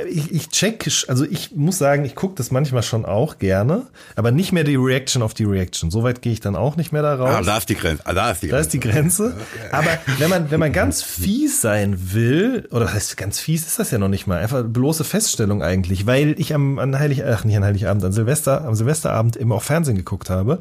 [0.09, 4.31] ich, ich check, also ich muss sagen, ich gucke das manchmal schon auch gerne, aber
[4.31, 5.91] nicht mehr die Reaction auf die Reaction.
[5.91, 7.31] Soweit gehe ich dann auch nicht mehr darauf.
[7.31, 8.07] Ah, da ist die Grenze.
[8.07, 8.55] Ah, da ist die Grenze.
[8.55, 9.37] Da ist die Grenze.
[9.73, 13.81] Aber wenn man, wenn man ganz fies sein will, oder das heißt ganz fies ist
[13.81, 17.45] das ja noch nicht mal, einfach bloße Feststellung eigentlich, weil ich am an Heilig, ach
[17.45, 20.61] nicht an Heiligabend, an Silvester, am Silvesterabend immer auf Fernsehen geguckt habe.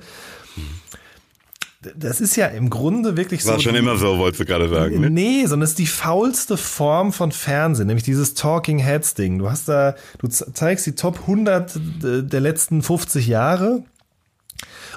[1.96, 3.52] Das ist ja im Grunde wirklich so.
[3.52, 5.00] War schon immer so, wolltest du gerade sagen.
[5.00, 5.10] Ne?
[5.10, 9.40] Nee, sondern es ist die faulste Form von Fernsehen, nämlich dieses Talking Heads Ding.
[9.40, 13.84] Du hast da, du zeigst die Top 100 der letzten 50 Jahre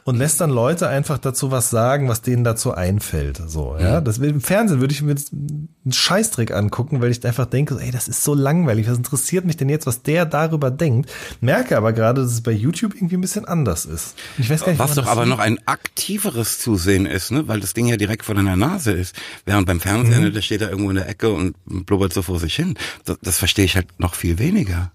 [0.04, 3.42] und lässt dann Leute einfach dazu was sagen, was denen dazu einfällt.
[3.46, 4.00] So, ja.
[4.00, 4.04] Mhm.
[4.04, 8.08] Das, Im Fernsehen würde ich mir einen Scheißtrick angucken, weil ich einfach denke, ey, das
[8.08, 8.88] ist so langweilig.
[8.88, 11.10] Was interessiert mich denn jetzt, was der darüber denkt?
[11.40, 14.14] Merke aber gerade, dass es bei YouTube irgendwie ein bisschen anders ist.
[14.38, 17.48] Ich weiß gar nicht, was doch aber noch ein aktiveres Zusehen ist, ne?
[17.48, 19.16] weil das Ding ja direkt vor deiner Nase ist.
[19.44, 20.32] Während beim Fernsehen, mhm.
[20.32, 22.74] der steht da irgendwo in der Ecke und blubbert so vor sich hin.
[23.04, 24.92] Das, das verstehe ich halt noch viel weniger.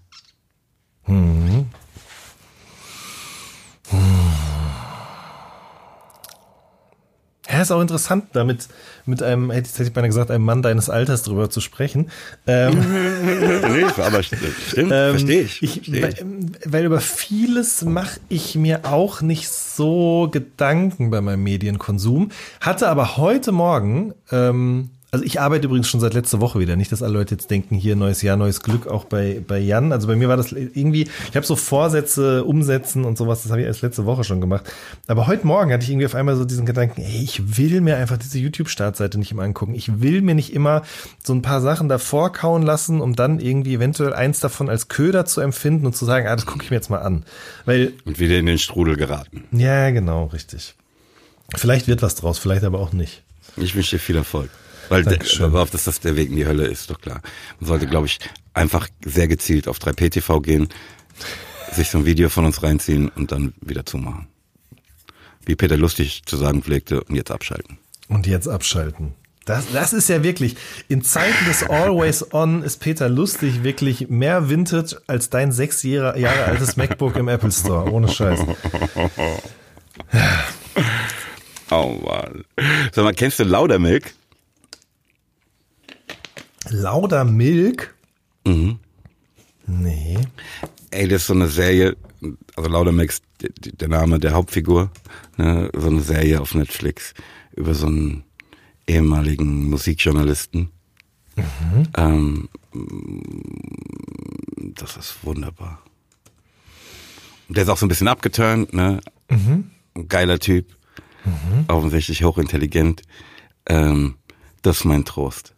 [1.06, 1.66] Mhm.
[3.90, 4.57] Hm.
[7.58, 8.68] Ja, ist auch interessant, damit
[9.04, 12.08] mit einem, hätte ich mal gesagt, einem Mann deines Alters drüber zu sprechen.
[12.46, 12.78] Ähm,
[13.72, 15.60] nee, aber stimmt, ähm, verstehe ich.
[15.60, 16.20] ich, versteh ich.
[16.20, 16.26] Weil,
[16.66, 22.30] weil, über vieles mache ich mir auch nicht so Gedanken bei meinem Medienkonsum.
[22.60, 26.76] Hatte aber heute Morgen ähm, also ich arbeite übrigens schon seit letzter Woche wieder.
[26.76, 29.90] Nicht, dass alle Leute jetzt denken, hier neues Jahr, neues Glück, auch bei, bei Jan.
[29.90, 33.62] Also bei mir war das irgendwie, ich habe so Vorsätze umsetzen und sowas, das habe
[33.62, 34.70] ich erst letzte Woche schon gemacht.
[35.06, 37.96] Aber heute Morgen hatte ich irgendwie auf einmal so diesen Gedanken, ey, ich will mir
[37.96, 39.74] einfach diese YouTube-Startseite nicht immer angucken.
[39.74, 40.82] Ich will mir nicht immer
[41.24, 45.24] so ein paar Sachen davor kauen lassen, um dann irgendwie eventuell eins davon als Köder
[45.24, 47.24] zu empfinden und zu sagen, ah, das gucke ich mir jetzt mal an.
[47.64, 49.44] Weil, und wieder in den Strudel geraten.
[49.52, 50.74] Ja, genau, richtig.
[51.56, 53.22] Vielleicht wird was draus, vielleicht aber auch nicht.
[53.56, 54.50] Ich wünsche dir viel Erfolg.
[54.88, 55.18] Weil der,
[55.54, 57.20] auf, dass das der Weg in die Hölle ist, doch klar.
[57.60, 58.18] Man sollte, glaube ich,
[58.54, 60.68] einfach sehr gezielt auf 3PTV gehen,
[61.72, 64.28] sich so ein Video von uns reinziehen und dann wieder zumachen.
[65.44, 67.78] Wie Peter Lustig zu sagen pflegte, und jetzt abschalten.
[68.08, 69.14] Und jetzt abschalten.
[69.44, 70.56] Das, das ist ja wirklich,
[70.88, 76.18] in Zeiten des Always On ist Peter Lustig wirklich mehr Vintage als dein sechs Jahre,
[76.18, 77.90] Jahre altes MacBook im Apple Store.
[77.90, 78.40] Ohne Scheiß.
[81.70, 82.44] Oh Mann.
[82.92, 84.14] Sag mal, kennst du Laudermilk?
[86.70, 87.94] Lauder Milk?
[88.46, 88.78] Mhm.
[89.66, 90.18] Nee.
[90.90, 91.96] Ey, das ist so eine Serie,
[92.56, 94.90] also Lauder Milk ist der Name der Hauptfigur,
[95.36, 97.14] ne, so eine Serie auf Netflix
[97.54, 98.24] über so einen
[98.86, 100.70] ehemaligen Musikjournalisten.
[101.36, 101.88] Mhm.
[101.96, 102.48] Ähm,
[104.74, 105.82] das ist wunderbar.
[107.48, 109.00] Der ist auch so ein bisschen abgeturnt, ne?
[109.30, 109.70] Mhm.
[110.08, 110.66] Geiler Typ.
[111.24, 111.64] Mhm.
[111.68, 113.02] Offensichtlich hochintelligent.
[113.66, 114.16] Ähm,
[114.62, 115.54] das ist mein Trost.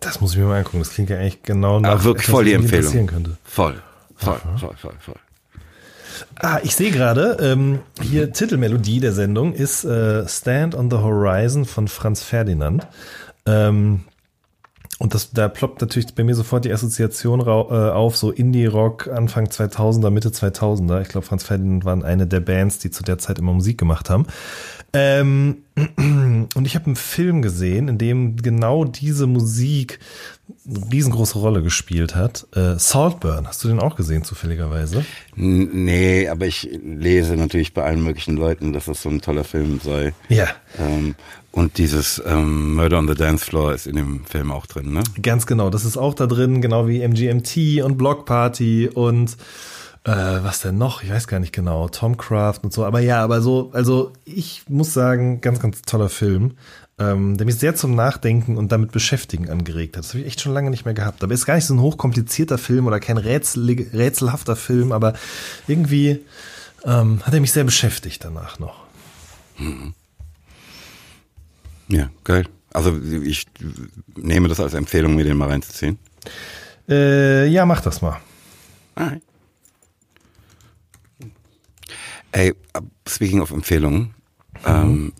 [0.00, 0.78] Das muss ich mir mal angucken.
[0.80, 3.06] Das klingt ja eigentlich genau nach Aber wirklich voll die Empfehlung.
[3.06, 3.36] Könnte.
[3.44, 3.82] Voll,
[4.16, 4.56] voll, Aha.
[4.58, 5.16] voll, voll, voll.
[6.36, 11.64] Ah, ich sehe gerade, ähm, hier Titelmelodie der Sendung ist äh, Stand on the Horizon
[11.64, 12.86] von Franz Ferdinand.
[13.46, 14.04] Ähm,
[14.98, 19.46] und das, da ploppt natürlich bei mir sofort die Assoziation äh, auf, so Indie-Rock Anfang
[19.46, 21.02] 2000er, Mitte 2000er.
[21.02, 24.08] Ich glaube, Franz Ferdinand waren eine der Bands, die zu der Zeit immer Musik gemacht
[24.08, 24.26] haben.
[24.94, 25.58] Ähm,
[26.54, 29.98] und ich habe einen Film gesehen, in dem genau diese Musik
[30.66, 32.46] eine riesengroße Rolle gespielt hat.
[32.54, 35.04] Äh, Saltburn, hast du den auch gesehen, zufälligerweise?
[35.34, 39.80] Nee, aber ich lese natürlich bei allen möglichen Leuten, dass das so ein toller Film
[39.82, 40.12] sei.
[40.28, 40.48] Ja.
[40.78, 41.14] Ähm,
[41.50, 45.02] und dieses ähm, Murder on the Dance Floor ist in dem Film auch drin, ne?
[45.22, 49.36] Ganz genau, das ist auch da drin, genau wie MGMT und Block Party und
[50.04, 51.02] äh, was denn noch?
[51.02, 51.88] Ich weiß gar nicht genau.
[51.88, 52.84] Tom Craft und so.
[52.84, 56.52] Aber ja, aber so, also ich muss sagen, ganz, ganz toller Film,
[56.98, 60.04] ähm, der mich sehr zum Nachdenken und damit beschäftigen angeregt hat.
[60.04, 61.22] Das habe ich echt schon lange nicht mehr gehabt.
[61.22, 65.14] Aber ist gar nicht so ein hochkomplizierter Film oder kein rätsel, rätselhafter Film, aber
[65.66, 66.24] irgendwie
[66.84, 68.84] ähm, hat er mich sehr beschäftigt danach noch.
[69.58, 69.94] Mhm.
[71.88, 72.46] Ja, geil.
[72.72, 73.46] Also ich
[74.16, 75.98] nehme das als Empfehlung, mir den mal reinzuziehen.
[76.88, 78.20] Äh, ja, mach das mal.
[78.94, 79.22] Alright.
[82.32, 82.54] Ey,
[83.08, 84.14] speaking of Empfehlungen,
[84.66, 85.12] ähm,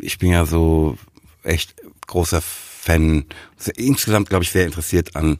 [0.00, 0.98] ich bin ja so
[1.42, 1.74] echt
[2.06, 3.24] großer Fan,
[3.76, 5.38] insgesamt glaube ich sehr interessiert an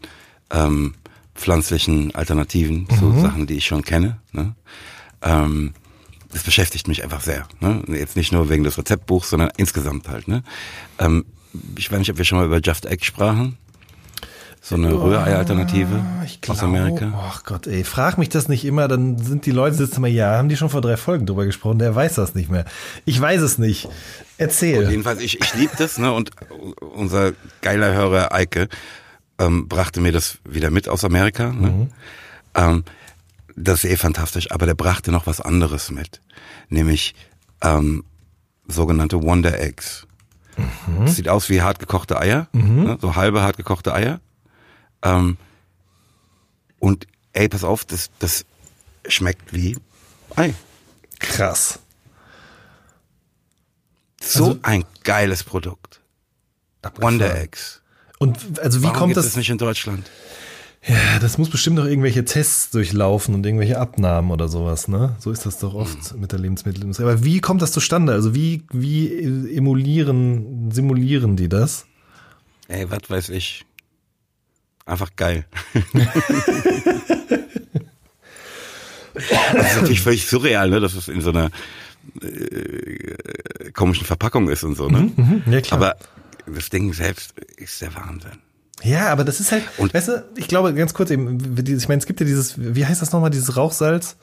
[0.51, 0.95] ähm,
[1.35, 4.21] pflanzlichen Alternativen zu Sachen, die ich schon kenne.
[4.33, 4.55] Ne?
[5.23, 5.75] Ähm,
[6.33, 7.47] das beschäftigt mich einfach sehr.
[7.61, 7.83] Ne?
[7.89, 10.29] Jetzt nicht nur wegen des Rezeptbuchs, sondern insgesamt halt.
[10.29, 10.43] Ne?
[10.99, 11.25] Ähm,
[11.79, 13.59] ich weiß nicht, ob wir schon mal über Just Egg sprachen.
[14.69, 17.13] So eine Rührei-Alternative Ich aus Amerika.
[17.17, 20.37] Ach Gott, ey, frag mich das nicht immer, dann sind die Leute sitzen immer, ja,
[20.37, 22.65] haben die schon vor drei Folgen drüber gesprochen, der weiß das nicht mehr.
[23.05, 23.89] Ich weiß es nicht.
[24.39, 24.91] Erzähl.
[24.91, 26.13] Jedenfalls, ich, ich liebe das, ne?
[26.13, 26.33] Und
[26.81, 28.67] unser geiler Hörer Eike
[29.39, 31.53] ähm, brachte mir das wieder mit aus Amerika.
[31.53, 31.87] Ne?
[32.57, 32.83] Ähm,
[33.55, 36.21] das ist eh fantastisch, aber der brachte noch was anderes mit.
[36.71, 37.15] Nämlich
[37.63, 38.03] ähm,
[38.67, 40.09] sogenannte Wonder Eggs.
[41.05, 42.99] Das sieht aus wie hart gekochte Eier, ne?
[43.01, 44.21] so halbe hart gekochte Eier.
[45.07, 45.37] Ähm,
[46.79, 48.45] und ey, pass auf, das, das
[49.09, 49.77] schmeckt wie
[50.37, 50.55] Ei.
[51.21, 51.79] Krass.
[54.21, 56.01] So Also- ein geiles Produkt.
[57.01, 57.83] Wonder Eggs.
[58.19, 59.27] Und also wie Warum kommt das?
[59.27, 60.09] es nicht in Deutschland?
[60.87, 65.17] Ja, das muss bestimmt noch irgendwelche Tests durchlaufen und irgendwelche Abnahmen oder sowas, ne?
[65.19, 66.21] So ist das doch oft Mhm.
[66.21, 67.03] mit der Lebensmittelindustrie.
[67.05, 68.13] Aber wie kommt das zustande?
[68.13, 71.87] Also wie, wie emulieren, simulieren die das?
[72.69, 73.65] Ey, was weiß ich.
[74.87, 75.45] Einfach geil.
[79.15, 79.25] das
[79.73, 81.51] ist natürlich völlig surreal, ne, dass es in so einer
[82.23, 85.11] äh, komischen Verpackung ist und so, ne?
[85.17, 85.81] Mhm, ja, klar.
[85.81, 85.97] Aber
[86.47, 88.39] das Ding selbst ist der Wahnsinn.
[88.83, 91.99] Ja, aber das ist halt, Und- weißt du, ich glaube, ganz kurz eben, ich meine,
[91.99, 94.17] es gibt ja dieses, wie heißt das nochmal, dieses Rauchsalz?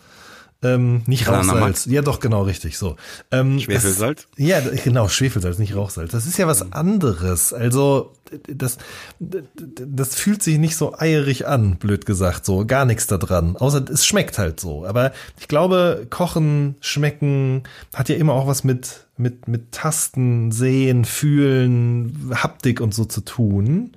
[0.64, 1.28] Ähm, nicht.
[1.28, 1.86] Rauchsalz.
[1.86, 2.96] Ja, doch, genau, richtig, so.
[3.32, 4.28] Ähm, Schwefelsalz?
[4.36, 6.12] Das, ja, genau, Schwefelsalz, nicht Rauchsalz.
[6.12, 7.54] Das ist ja was anderes.
[7.54, 8.14] Also,
[8.48, 8.78] das,
[9.20, 12.66] das fühlt sich nicht so eierig an, blöd gesagt, so.
[12.66, 13.58] Gar nichts da dran.
[13.58, 14.86] Außer, es schmeckt halt so.
[14.86, 21.04] Aber ich glaube, Kochen, Schmecken hat ja immer auch was mit, mit, mit Tasten, Sehen,
[21.06, 23.92] Fühlen, Haptik und so zu tun.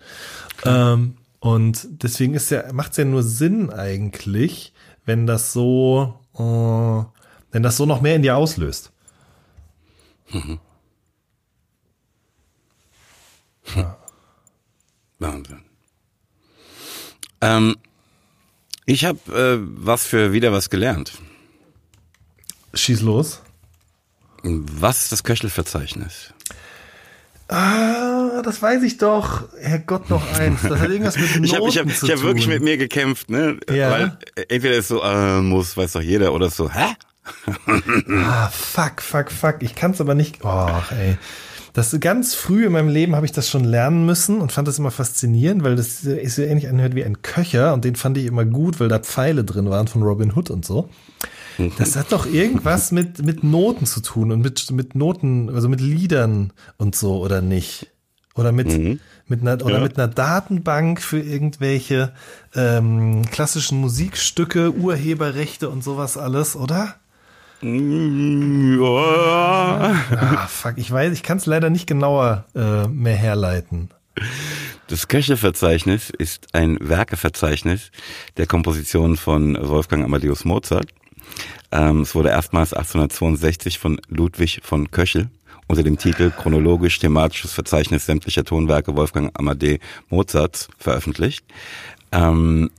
[0.65, 4.73] Ähm, und deswegen ist ja, macht es ja nur Sinn eigentlich,
[5.05, 7.05] wenn das so, äh,
[7.53, 8.93] wenn das so noch mehr in dir auslöst.
[15.19, 15.63] Wahnsinn.
[17.41, 17.77] Ähm,
[18.87, 21.13] ich habe äh, was für wieder was gelernt.
[22.75, 23.43] Schieß los.
[24.43, 26.33] Was ist das Köchelverzeichnis?
[27.49, 29.45] Ah, das weiß ich doch.
[29.61, 30.63] Herrgott, noch eins.
[30.63, 32.29] Das hat irgendwas mit Noten Ich habe ich hab, zu ich hab tun.
[32.29, 33.59] wirklich mit mir gekämpft, ne?
[33.71, 33.91] Ja.
[33.91, 34.19] Weil
[34.49, 36.95] entweder ist so, äh, muss, weiß doch jeder, oder so, hä?
[38.09, 39.57] Ah, fuck, fuck, fuck.
[39.61, 40.45] Ich kann es aber nicht.
[40.45, 41.17] Oh, ey.
[41.73, 44.79] Das ganz früh in meinem Leben habe ich das schon lernen müssen und fand das
[44.79, 48.25] immer faszinierend, weil das ist so ähnlich anhört wie ein Köcher und den fand ich
[48.25, 50.89] immer gut, weil da Pfeile drin waren von Robin Hood und so.
[51.77, 55.83] Das hat doch irgendwas mit, mit Noten zu tun und mit, mit Noten, also mit
[55.83, 57.93] Liedern und so, oder nicht?
[58.37, 58.69] Oder mit,
[59.27, 59.83] mit einer, oder Ja.
[59.83, 62.13] mit einer Datenbank für irgendwelche
[62.55, 66.95] ähm, klassischen Musikstücke, Urheberrechte und sowas alles, oder?
[67.63, 67.71] Ja.
[70.11, 73.91] Ah, fuck, ich weiß, ich kann es leider nicht genauer äh, mehr herleiten.
[74.89, 77.91] Das Köchelverzeichnis ist ein Werkeverzeichnis
[78.37, 80.87] der Komposition von Wolfgang Amadeus Mozart.
[81.73, 85.29] Ähm, es wurde erstmals 1862 von Ludwig von Köchel
[85.67, 91.45] unter dem Titel Chronologisch thematisches Verzeichnis sämtlicher Tonwerke Wolfgang Amadee Mozarts veröffentlicht.
[92.13, 92.71] Ähm,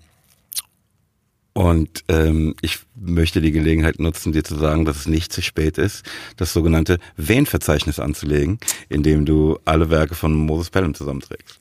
[1.54, 5.80] und ähm, ich möchte die Gelegenheit nutzen, dir zu sagen, dass es nicht zu spät
[5.80, 8.60] ist, das sogenannte Wen-Verzeichnis anzulegen,
[8.90, 11.60] in dem du alle Werke von Moses Pelham zusammenträgst.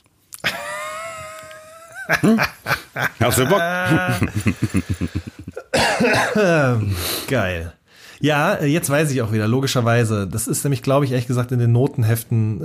[2.20, 2.38] Hm?
[3.20, 3.58] Hast du Bock?
[7.28, 7.72] Geil.
[8.20, 10.26] Ja, äh, jetzt weiß ich auch wieder, logischerweise.
[10.26, 12.60] Das ist nämlich, glaube ich, ehrlich gesagt, in den Notenheften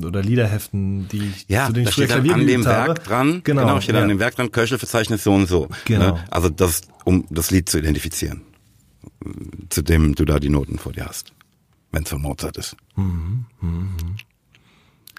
[0.00, 2.88] ähm, oder Liederheften, die ich Ja, zu denen da steht an dem geübt habe.
[2.88, 4.02] Werk dran, Genau, steht ja.
[4.02, 5.68] an dem Werk dran, Köchelverzeichnis so und so.
[5.84, 6.14] Genau.
[6.14, 6.24] Ne?
[6.30, 8.42] Also das, um das Lied zu identifizieren,
[9.68, 11.32] zu dem du da die Noten vor dir hast,
[11.92, 12.76] wenn es von Mozart ist.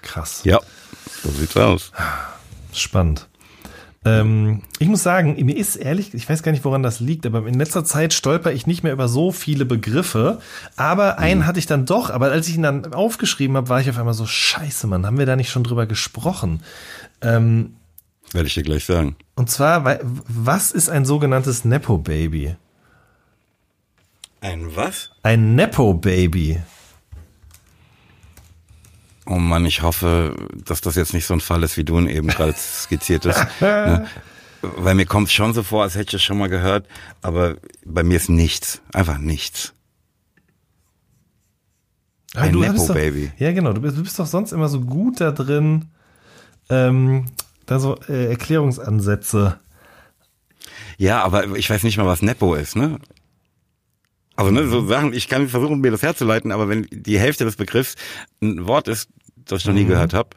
[0.02, 0.42] Krass.
[0.44, 0.60] Ja,
[1.22, 1.92] so sieht's aus.
[2.72, 3.28] Spannend.
[4.04, 7.46] Ähm, ich muss sagen, mir ist ehrlich, ich weiß gar nicht, woran das liegt, aber
[7.46, 10.40] in letzter Zeit stolper ich nicht mehr über so viele Begriffe.
[10.76, 13.88] Aber einen hatte ich dann doch, aber als ich ihn dann aufgeschrieben habe, war ich
[13.88, 16.62] auf einmal so, scheiße, Mann, haben wir da nicht schon drüber gesprochen?
[17.20, 17.76] Ähm,
[18.32, 19.14] Werde ich dir gleich sagen.
[19.36, 22.56] und zwar, was ist ein sogenanntes Nepo-Baby?
[24.40, 25.10] Ein was?
[25.22, 26.60] Ein Nepo-Baby.
[29.26, 32.08] Oh Mann, ich hoffe, dass das jetzt nicht so ein Fall ist, wie du ihn
[32.08, 33.46] eben gerade skizziert hast.
[33.60, 34.06] ne?
[34.62, 36.86] Weil mir kommt es schon so vor, als hätte ich es schon mal gehört,
[37.20, 38.80] aber bei mir ist nichts.
[38.92, 39.74] Einfach nichts.
[42.34, 43.32] Aber Ein du bist Nepo-Baby.
[43.38, 43.72] Ja, genau.
[43.72, 45.86] Du bist, du bist doch sonst immer so gut da drin,
[46.70, 47.26] ähm,
[47.66, 49.58] da so äh, Erklärungsansätze.
[50.96, 52.98] Ja, aber ich weiß nicht mal, was Nepo ist, ne?
[54.42, 57.56] Also, ne, so Sachen, ich kann versuchen, mir das herzuleiten, aber wenn die Hälfte des
[57.56, 57.94] Begriffs
[58.42, 59.08] ein Wort ist,
[59.44, 60.30] das ich noch nie gehört habe.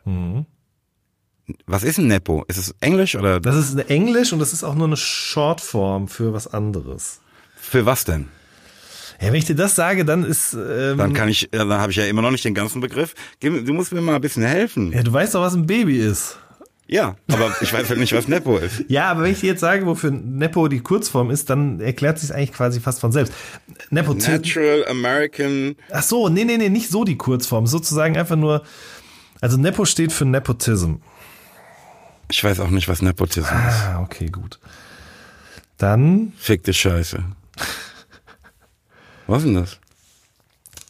[1.68, 2.44] Was ist ein Nepo?
[2.48, 6.08] Ist es Englisch oder Das ist eine Englisch und das ist auch nur eine Shortform
[6.08, 7.20] für was anderes.
[7.56, 8.28] für was denn?
[9.22, 10.54] Ja, wenn ich dir das sage, dann ist.
[10.54, 13.14] Ähm, Dann kann ich, dann habe ich ja immer noch nicht den ganzen Begriff.
[13.40, 14.92] Du musst mir mal ein bisschen helfen.
[14.92, 16.38] ja, du weißt doch, was ein Baby ist.
[16.88, 18.86] Ja, aber ich weiß halt nicht, was Nepo ist.
[18.90, 22.34] Ja, aber wenn ich dir jetzt sage, wofür Nepo die Kurzform ist, dann erklärt sich
[22.34, 23.34] eigentlich quasi fast von selbst.
[23.90, 24.38] Nepotismus.
[24.38, 25.76] Natural American.
[25.92, 27.66] Ach so, nee, nee, nee, nicht so die Kurzform.
[27.66, 28.64] Sozusagen einfach nur.
[29.42, 30.96] Also Nepo steht für Nepotism.
[32.30, 33.84] Ich weiß auch nicht, was Nepotismus ist.
[33.84, 34.60] Ah, okay, gut.
[35.78, 37.24] Dann Fickte Scheiße.
[39.28, 39.80] Was ist denn das?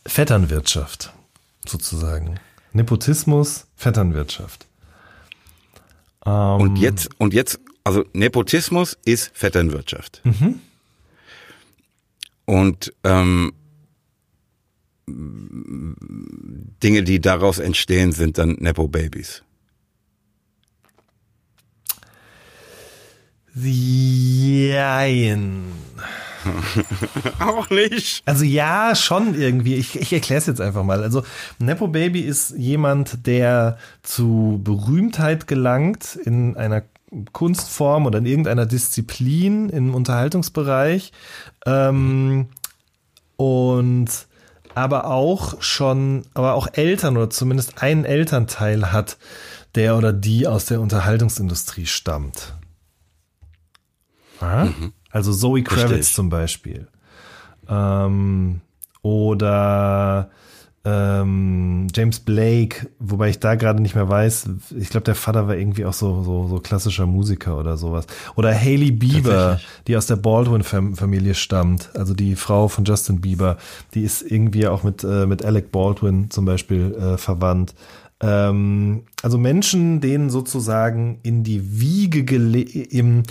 [0.06, 1.14] Vetternwirtschaft,
[1.66, 2.40] sozusagen.
[2.74, 4.68] Nepotismus, Vetternwirtschaft.
[6.26, 10.22] Ähm, Und jetzt, und jetzt, also Nepotismus ist Vetternwirtschaft.
[12.46, 13.54] Und ähm,
[15.08, 19.44] Dinge, die daraus entstehen, sind dann Nepo-Babys.
[24.66, 25.64] Jein.
[27.40, 28.22] Auch nicht.
[28.26, 29.76] Also ja, schon irgendwie.
[29.76, 31.04] Ich, ich erkläre es jetzt einfach mal.
[31.04, 31.24] Also
[31.60, 36.84] Nepo Baby ist jemand, der zu Berühmtheit gelangt in einer
[37.32, 41.12] Kunstform oder in irgendeiner Disziplin im Unterhaltungsbereich
[41.66, 42.48] ähm,
[43.38, 44.10] und
[44.74, 49.18] aber auch schon, aber auch Eltern oder zumindest einen Elternteil hat,
[49.76, 52.54] der oder die aus der Unterhaltungsindustrie stammt.
[54.42, 54.74] Ja?
[55.16, 56.14] Also Zoe Kravitz ich.
[56.14, 56.88] zum Beispiel.
[57.70, 58.60] Ähm,
[59.02, 60.30] oder
[60.84, 64.50] ähm, James Blake, wobei ich da gerade nicht mehr weiß.
[64.78, 68.08] Ich glaube, der Vater war irgendwie auch so, so, so klassischer Musiker oder sowas.
[68.36, 71.96] Oder Hailey Bieber, die aus der Baldwin-Familie stammt.
[71.96, 73.56] Also die Frau von Justin Bieber.
[73.94, 77.74] Die ist irgendwie auch mit, äh, mit Alec Baldwin zum Beispiel äh, verwandt.
[78.22, 83.24] Ähm, also Menschen, denen sozusagen in die Wiege gele im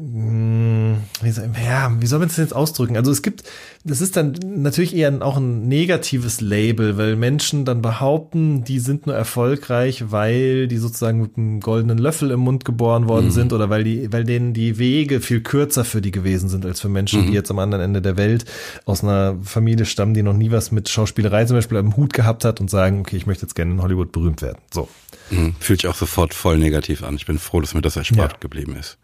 [0.00, 2.96] wie soll, ja, wie soll man das jetzt ausdrücken?
[2.96, 3.42] Also es gibt,
[3.84, 9.06] das ist dann natürlich eher auch ein negatives Label, weil Menschen dann behaupten, die sind
[9.06, 13.70] nur erfolgreich, weil die sozusagen mit einem goldenen Löffel im Mund geboren worden sind oder
[13.70, 17.26] weil die, weil denen die Wege viel kürzer für die gewesen sind als für Menschen,
[17.26, 18.44] die jetzt am anderen Ende der Welt
[18.84, 22.44] aus einer Familie stammen, die noch nie was mit Schauspielerei zum Beispiel am Hut gehabt
[22.44, 24.58] hat und sagen, okay, ich möchte jetzt gerne in Hollywood berühmt werden.
[24.72, 24.88] So.
[25.30, 27.16] Hm, Fühlt sich auch sofort voll negativ an.
[27.16, 28.38] Ich bin froh, dass mir das erspart Ja.
[28.38, 28.96] geblieben ist.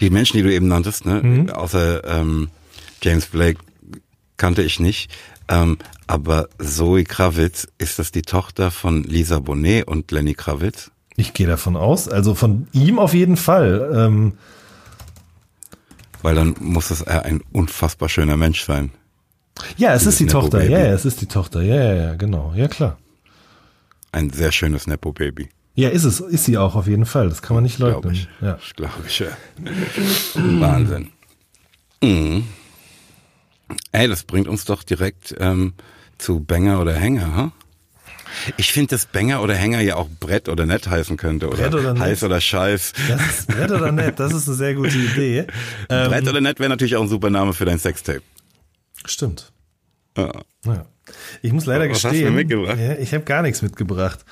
[0.00, 1.50] Die Menschen, die du eben nanntest, ne, Mhm.
[1.50, 2.48] außer ähm,
[3.02, 3.58] James Blake
[4.36, 5.10] kannte ich nicht.
[5.48, 10.90] Ähm, aber Zoe Kravitz, ist das die Tochter von Lisa Bonet und Lenny Kravitz?
[11.16, 12.08] Ich gehe davon aus.
[12.08, 13.90] Also von ihm auf jeden Fall.
[13.94, 14.32] Ähm,
[16.22, 18.92] Weil dann muss es ein unfassbar schöner Mensch sein.
[19.76, 20.58] Ja, es Dieses ist die Nepo Tochter.
[20.58, 20.72] Baby.
[20.72, 21.62] Ja, ja, es ist die Tochter.
[21.62, 22.52] Ja, ja, ja, genau.
[22.56, 22.98] Ja, klar.
[24.12, 25.48] Ein sehr schönes Nepo-Baby.
[25.74, 26.20] Ja, ist es.
[26.20, 27.28] Ist sie auch auf jeden Fall.
[27.28, 28.14] Das kann man nicht Glaube leugnen.
[28.14, 28.28] ich.
[28.40, 28.58] Ja.
[28.76, 29.28] Glaube ich, ja.
[30.34, 31.10] Wahnsinn.
[32.02, 32.44] Mhm.
[33.92, 35.72] Ey, das bringt uns doch direkt ähm,
[36.18, 37.52] zu Banger oder Hänger, ha?
[38.56, 41.48] Ich finde, dass Banger oder Hänger ja auch Brett oder Nett heißen könnte.
[41.48, 42.02] Oder, Brett oder Nett?
[42.02, 42.92] heiß oder scheiß.
[43.08, 44.18] Das ist nett oder nett?
[44.18, 45.46] Das ist eine sehr gute Idee.
[45.90, 48.22] Ähm, Brett oder Nett wäre natürlich auch ein super Name für dein Sextape.
[49.04, 49.52] Stimmt.
[50.16, 50.32] Ja.
[50.64, 50.86] Ja.
[51.42, 52.78] Ich muss leider Was hast du gestehen, mitgebracht?
[52.78, 54.24] Ja, ich habe gar nichts mitgebracht.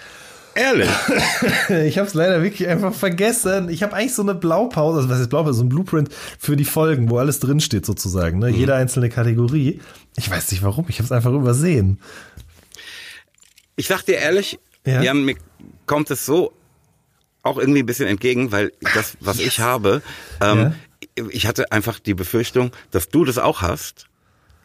[0.55, 0.88] Ehrlich?
[1.86, 3.68] Ich habe es leider wirklich einfach vergessen.
[3.68, 6.64] Ich habe eigentlich so eine Blaupause, also was ist Blaupause, so ein Blueprint für die
[6.64, 8.44] Folgen, wo alles drinsteht sozusagen, Mhm.
[8.44, 8.51] ne?
[8.51, 9.80] jede einzelne Kategorie.
[10.16, 12.01] Ich weiß nicht warum, ich habe es einfach übersehen.
[13.76, 15.03] Ich sag dir ehrlich, Ja.
[15.03, 15.36] Jan, mir
[15.86, 16.53] kommt es so
[17.42, 20.03] auch irgendwie ein bisschen entgegen, weil das, was ich habe,
[20.42, 20.74] ähm,
[21.30, 24.07] ich hatte einfach die Befürchtung, dass du das auch hast,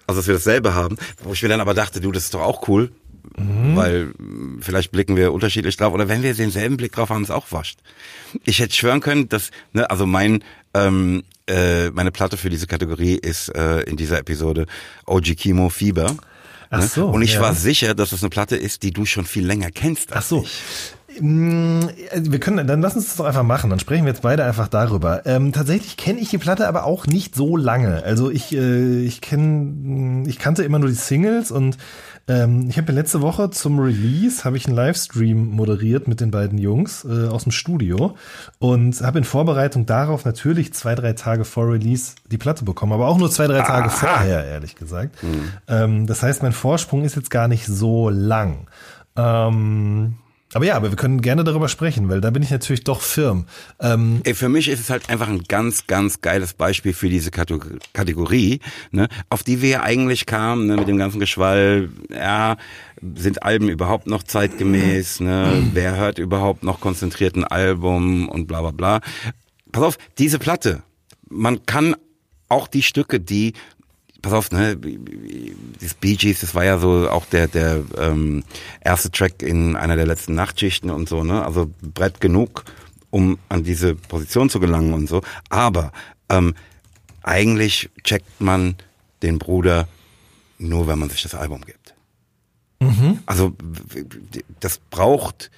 [0.08, 2.42] also dass wir dasselbe haben, wo ich mir dann aber dachte, du, das ist doch
[2.42, 2.92] auch cool,
[3.38, 7.32] weil mh, vielleicht blicken wir unterschiedlich drauf oder wenn wir denselben Blick drauf haben, ist
[7.32, 7.80] auch wascht.
[8.44, 13.16] Ich hätte schwören können, dass, ne, also mein, ähm, äh, meine Platte für diese Kategorie
[13.16, 14.66] ist äh, in dieser Episode
[15.06, 16.16] OG Kimo Fieber.
[16.70, 16.88] Ach ne?
[16.88, 17.42] so, Und ich ja.
[17.42, 20.14] war sicher, dass es eine Platte ist, die du schon viel länger kennst.
[20.14, 20.44] Ach so.
[20.44, 20.62] Ich.
[21.22, 21.84] Mm,
[22.14, 23.70] Wir können, dann lass uns das doch einfach machen.
[23.70, 25.26] Dann sprechen wir jetzt beide einfach darüber.
[25.26, 28.04] Ähm, tatsächlich kenne ich die Platte aber auch nicht so lange.
[28.04, 31.78] Also ich, äh, ich kenne, ich kannte immer nur die Singles und
[32.28, 36.32] ähm, ich habe ja letzte Woche zum Release habe ich einen Livestream moderiert mit den
[36.32, 38.16] beiden Jungs äh, aus dem Studio
[38.58, 43.08] und habe in Vorbereitung darauf natürlich zwei drei Tage vor Release die Platte bekommen, aber
[43.08, 45.18] auch nur zwei drei Tage vorher ehrlich gesagt.
[45.68, 48.68] Ähm, das heißt, mein Vorsprung ist jetzt gar nicht so lang.
[49.16, 50.16] Ähm,
[50.56, 53.46] aber ja, aber wir können gerne darüber sprechen, weil da bin ich natürlich doch firm.
[53.82, 57.30] Ähm, Ey, für mich ist es halt einfach ein ganz, ganz geiles Beispiel für diese
[57.30, 62.56] Kategor- Kategorie, ne, auf die wir ja eigentlich kamen, ne, mit dem ganzen Geschwall, ja,
[63.16, 68.62] sind Alben überhaupt noch zeitgemäß, ne, wer hört überhaupt noch konzentriert ein Album und bla
[68.62, 69.02] bla bla.
[69.74, 70.84] Pass auf, diese Platte,
[71.30, 71.98] man kann
[72.48, 73.56] auch die Stücke, die
[74.26, 74.76] pass auf, ne,
[75.80, 78.44] das Bee Gees, das war ja so auch der der ähm,
[78.82, 81.46] erste Track in einer der letzten Nachtschichten und so, ne?
[81.46, 82.66] Also Brett genug,
[83.12, 85.22] um an diese Position zu gelangen und so.
[85.50, 85.92] Aber
[86.30, 86.56] ähm,
[87.22, 88.76] eigentlich checkt man
[89.22, 89.88] den Bruder
[90.58, 91.94] nur, wenn man sich das Album gibt.
[93.26, 95.52] Also w- w- das braucht,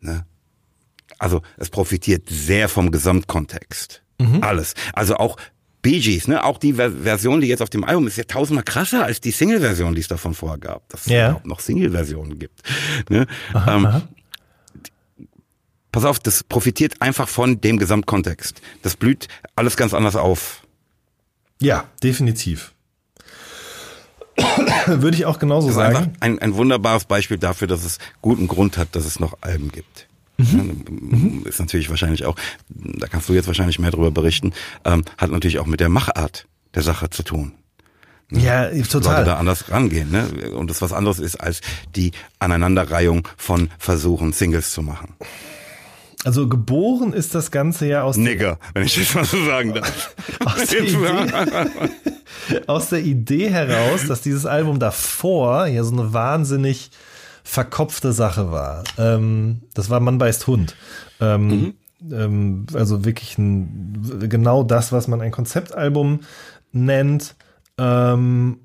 [0.00, 0.26] ne?
[1.18, 4.02] Also es profitiert sehr vom Gesamtkontext.
[4.42, 4.74] Alles.
[4.92, 5.36] Also auch
[5.82, 6.44] Bee Gees, ne?
[6.44, 9.32] Auch die Ver Version, die jetzt auf dem Album ist, ja tausendmal krasser als die
[9.32, 10.88] Single-Version, die es davon vorher gab.
[10.88, 11.26] Dass es Ja.
[11.30, 12.60] überhaupt noch Single-Versionen gibt.
[13.10, 13.26] Ne?
[13.68, 14.02] ähm,
[15.90, 18.62] pass auf, das profitiert einfach von dem Gesamtkontext.
[18.82, 19.26] Das blüht
[19.56, 20.62] alles ganz anders auf.
[21.60, 22.72] ja, definitiv.
[24.86, 26.14] Würde ich auch genauso Das ist sagen.
[26.20, 30.06] ein, ein wunderbares Beispiel dafür, dass es guten Grund hat, dass es noch Alben gibt.
[30.38, 30.62] Ja,
[31.44, 32.36] Ist natürlich wahrscheinlich auch,
[32.68, 34.52] da kannst du jetzt wahrscheinlich mehr darüber berichten,
[34.84, 37.52] ähm, hat natürlich auch mit der Machart der Sache zu tun.
[38.30, 39.24] Ja, Leute total.
[39.24, 40.50] da anders rangehen, ne?
[40.52, 41.60] Und das was anderes ist als
[41.94, 45.14] die Aneinanderreihung von Versuchen, Singles zu machen.
[46.24, 50.14] Also geboren ist das Ganze ja aus, Nigger, wenn ich das mal so sagen darf.
[50.44, 56.90] aus, der Idee, aus der Idee heraus, dass dieses Album davor ja so eine wahnsinnig
[57.44, 58.84] verkopfte Sache war.
[58.98, 60.76] Ähm, das war Mann beißt Hund.
[61.20, 61.74] Ähm,
[62.10, 66.20] ähm, also wirklich ein, genau das, was man ein Konzeptalbum
[66.72, 67.36] nennt.
[67.78, 68.58] Ähm,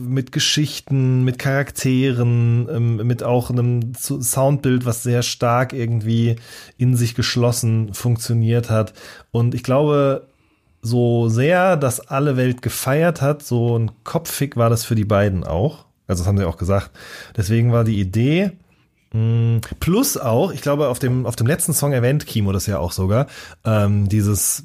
[0.00, 6.36] mit Geschichten, mit Charakteren, ähm, mit auch einem Soundbild, was sehr stark irgendwie
[6.76, 8.92] in sich geschlossen funktioniert hat.
[9.30, 10.28] Und ich glaube,
[10.82, 15.42] so sehr das alle Welt gefeiert hat, so ein Kopffick war das für die beiden
[15.44, 15.87] auch.
[16.08, 16.90] Also das haben sie auch gesagt.
[17.36, 18.52] Deswegen war die Idee,
[19.12, 22.78] mh, plus auch, ich glaube, auf dem, auf dem letzten Song erwähnt Kimo das ja
[22.78, 23.26] auch sogar,
[23.64, 24.64] ähm, dieses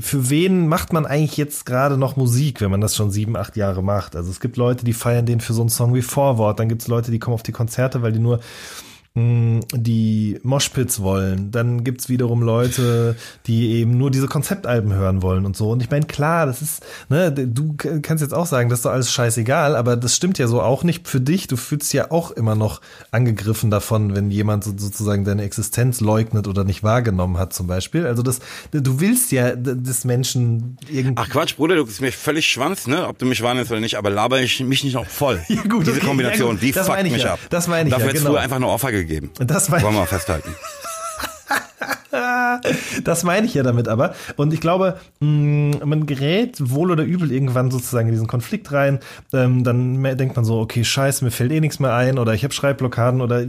[0.00, 3.56] für wen macht man eigentlich jetzt gerade noch Musik, wenn man das schon sieben, acht
[3.56, 4.16] Jahre macht?
[4.16, 6.82] Also es gibt Leute, die feiern den für so einen Song wie Vorwort, dann gibt
[6.82, 8.40] es Leute, die kommen auf die Konzerte, weil die nur
[9.72, 11.50] die Moshpits wollen.
[11.50, 13.16] Dann gibt's wiederum Leute,
[13.46, 15.70] die eben nur diese Konzeptalben hören wollen und so.
[15.70, 18.92] Und ich meine, klar, das ist, ne, du kannst jetzt auch sagen, das ist doch
[18.92, 21.46] alles scheißegal, aber das stimmt ja so auch nicht für dich.
[21.46, 26.46] Du fühlst ja auch immer noch angegriffen davon, wenn jemand so, sozusagen deine Existenz leugnet
[26.46, 28.06] oder nicht wahrgenommen hat, zum Beispiel.
[28.06, 28.40] Also das,
[28.72, 31.14] du willst ja des Menschen irgendwie.
[31.16, 33.06] Ach Quatsch, Bruder, du bist mir völlig schwanz, ne?
[33.06, 35.42] Ob du mich wahrnimmst oder nicht, aber laber ich mich nicht noch voll.
[35.48, 36.62] Ja, gut, Diese okay, Kombination, ja, gut.
[36.62, 37.32] die Das fuckt mich ja.
[37.32, 37.40] ab.
[37.50, 38.36] Das meine ich Dafür ja, hättest genau.
[38.36, 39.07] du einfach eine Ohrfeige gegeben.
[39.38, 40.54] Das meine Wollen wir mal festhalten.
[43.04, 44.14] Das meine ich ja damit aber.
[44.36, 48.98] Und ich glaube, mh, man gerät wohl oder übel irgendwann sozusagen in diesen Konflikt rein.
[49.32, 52.44] Ähm, dann denkt man so, okay, scheiße, mir fällt eh nichts mehr ein oder ich
[52.44, 53.44] habe Schreibblockaden oder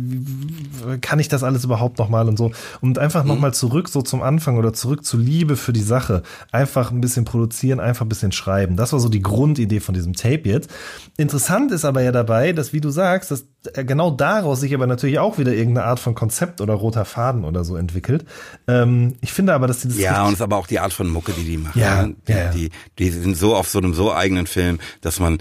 [1.02, 2.52] kann ich das alles überhaupt nochmal und so.
[2.82, 3.30] Und einfach Mhm.
[3.30, 6.24] nochmal zurück so zum Anfang oder zurück zur Liebe für die Sache.
[6.52, 8.76] Einfach ein bisschen produzieren, einfach ein bisschen schreiben.
[8.76, 10.70] Das war so die Grundidee von diesem Tape jetzt.
[11.18, 14.88] Interessant ist aber ja dabei, dass, wie du sagst, dass äh, genau daraus sich aber
[14.88, 18.19] natürlich auch wieder irgendeine Art von Konzept oder roter Faden oder so entwickelt.
[18.68, 20.94] Ähm, ich finde aber, dass die das Ja, und es ist aber auch die Art
[20.94, 21.80] von Mucke, die die machen.
[21.80, 22.52] Ja, die, ja, ja.
[22.52, 25.40] Die, die sind so auf so einem so eigenen Film, dass man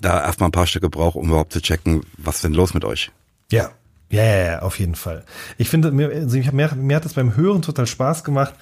[0.00, 3.10] da erstmal ein paar Stücke braucht, um überhaupt zu checken, was denn los mit euch?
[3.50, 3.70] Ja.
[4.08, 5.24] Ja, ja, ja, auf jeden Fall.
[5.58, 8.54] Ich finde, mir, also ich hab, mir, mir hat das beim Hören total Spaß gemacht,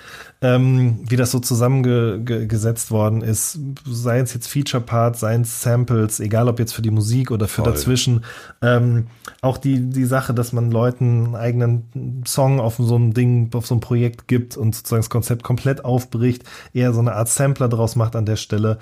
[0.44, 3.58] ähm, wie das so zusammengesetzt worden ist.
[3.86, 7.62] Sei es jetzt Feature-Parts, seien es Samples, egal ob jetzt für die Musik oder für
[7.62, 7.72] Voll.
[7.72, 8.24] dazwischen.
[8.60, 9.06] Ähm,
[9.40, 13.66] auch die, die Sache, dass man Leuten einen eigenen Song auf so ein Ding, auf
[13.66, 17.70] so ein Projekt gibt und sozusagen das Konzept komplett aufbricht, eher so eine Art Sampler
[17.70, 18.78] draus macht an der Stelle.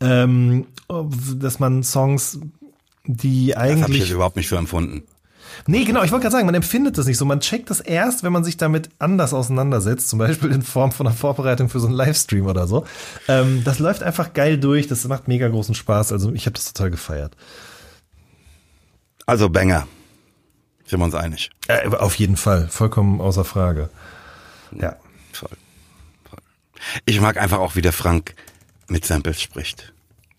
[0.00, 0.66] Ähm,
[1.36, 2.40] dass man Songs,
[3.06, 5.04] die Das habe ich eigentlich jetzt überhaupt nicht für empfunden.
[5.66, 7.24] Nee, genau, ich wollte gerade sagen, man empfindet das nicht so.
[7.24, 11.06] Man checkt das erst, wenn man sich damit anders auseinandersetzt, zum Beispiel in Form von
[11.06, 12.84] einer Vorbereitung für so einen Livestream oder so.
[13.28, 16.12] Ähm, das läuft einfach geil durch, das macht mega großen Spaß.
[16.12, 17.36] Also ich habe das total gefeiert.
[19.26, 19.86] Also Banger.
[20.86, 21.50] Sind wir uns einig?
[21.68, 23.88] Äh, auf jeden Fall, vollkommen außer Frage.
[24.72, 24.96] Ja.
[25.32, 25.48] Voll.
[26.28, 26.40] Voll.
[27.06, 28.34] Ich mag einfach auch, wie der Frank
[28.88, 29.92] mit Samples spricht.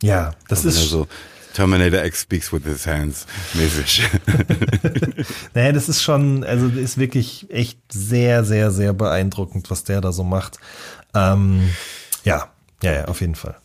[0.04, 1.08] Ja, das er ist so
[1.56, 4.04] Terminator X speaks with his hands mäßig.
[5.54, 10.02] Naja, das ist schon, also das ist wirklich echt sehr, sehr, sehr beeindruckend, was der
[10.02, 10.58] da so macht.
[11.14, 11.70] Ähm,
[12.26, 12.50] ja,
[12.84, 13.56] ja, ja, auf jeden Fall.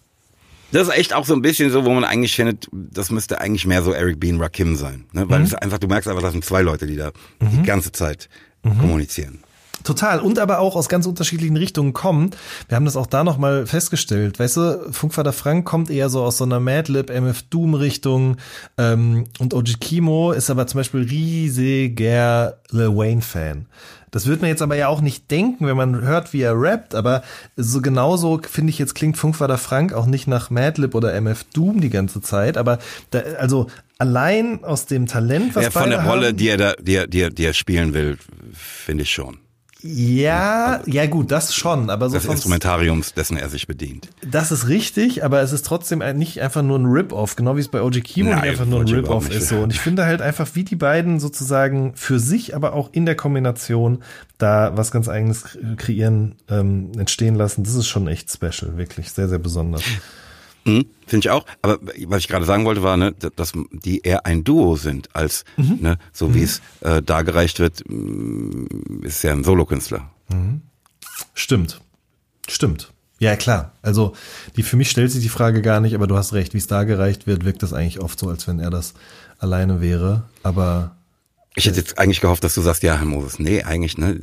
[0.73, 3.67] Das ist echt auch so ein bisschen so, wo man eigentlich findet, das müsste eigentlich
[3.67, 4.33] mehr so Eric B.
[4.33, 5.07] und Rakim sein.
[5.13, 5.29] Ne?
[5.29, 7.11] Weil es einfach, du merkst einfach, das sind zwei Leute, die da
[7.41, 8.29] die ganze Zeit
[8.63, 9.43] kommunizieren.
[9.85, 10.21] Total.
[10.21, 12.31] Und aber auch aus ganz unterschiedlichen Richtungen kommen.
[12.69, 14.39] Wir haben das auch da nochmal festgestellt.
[14.39, 18.37] Weißt du, Funkvater Frank kommt eher so aus so einer Madlib, MF Doom Richtung.
[18.79, 23.67] Ähm, und OG Kimo ist aber zum Beispiel riesiger Lil Wayne Fan.
[24.11, 26.95] Das wird man jetzt aber ja auch nicht denken, wenn man hört, wie er rappt,
[26.95, 27.23] aber
[27.57, 31.81] so genauso finde ich jetzt klingt Funkvater Frank auch nicht nach Madlib oder MF Doom
[31.81, 32.79] die ganze Zeit, aber
[33.11, 33.69] da, also
[33.99, 37.07] allein aus dem Talent, was Ja, von der Rolle, haben, die er da, die er,
[37.07, 38.19] die er, die er spielen will,
[38.53, 39.39] finde ich schon.
[39.83, 44.09] Ja, ja gut, das schon, aber so Des Instrumentariums, dessen er sich bedient.
[44.29, 47.69] Das ist richtig, aber es ist trotzdem nicht einfach nur ein Rip-Off, genau wie es
[47.69, 49.49] bei OG Kimo Nein, nicht einfach nur ein Rip-Off ist.
[49.49, 49.61] So.
[49.61, 53.15] Und ich finde halt einfach, wie die beiden sozusagen für sich, aber auch in der
[53.15, 54.03] Kombination
[54.39, 59.29] da was ganz eigenes kreieren, ähm, entstehen lassen, das ist schon echt special, wirklich sehr,
[59.29, 59.83] sehr besonders.
[60.65, 61.47] Mhm, Finde ich auch.
[61.63, 65.45] Aber was ich gerade sagen wollte, war, ne, dass die eher ein Duo sind, als
[65.57, 67.83] ne, so wie es äh, dargereicht wird,
[69.03, 70.11] ist ja ein Solokünstler.
[71.35, 71.81] Stimmt.
[72.49, 72.93] Stimmt.
[73.19, 73.73] Ja, klar.
[73.83, 74.15] Also,
[74.57, 76.67] die, für mich stellt sich die Frage gar nicht, aber du hast recht, wie es
[76.67, 78.95] da gereicht wird, wirkt das eigentlich oft so, als wenn er das
[79.39, 80.23] alleine wäre.
[80.43, 80.97] Aber
[81.57, 84.21] Ich hätte jetzt eigentlich gehofft, dass du sagst, ja, Herr Moses, nee, eigentlich, ne,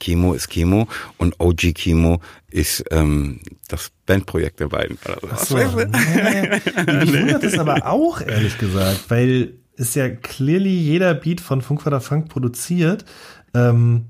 [0.00, 0.88] Kimo ist Kimo
[1.18, 4.96] und OG Kimo ist ähm, das Bandprojekt der beiden.
[5.04, 5.48] Oder sowas.
[5.48, 6.48] So, nee.
[6.86, 12.00] Mich wundert es aber auch, ehrlich gesagt, weil ist ja clearly jeder Beat von Funkvater
[12.00, 13.04] Funk produziert.
[13.54, 14.06] Ähm,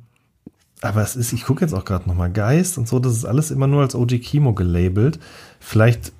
[0.80, 3.50] aber es ist, ich gucke jetzt auch gerade nochmal Geist und so, das ist alles
[3.50, 5.18] immer nur als OG Kimo gelabelt.
[5.58, 6.12] Vielleicht,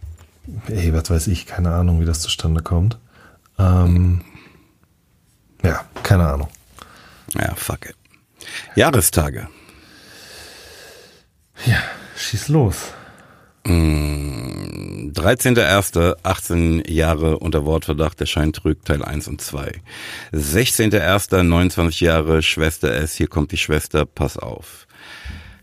[0.68, 2.98] ey, was weiß ich, keine Ahnung, wie das zustande kommt.
[3.58, 4.22] Ähm,
[5.64, 6.48] ja, keine Ahnung.
[7.34, 7.96] Ja, fuck it.
[8.76, 9.48] Jahrestage.
[11.66, 11.82] Ja,
[12.16, 12.92] schieß los.
[13.66, 16.16] 13.01.
[16.22, 19.80] 18 Jahre unter Wortverdacht, der Schein trügt, Teil 1 und 2.
[20.32, 21.42] 16.01.
[21.42, 24.86] 29 Jahre, Schwester S, hier kommt die Schwester, pass auf.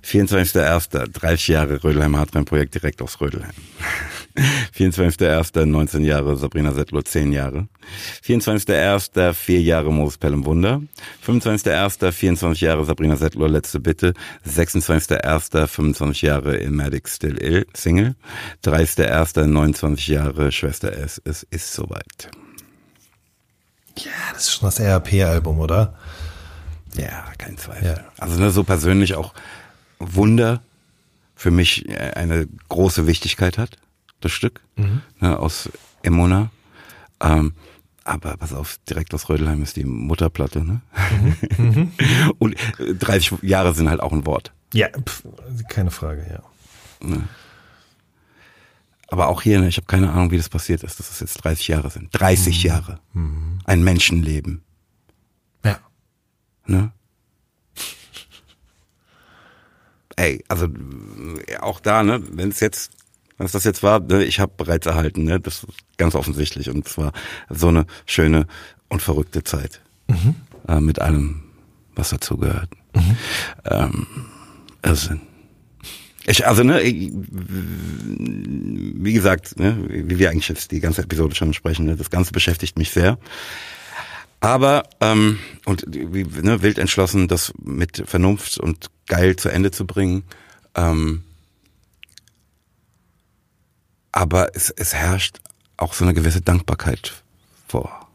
[0.03, 1.11] 24.01.
[1.11, 3.53] 30 Jahre Rödelheim Hardline Projekt direkt aus Rödelheim.
[4.77, 5.65] 24.01.
[5.65, 7.67] 19 Jahre Sabrina Settler 10 Jahre.
[8.25, 9.33] 24.01.
[9.33, 10.81] 4 Jahre Moses Pelham Wunder.
[11.25, 12.11] 25.01.
[12.11, 14.13] 24 Jahre Sabrina Settler Letzte Bitte.
[14.47, 15.67] 26.01.
[15.67, 18.15] 25 Jahre Ilmatic Still Ill Single.
[18.65, 19.45] 30.01.
[19.45, 21.21] 29 Jahre Schwester S.
[21.23, 22.29] Es ist soweit.
[23.97, 25.95] Ja, das ist schon das RAP-Album, oder?
[26.95, 27.87] Ja, kein Zweifel.
[27.87, 28.05] Ja.
[28.17, 29.33] Also ne, so persönlich auch
[29.99, 30.61] Wunder
[31.35, 33.77] für mich äh, eine große Wichtigkeit hat,
[34.21, 34.61] das Stück
[35.19, 35.69] ne, aus
[36.03, 36.51] Emona.
[37.19, 37.53] Ähm,
[38.03, 40.63] aber pass auf, direkt aus Rödelheim ist die Mutterplatte.
[40.63, 40.81] Ne?
[42.39, 44.51] Und äh, 30 Jahre sind halt auch ein Wort.
[44.73, 45.23] Ja, pf,
[45.69, 46.43] keine Frage, ja.
[49.07, 51.43] Aber auch hier, ne, ich habe keine Ahnung, wie das passiert ist, dass es jetzt
[51.43, 52.09] 30 Jahre sind.
[52.13, 52.99] 30 Jahre.
[53.65, 54.63] Ein Menschenleben.
[55.65, 55.79] Ja.
[56.65, 56.91] Ne?
[60.15, 60.67] Ey, also
[61.47, 62.91] äh, auch da, ne, wenn es jetzt,
[63.45, 65.67] es das jetzt war, ne, ich habe bereits erhalten, ne, das ist
[65.97, 67.11] ganz offensichtlich und es war
[67.49, 68.47] so eine schöne
[68.89, 69.81] und verrückte Zeit
[70.67, 71.43] äh, mit allem,
[71.95, 72.69] was dazugehört.
[73.65, 74.07] Ähm,
[74.81, 75.15] also,
[76.25, 77.11] ich, also ne, ich,
[78.99, 82.31] wie gesagt, ne, wie wir eigentlich jetzt die ganze Episode schon sprechen, ne, das Ganze
[82.31, 83.17] beschäftigt mich sehr.
[84.39, 89.85] Aber ähm, und wie, ne, wild entschlossen, das mit Vernunft und geil zu Ende zu
[89.85, 90.23] bringen.
[90.75, 91.23] Ähm,
[94.11, 95.39] aber es, es herrscht
[95.77, 97.23] auch so eine gewisse Dankbarkeit
[97.67, 98.07] vor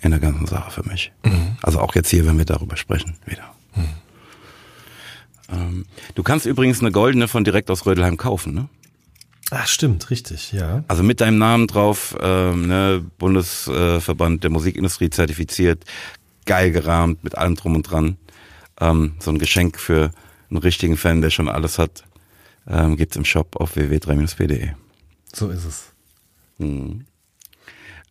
[0.00, 1.12] in der ganzen Sache für mich.
[1.62, 3.54] Also auch jetzt hier, wenn wir darüber sprechen, wieder.
[5.48, 8.68] Ähm, du kannst übrigens eine goldene von direkt aus Rödelheim kaufen, ne?
[9.50, 10.82] Ach, stimmt, richtig, ja.
[10.88, 15.84] Also mit deinem Namen drauf, ähm, ne, Bundesverband der Musikindustrie zertifiziert,
[16.46, 18.16] geil gerahmt, mit allem drum und dran.
[18.80, 20.10] Ähm, so ein Geschenk für
[20.50, 22.02] einen richtigen Fan, der schon alles hat,
[22.68, 24.74] ähm, gibt's im Shop auf www.3-pd.
[25.32, 25.92] So ist es.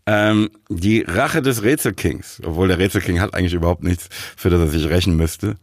[0.08, 4.68] Ähm, die Rache des Rätselkings, obwohl der Rätselking hat eigentlich überhaupt nichts, für das er
[4.68, 5.56] sich rächen müsste.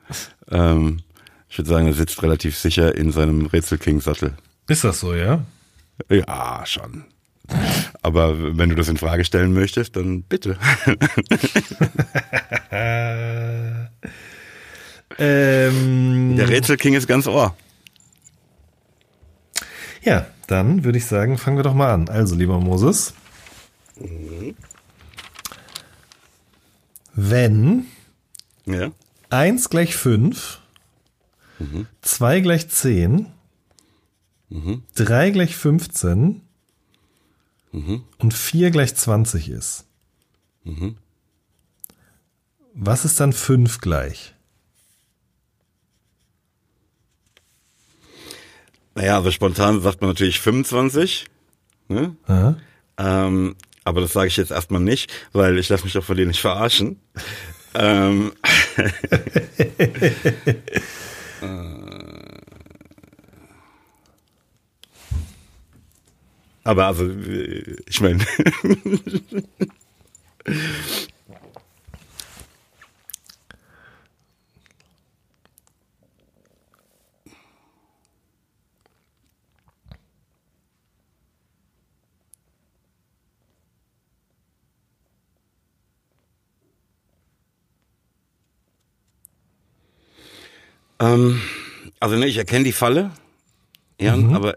[0.51, 1.01] Ähm,
[1.49, 4.35] ich würde sagen, er sitzt relativ sicher in seinem Rätselking-Sattel.
[4.69, 5.45] Ist das so, ja?
[6.09, 7.05] Ja, schon.
[8.03, 10.57] Aber aber wenn du das in Frage stellen möchtest, dann bitte.
[15.19, 17.55] ähm, Der Rätselking ist ganz ohr.
[20.03, 22.09] Ja, dann würde ich sagen, fangen wir doch mal an.
[22.09, 23.15] Also, lieber Moses.
[27.15, 27.87] Wenn
[28.67, 28.93] Ja.
[29.31, 30.61] 1 gleich 5,
[32.03, 33.27] 2 gleich 10,
[34.95, 36.43] 3 gleich 15
[37.73, 39.85] und 4 gleich 20 ist.
[42.75, 44.32] Was ist dann 5 gleich?
[48.95, 51.27] Naja, also spontan sagt man natürlich 25.
[51.89, 52.17] Ne?
[52.27, 52.57] Aha.
[52.99, 56.29] Ähm, aber das sage ich jetzt erstmal nicht, weil ich lasse mich doch von denen
[56.29, 57.01] nicht verarschen.
[57.75, 58.33] ähm,
[66.65, 68.25] aber also, äh, ich meine,
[91.03, 91.41] ähm,
[91.99, 93.11] also ne, ich erkenne die Falle,
[94.01, 94.57] ja, aber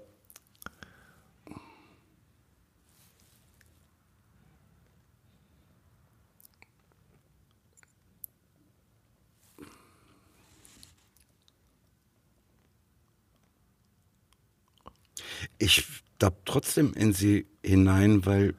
[15.57, 15.83] ich
[16.19, 18.53] tapp trotzdem in sie hinein, weil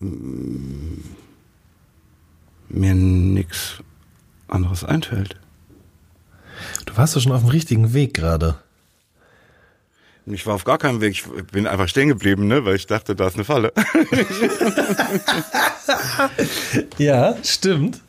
[0.00, 0.98] mm,
[2.68, 3.82] mir nichts
[4.48, 5.40] anderes einfällt.
[6.86, 8.58] Du warst doch schon auf dem richtigen Weg gerade.
[10.26, 13.16] Ich war auf gar keinem Weg, ich bin einfach stehen geblieben, ne, weil ich dachte,
[13.16, 13.72] da ist eine Falle.
[16.98, 18.00] Ja, stimmt.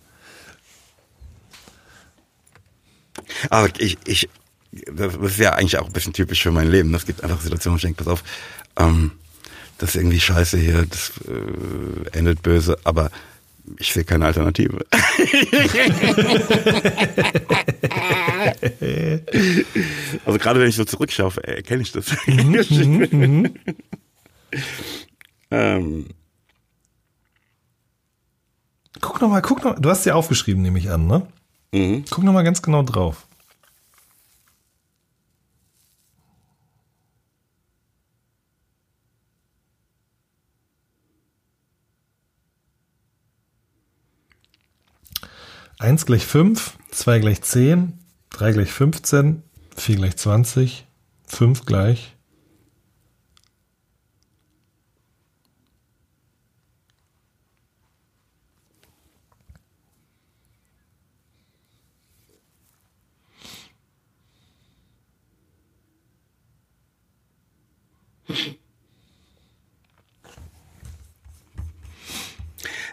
[3.50, 4.30] Aber ich, ich,
[4.72, 6.94] das ist ja eigentlich auch ein bisschen typisch für mein Leben.
[6.94, 8.24] Es gibt einfach Situationen, wo ich denke, pass auf,
[8.78, 9.12] ähm,
[9.78, 13.10] das ist irgendwie scheiße hier, das äh, endet böse, aber
[13.78, 14.86] ich sehe keine Alternative.
[20.26, 22.16] also gerade wenn ich so zurückschaue, erkenne ich das.
[25.52, 26.06] ähm,
[29.02, 29.80] Guck noch mal, guck noch.
[29.80, 31.28] Du hast ja aufgeschrieben, nehme ich an, ne?
[31.72, 32.06] mhm.
[32.10, 33.28] Guck noch mal ganz genau drauf.
[45.82, 47.98] Eins gleich fünf, zwei gleich zehn,
[48.30, 49.42] drei gleich 15,
[49.76, 50.86] vier gleich 20,
[51.26, 52.16] fünf gleich.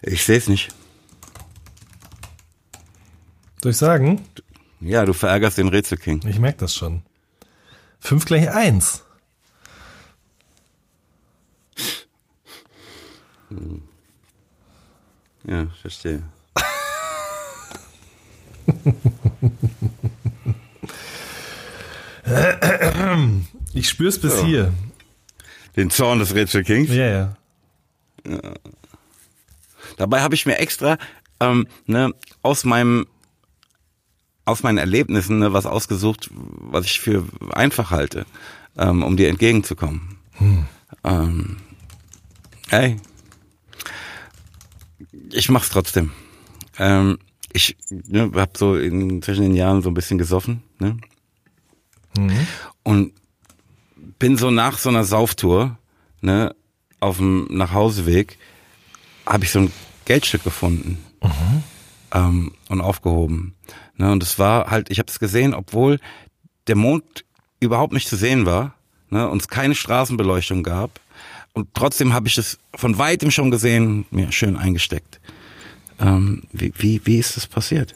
[0.00, 0.70] Ich sehe es nicht.
[3.68, 4.24] Soll ich sagen?
[4.80, 6.26] Ja, du verärgerst den Rätselking.
[6.26, 7.02] Ich merke das schon.
[8.00, 9.04] Fünf gleich eins.
[15.46, 16.22] Ja, verstehe.
[23.74, 24.46] Ich spür's bis So.
[24.46, 24.72] hier.
[25.76, 26.88] Den Zorn des Rätselkings.
[26.88, 27.36] Ja,
[28.24, 28.54] ja.
[29.98, 30.96] Dabei habe ich mir extra
[31.40, 33.06] ähm, ne, aus meinem
[34.48, 38.26] aus meinen Erlebnissen ne, was ausgesucht, was ich für einfach halte,
[38.76, 40.16] ähm, um dir entgegenzukommen.
[41.04, 41.56] Ähm,
[42.70, 42.96] ey,
[45.32, 46.12] ich mach's trotzdem.
[46.78, 47.18] Ähm,
[47.52, 50.96] ich ne, habe so in zwischen den Jahren so ein bisschen gesoffen, ne?
[52.82, 53.12] Und
[54.18, 55.78] bin so nach so einer Sauftour,
[56.20, 56.54] ne,
[57.00, 58.38] auf dem Nachhauseweg,
[59.26, 59.72] habe ich so ein
[60.06, 60.98] Geldstück gefunden
[62.12, 63.54] ähm, und aufgehoben.
[63.96, 65.98] Ne, und es war halt, ich habe es gesehen, obwohl
[66.66, 67.24] der Mond
[67.60, 68.74] überhaupt nicht zu sehen war
[69.10, 71.00] ne, und es keine Straßenbeleuchtung gab.
[71.52, 75.20] Und trotzdem habe ich es von weitem schon gesehen, mir schön eingesteckt.
[75.98, 77.94] Ähm, wie, wie, wie ist das passiert?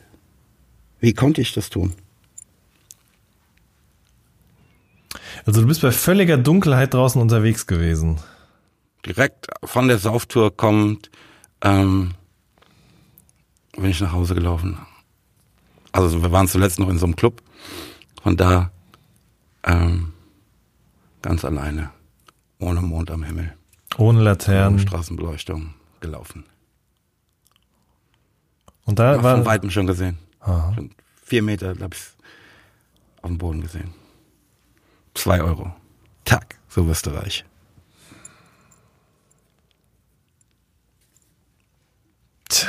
[0.98, 1.94] Wie konnte ich das tun?
[5.46, 8.18] Also du bist bei völliger Dunkelheit draußen unterwegs gewesen.
[9.06, 11.10] direkt von der Sauftour kommend,
[11.60, 12.14] ähm,
[13.72, 14.78] bin ich nach Hause gelaufen.
[15.92, 17.42] Also wir waren zuletzt noch in so einem Club.
[18.22, 18.70] Von da
[19.64, 20.12] ähm,
[21.22, 21.90] ganz alleine,
[22.58, 23.54] ohne Mond am Himmel.
[23.96, 24.78] Ohne ohne Laternen.
[24.78, 26.44] Straßenbeleuchtung gelaufen.
[28.84, 29.44] Und da Von war.
[29.44, 30.18] weitem schon gesehen.
[30.40, 30.72] Aha.
[30.74, 30.90] Schon
[31.24, 32.00] vier Meter habe ich
[33.22, 33.94] auf dem Boden gesehen.
[35.14, 35.74] Zwei Euro.
[36.24, 37.44] Tag, so wirst du reich.
[42.48, 42.68] Tja.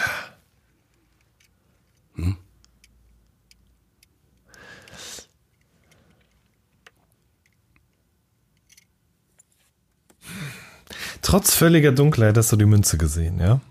[11.21, 13.61] Trotz völliger Dunkelheit hast du die Münze gesehen, ja?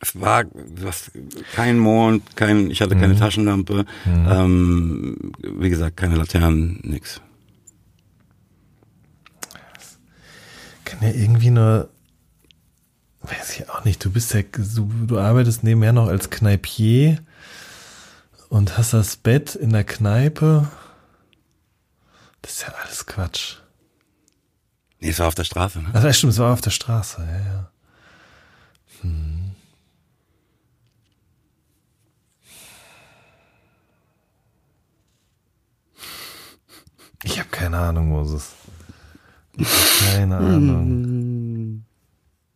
[0.00, 0.44] Es war
[0.80, 1.12] was,
[1.54, 3.00] kein Mond, kein, ich hatte Mhm.
[3.00, 7.20] keine Taschenlampe, ähm, wie gesagt, keine Laternen, nix.
[10.84, 11.88] Kann ja irgendwie nur.
[13.22, 14.04] Weiß ich auch nicht.
[14.04, 14.42] Du bist ja.
[14.42, 17.22] Du, du arbeitest nebenher noch als Kneipier
[18.48, 20.68] und hast das Bett in der Kneipe.
[22.42, 23.58] Das ist ja alles Quatsch.
[24.98, 25.90] Nee, es war auf der Straße, ne?
[25.92, 27.70] Ach, stimmt, es war auf der Straße, ja, ja.
[29.00, 29.52] Hm.
[37.24, 38.50] Ich habe keine Ahnung, Moses.
[39.56, 41.31] Ich hab Keine Ahnung.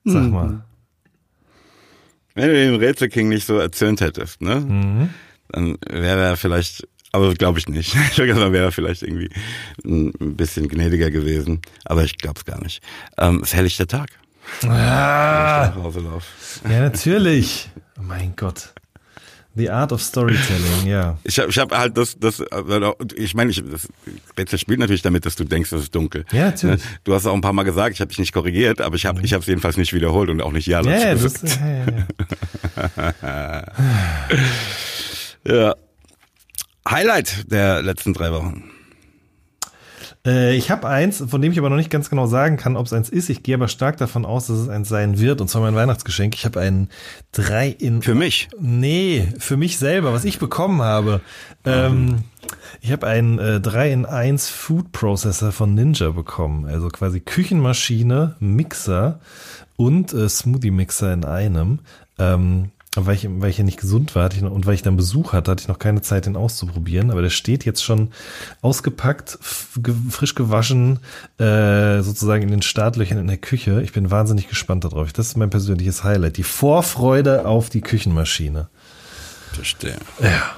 [0.07, 0.63] Sag mal.
[2.35, 4.57] Wenn du den Rätsel King nicht so erzürnt hättest, ne?
[4.61, 5.11] Mhm.
[5.49, 7.95] Dann wäre er vielleicht, aber glaube ich nicht.
[8.11, 9.31] Ich glaube, dann wäre er vielleicht irgendwie
[9.85, 11.61] ein bisschen gnädiger gewesen.
[11.85, 12.83] Aber ich glaube es gar nicht.
[13.19, 14.11] Ähm, es ist helllichter Tag.
[14.65, 14.69] Ah,
[15.75, 16.25] Nach Hause lauf.
[16.69, 17.69] ja, natürlich.
[17.99, 18.73] Oh mein Gott.
[19.57, 21.17] The Art of Storytelling, ja.
[21.25, 22.43] Ich habe ich hab halt das, das,
[23.15, 23.89] ich meine, ich, das
[24.39, 26.27] Rätsel spielt natürlich damit, dass du denkst, es ist dunkel.
[26.31, 26.85] Ja, natürlich.
[26.85, 26.91] Ne?
[27.05, 29.23] Du hast auch ein paar Mal gesagt, ich habe dich nicht korrigiert, aber ich habe
[29.23, 31.43] ich es jedenfalls nicht wiederholt und auch nicht ja Ja, dazu ja, gesagt.
[31.43, 31.67] das, ja,
[33.23, 33.65] ja,
[34.33, 34.37] ja.
[35.49, 35.75] Ja.
[36.89, 38.65] Highlight der letzten drei Wochen.
[40.27, 42.87] Äh, ich habe eins, von dem ich aber noch nicht ganz genau sagen kann, ob
[42.87, 43.31] es eins ist.
[43.31, 45.41] Ich gehe aber stark davon aus, dass es eins sein wird.
[45.41, 46.35] Und zwar mein Weihnachtsgeschenk.
[46.35, 46.89] Ich habe einen
[47.33, 48.03] 3 in.
[48.03, 48.49] Für mich.
[48.59, 51.21] Nee, für mich selber, was ich bekommen habe.
[51.65, 52.25] Ähm,
[52.81, 56.67] ich habe einen äh, 3 in 1 Food Processor von Ninja bekommen.
[56.67, 59.21] Also quasi Küchenmaschine, Mixer
[59.77, 61.79] und äh, Smoothie Mixer in einem.
[62.19, 62.71] Ähm,
[63.05, 64.97] weil ich, weil ich ja nicht gesund war hatte ich noch, und weil ich dann
[64.97, 67.11] Besuch hatte, hatte ich noch keine Zeit, den auszuprobieren.
[67.11, 68.13] Aber der steht jetzt schon
[68.63, 69.39] ausgepackt,
[69.77, 71.01] ge frisch gewaschen,
[71.39, 73.83] äh, sozusagen in den Startlöchern in der Küche.
[73.83, 75.13] Ich bin wahnsinnig gespannt darauf.
[75.13, 76.39] Das ist mein persönliches Highlight.
[76.39, 78.69] Die Vorfreude auf die Küchenmaschine.
[79.53, 79.97] Verstehe.
[80.21, 80.57] Ja.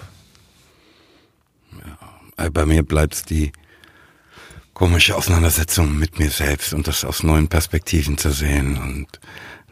[2.37, 3.53] Äh, Bei mir bleibt die
[4.75, 9.21] komische Auseinandersetzung mit mir selbst und das aus neuen Perspektiven zu sehen und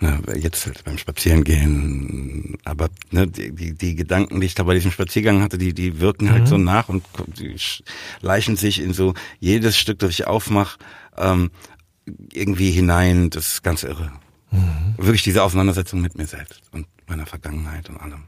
[0.01, 4.91] ne, jetzt halt beim Spazierengehen, aber ne, die, die, Gedanken, die ich da bei diesem
[4.91, 7.57] Spaziergang hatte, die, die wirken halt so nach und die
[8.21, 10.79] leichen sich in so jedes Stück, das ich aufmache,
[11.17, 11.51] ähm,
[12.33, 13.31] irgendwie hinein.
[13.31, 14.13] Das ist ganz irre.
[14.97, 18.25] Wirklich diese Auseinandersetzung mit mir selbst und meiner Vergangenheit und allem.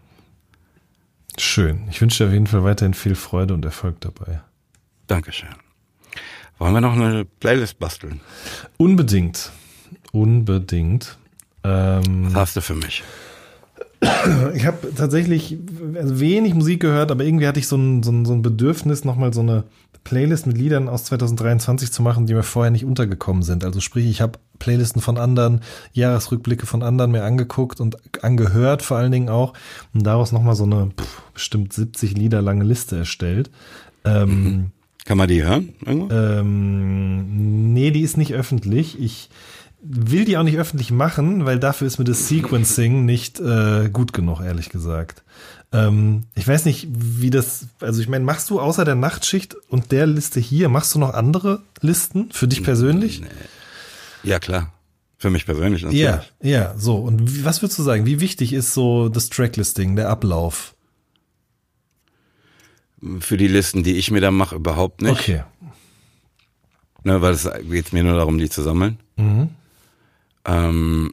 [1.38, 1.86] Schön.
[1.90, 4.40] Ich wünsche dir auf jeden Fall weiterhin viel Freude und Erfolg dabei.
[5.06, 5.54] Dankeschön.
[6.58, 8.20] Wollen wir noch eine Playlist basteln?
[8.76, 9.52] Unbedingt.
[10.10, 11.16] Unbedingt.
[11.68, 13.02] Ähm, Was hast du für mich?
[14.54, 15.58] ich habe tatsächlich
[15.96, 19.04] also wenig Musik gehört, aber irgendwie hatte ich so ein, so ein, so ein Bedürfnis,
[19.04, 19.64] nochmal so eine
[20.04, 23.64] Playlist mit Liedern aus 2023 zu machen, die mir vorher nicht untergekommen sind.
[23.64, 25.60] Also sprich, ich habe Playlisten von anderen,
[25.92, 29.52] Jahresrückblicke von anderen mir angeguckt und angehört vor allen Dingen auch
[29.92, 33.50] und daraus nochmal so eine pff, bestimmt 70 Lieder lange Liste erstellt.
[34.04, 34.70] Ähm,
[35.04, 35.70] Kann man die hören?
[35.84, 36.14] Irgendwo?
[36.14, 38.98] ähm, nee, die ist nicht öffentlich.
[39.00, 39.28] Ich
[39.80, 44.12] will die auch nicht öffentlich machen, weil dafür ist mir das Sequencing nicht äh, gut
[44.12, 45.22] genug, ehrlich gesagt.
[45.72, 49.92] Ähm, ich weiß nicht, wie das, also ich meine, machst du außer der Nachtschicht und
[49.92, 53.22] der Liste hier, machst du noch andere Listen für dich persönlich?
[54.22, 54.72] Ja, klar.
[55.20, 56.00] Für mich persönlich natürlich.
[56.00, 56.96] Ja, ja, so.
[56.96, 58.06] Und wie, was würdest du sagen?
[58.06, 60.74] Wie wichtig ist so das Tracklisting, der Ablauf?
[63.18, 65.10] Für die Listen, die ich mir da mache, überhaupt nicht.
[65.10, 65.42] Okay.
[67.02, 68.98] Ne, weil es geht mir nur darum, die zu sammeln.
[69.16, 69.50] Mhm.
[70.44, 71.12] Ähm,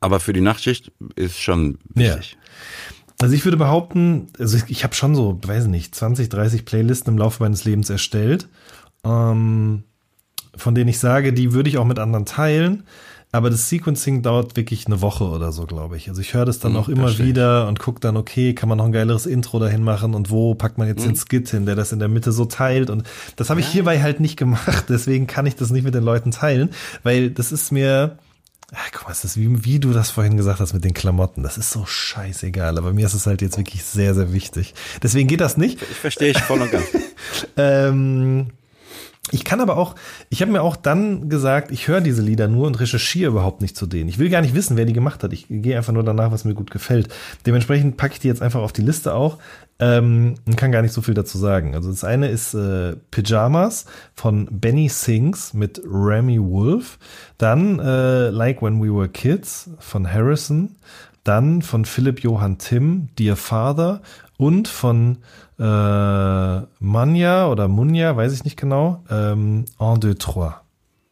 [0.00, 2.16] aber für die Nachtschicht ist schon Ja.
[2.16, 2.36] wichtig.
[3.20, 7.18] Also ich würde behaupten, also ich, habe schon so, weiß nicht, 20, 30 Playlisten im
[7.18, 8.48] Laufe meines Lebens erstellt,
[9.04, 9.84] ähm,
[10.56, 12.82] von denen ich sage, die würde ich auch mit anderen teilen.
[13.34, 16.10] Aber das Sequencing dauert wirklich eine Woche oder so, glaube ich.
[16.10, 18.76] Also ich höre das dann Hm, auch immer wieder und gucke dann, okay, kann man
[18.76, 21.74] noch ein geileres Intro dahin machen und wo packt man jetzt den Skit hin, der
[21.74, 22.90] das in der Mitte so teilt.
[22.90, 23.04] Und
[23.36, 24.84] das habe ich hierbei halt nicht gemacht.
[24.90, 26.70] Deswegen kann ich das nicht mit den Leuten teilen,
[27.04, 28.18] weil das ist mir,
[28.72, 31.42] ja, guck mal, es ist wie, wie du das vorhin gesagt hast mit den Klamotten.
[31.42, 32.78] Das ist so scheißegal.
[32.78, 34.72] Aber mir ist es halt jetzt wirklich sehr, sehr wichtig.
[35.02, 35.82] Deswegen geht das nicht.
[35.82, 36.86] Ich verstehe ich voll und ganz.
[37.56, 38.48] Ähm,
[39.30, 39.94] Ich kann aber auch,
[40.30, 43.76] ich habe mir auch dann gesagt, ich höre diese Lieder nur und recherchiere überhaupt nicht
[43.76, 44.08] zu denen.
[44.08, 45.32] Ich will gar nicht wissen, wer die gemacht hat.
[45.32, 47.08] Ich gehe einfach nur danach, was mir gut gefällt.
[47.46, 49.38] Dementsprechend packe ich die jetzt einfach auf die Liste auch
[49.78, 51.76] ähm, und kann gar nicht so viel dazu sagen.
[51.76, 53.86] Also das eine ist äh, Pyjamas
[54.16, 56.98] von Benny Sings mit Remy Wolf.
[57.38, 60.74] Dann äh, Like When We Were Kids von Harrison.
[61.22, 64.02] Dann von Philipp Johann Tim, Dear Father
[64.36, 65.18] und von
[65.62, 70.54] äh, Manja oder Munja, weiß ich nicht genau, ähm, En deux, trois.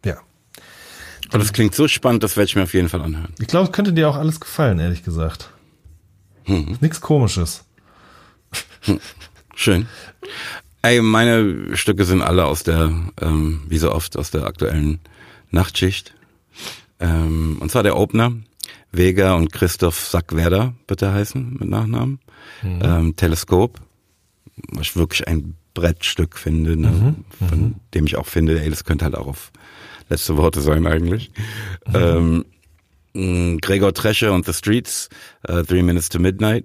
[0.04, 0.16] Ja.
[1.28, 3.32] Aber das klingt so spannend, das werde ich mir auf jeden Fall anhören.
[3.38, 5.50] Ich glaube, es könnte dir auch alles gefallen, ehrlich gesagt.
[6.46, 6.78] Mhm.
[6.80, 7.64] Nichts komisches.
[9.54, 9.86] Schön.
[10.82, 12.90] Ey, meine Stücke sind alle aus der,
[13.20, 14.98] ähm, wie so oft, aus der aktuellen
[15.50, 16.14] Nachtschicht.
[16.98, 18.32] Ähm, und zwar der Opener.
[18.92, 22.18] Vega und Christoph Sackwerder bitte heißen mit Nachnamen.
[22.62, 22.80] Mhm.
[22.82, 23.80] Ähm, Teleskop,
[24.68, 26.88] was ich wirklich ein Brettstück finde, ne?
[27.38, 27.48] mhm.
[27.48, 27.74] von mhm.
[27.94, 29.52] dem ich auch finde, ey, das könnte halt auch auf
[30.08, 31.30] letzte Worte sein eigentlich.
[31.88, 32.44] Mhm.
[33.14, 35.08] Ähm, Gregor Tresche und The Streets,
[35.48, 36.64] uh, Three Minutes to Midnight.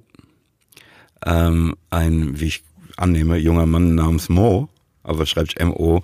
[1.25, 2.63] Ähm, ein, wie ich
[2.97, 4.69] annehme, junger Mann namens Mo,
[5.03, 6.03] aber schreibt M-O,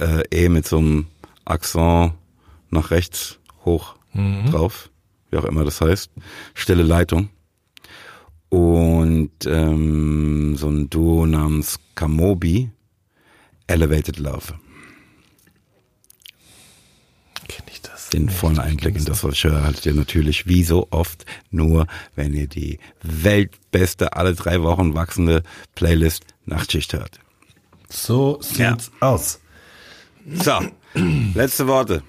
[0.00, 1.06] äh, E mit so einem
[1.44, 2.14] Akzent
[2.70, 4.50] nach rechts hoch mhm.
[4.50, 4.90] drauf
[5.34, 6.10] wie auch immer das heißt,
[6.54, 7.28] Stille Leitung.
[8.54, 12.70] Und ähm, so ein Duo namens Kamobi,
[13.66, 14.54] Elevated Love.
[17.48, 18.10] Kenne ich das?
[18.10, 22.46] Den vollen Einblick in das, höre, haltet ihr natürlich wie so oft nur, wenn ihr
[22.46, 25.42] die weltbeste, alle drei Wochen wachsende
[25.74, 27.18] Playlist Nachtschicht hört.
[27.88, 29.08] So sieht's ja.
[29.08, 29.40] aus.
[30.32, 30.60] So,
[31.34, 32.04] letzte Worte.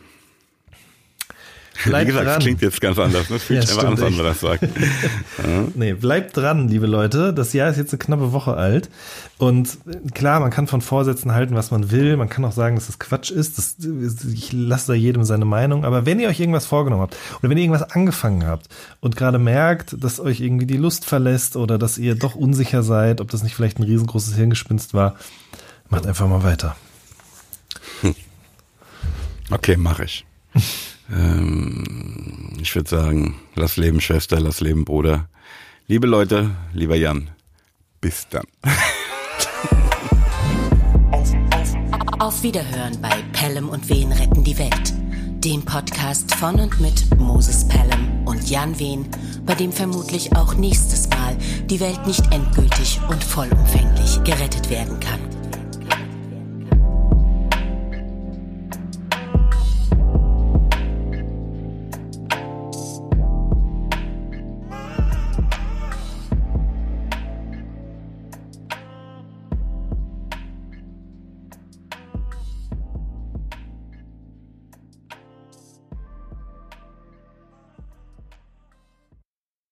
[1.83, 2.35] Bleibt Wie gesagt, dran.
[2.35, 3.27] das klingt jetzt ganz anders.
[3.27, 4.63] Das fühlt ja, sich einfach anders an, wenn man das sagt.
[4.63, 4.69] ja.
[5.75, 7.33] Nee, bleibt dran, liebe Leute.
[7.33, 8.89] Das Jahr ist jetzt eine knappe Woche alt.
[9.37, 9.77] Und
[10.13, 12.15] klar, man kann von Vorsätzen halten, was man will.
[12.15, 13.57] Man kann auch sagen, dass das Quatsch ist.
[13.57, 13.75] Das,
[14.33, 15.83] ich lasse da jedem seine Meinung.
[15.83, 18.69] Aber wenn ihr euch irgendwas vorgenommen habt oder wenn ihr irgendwas angefangen habt
[19.01, 23.19] und gerade merkt, dass euch irgendwie die Lust verlässt oder dass ihr doch unsicher seid,
[23.19, 25.15] ob das nicht vielleicht ein riesengroßes Hirngespinst war,
[25.89, 26.75] macht einfach mal weiter.
[29.51, 30.25] Okay, mache ich.
[31.11, 35.27] Ähm, ich würde sagen, lass leben Schwester, lass leben Bruder.
[35.87, 37.29] Liebe Leute, lieber Jan,
[38.01, 38.45] bis dann.
[42.19, 44.93] Auf Wiederhören bei Pelham und Wehen retten die Welt.
[45.43, 49.05] Dem Podcast von und mit Moses Pelham und Jan Wehn,
[49.45, 51.37] bei dem vermutlich auch nächstes Mal
[51.69, 55.34] die Welt nicht endgültig und vollumfänglich gerettet werden kann.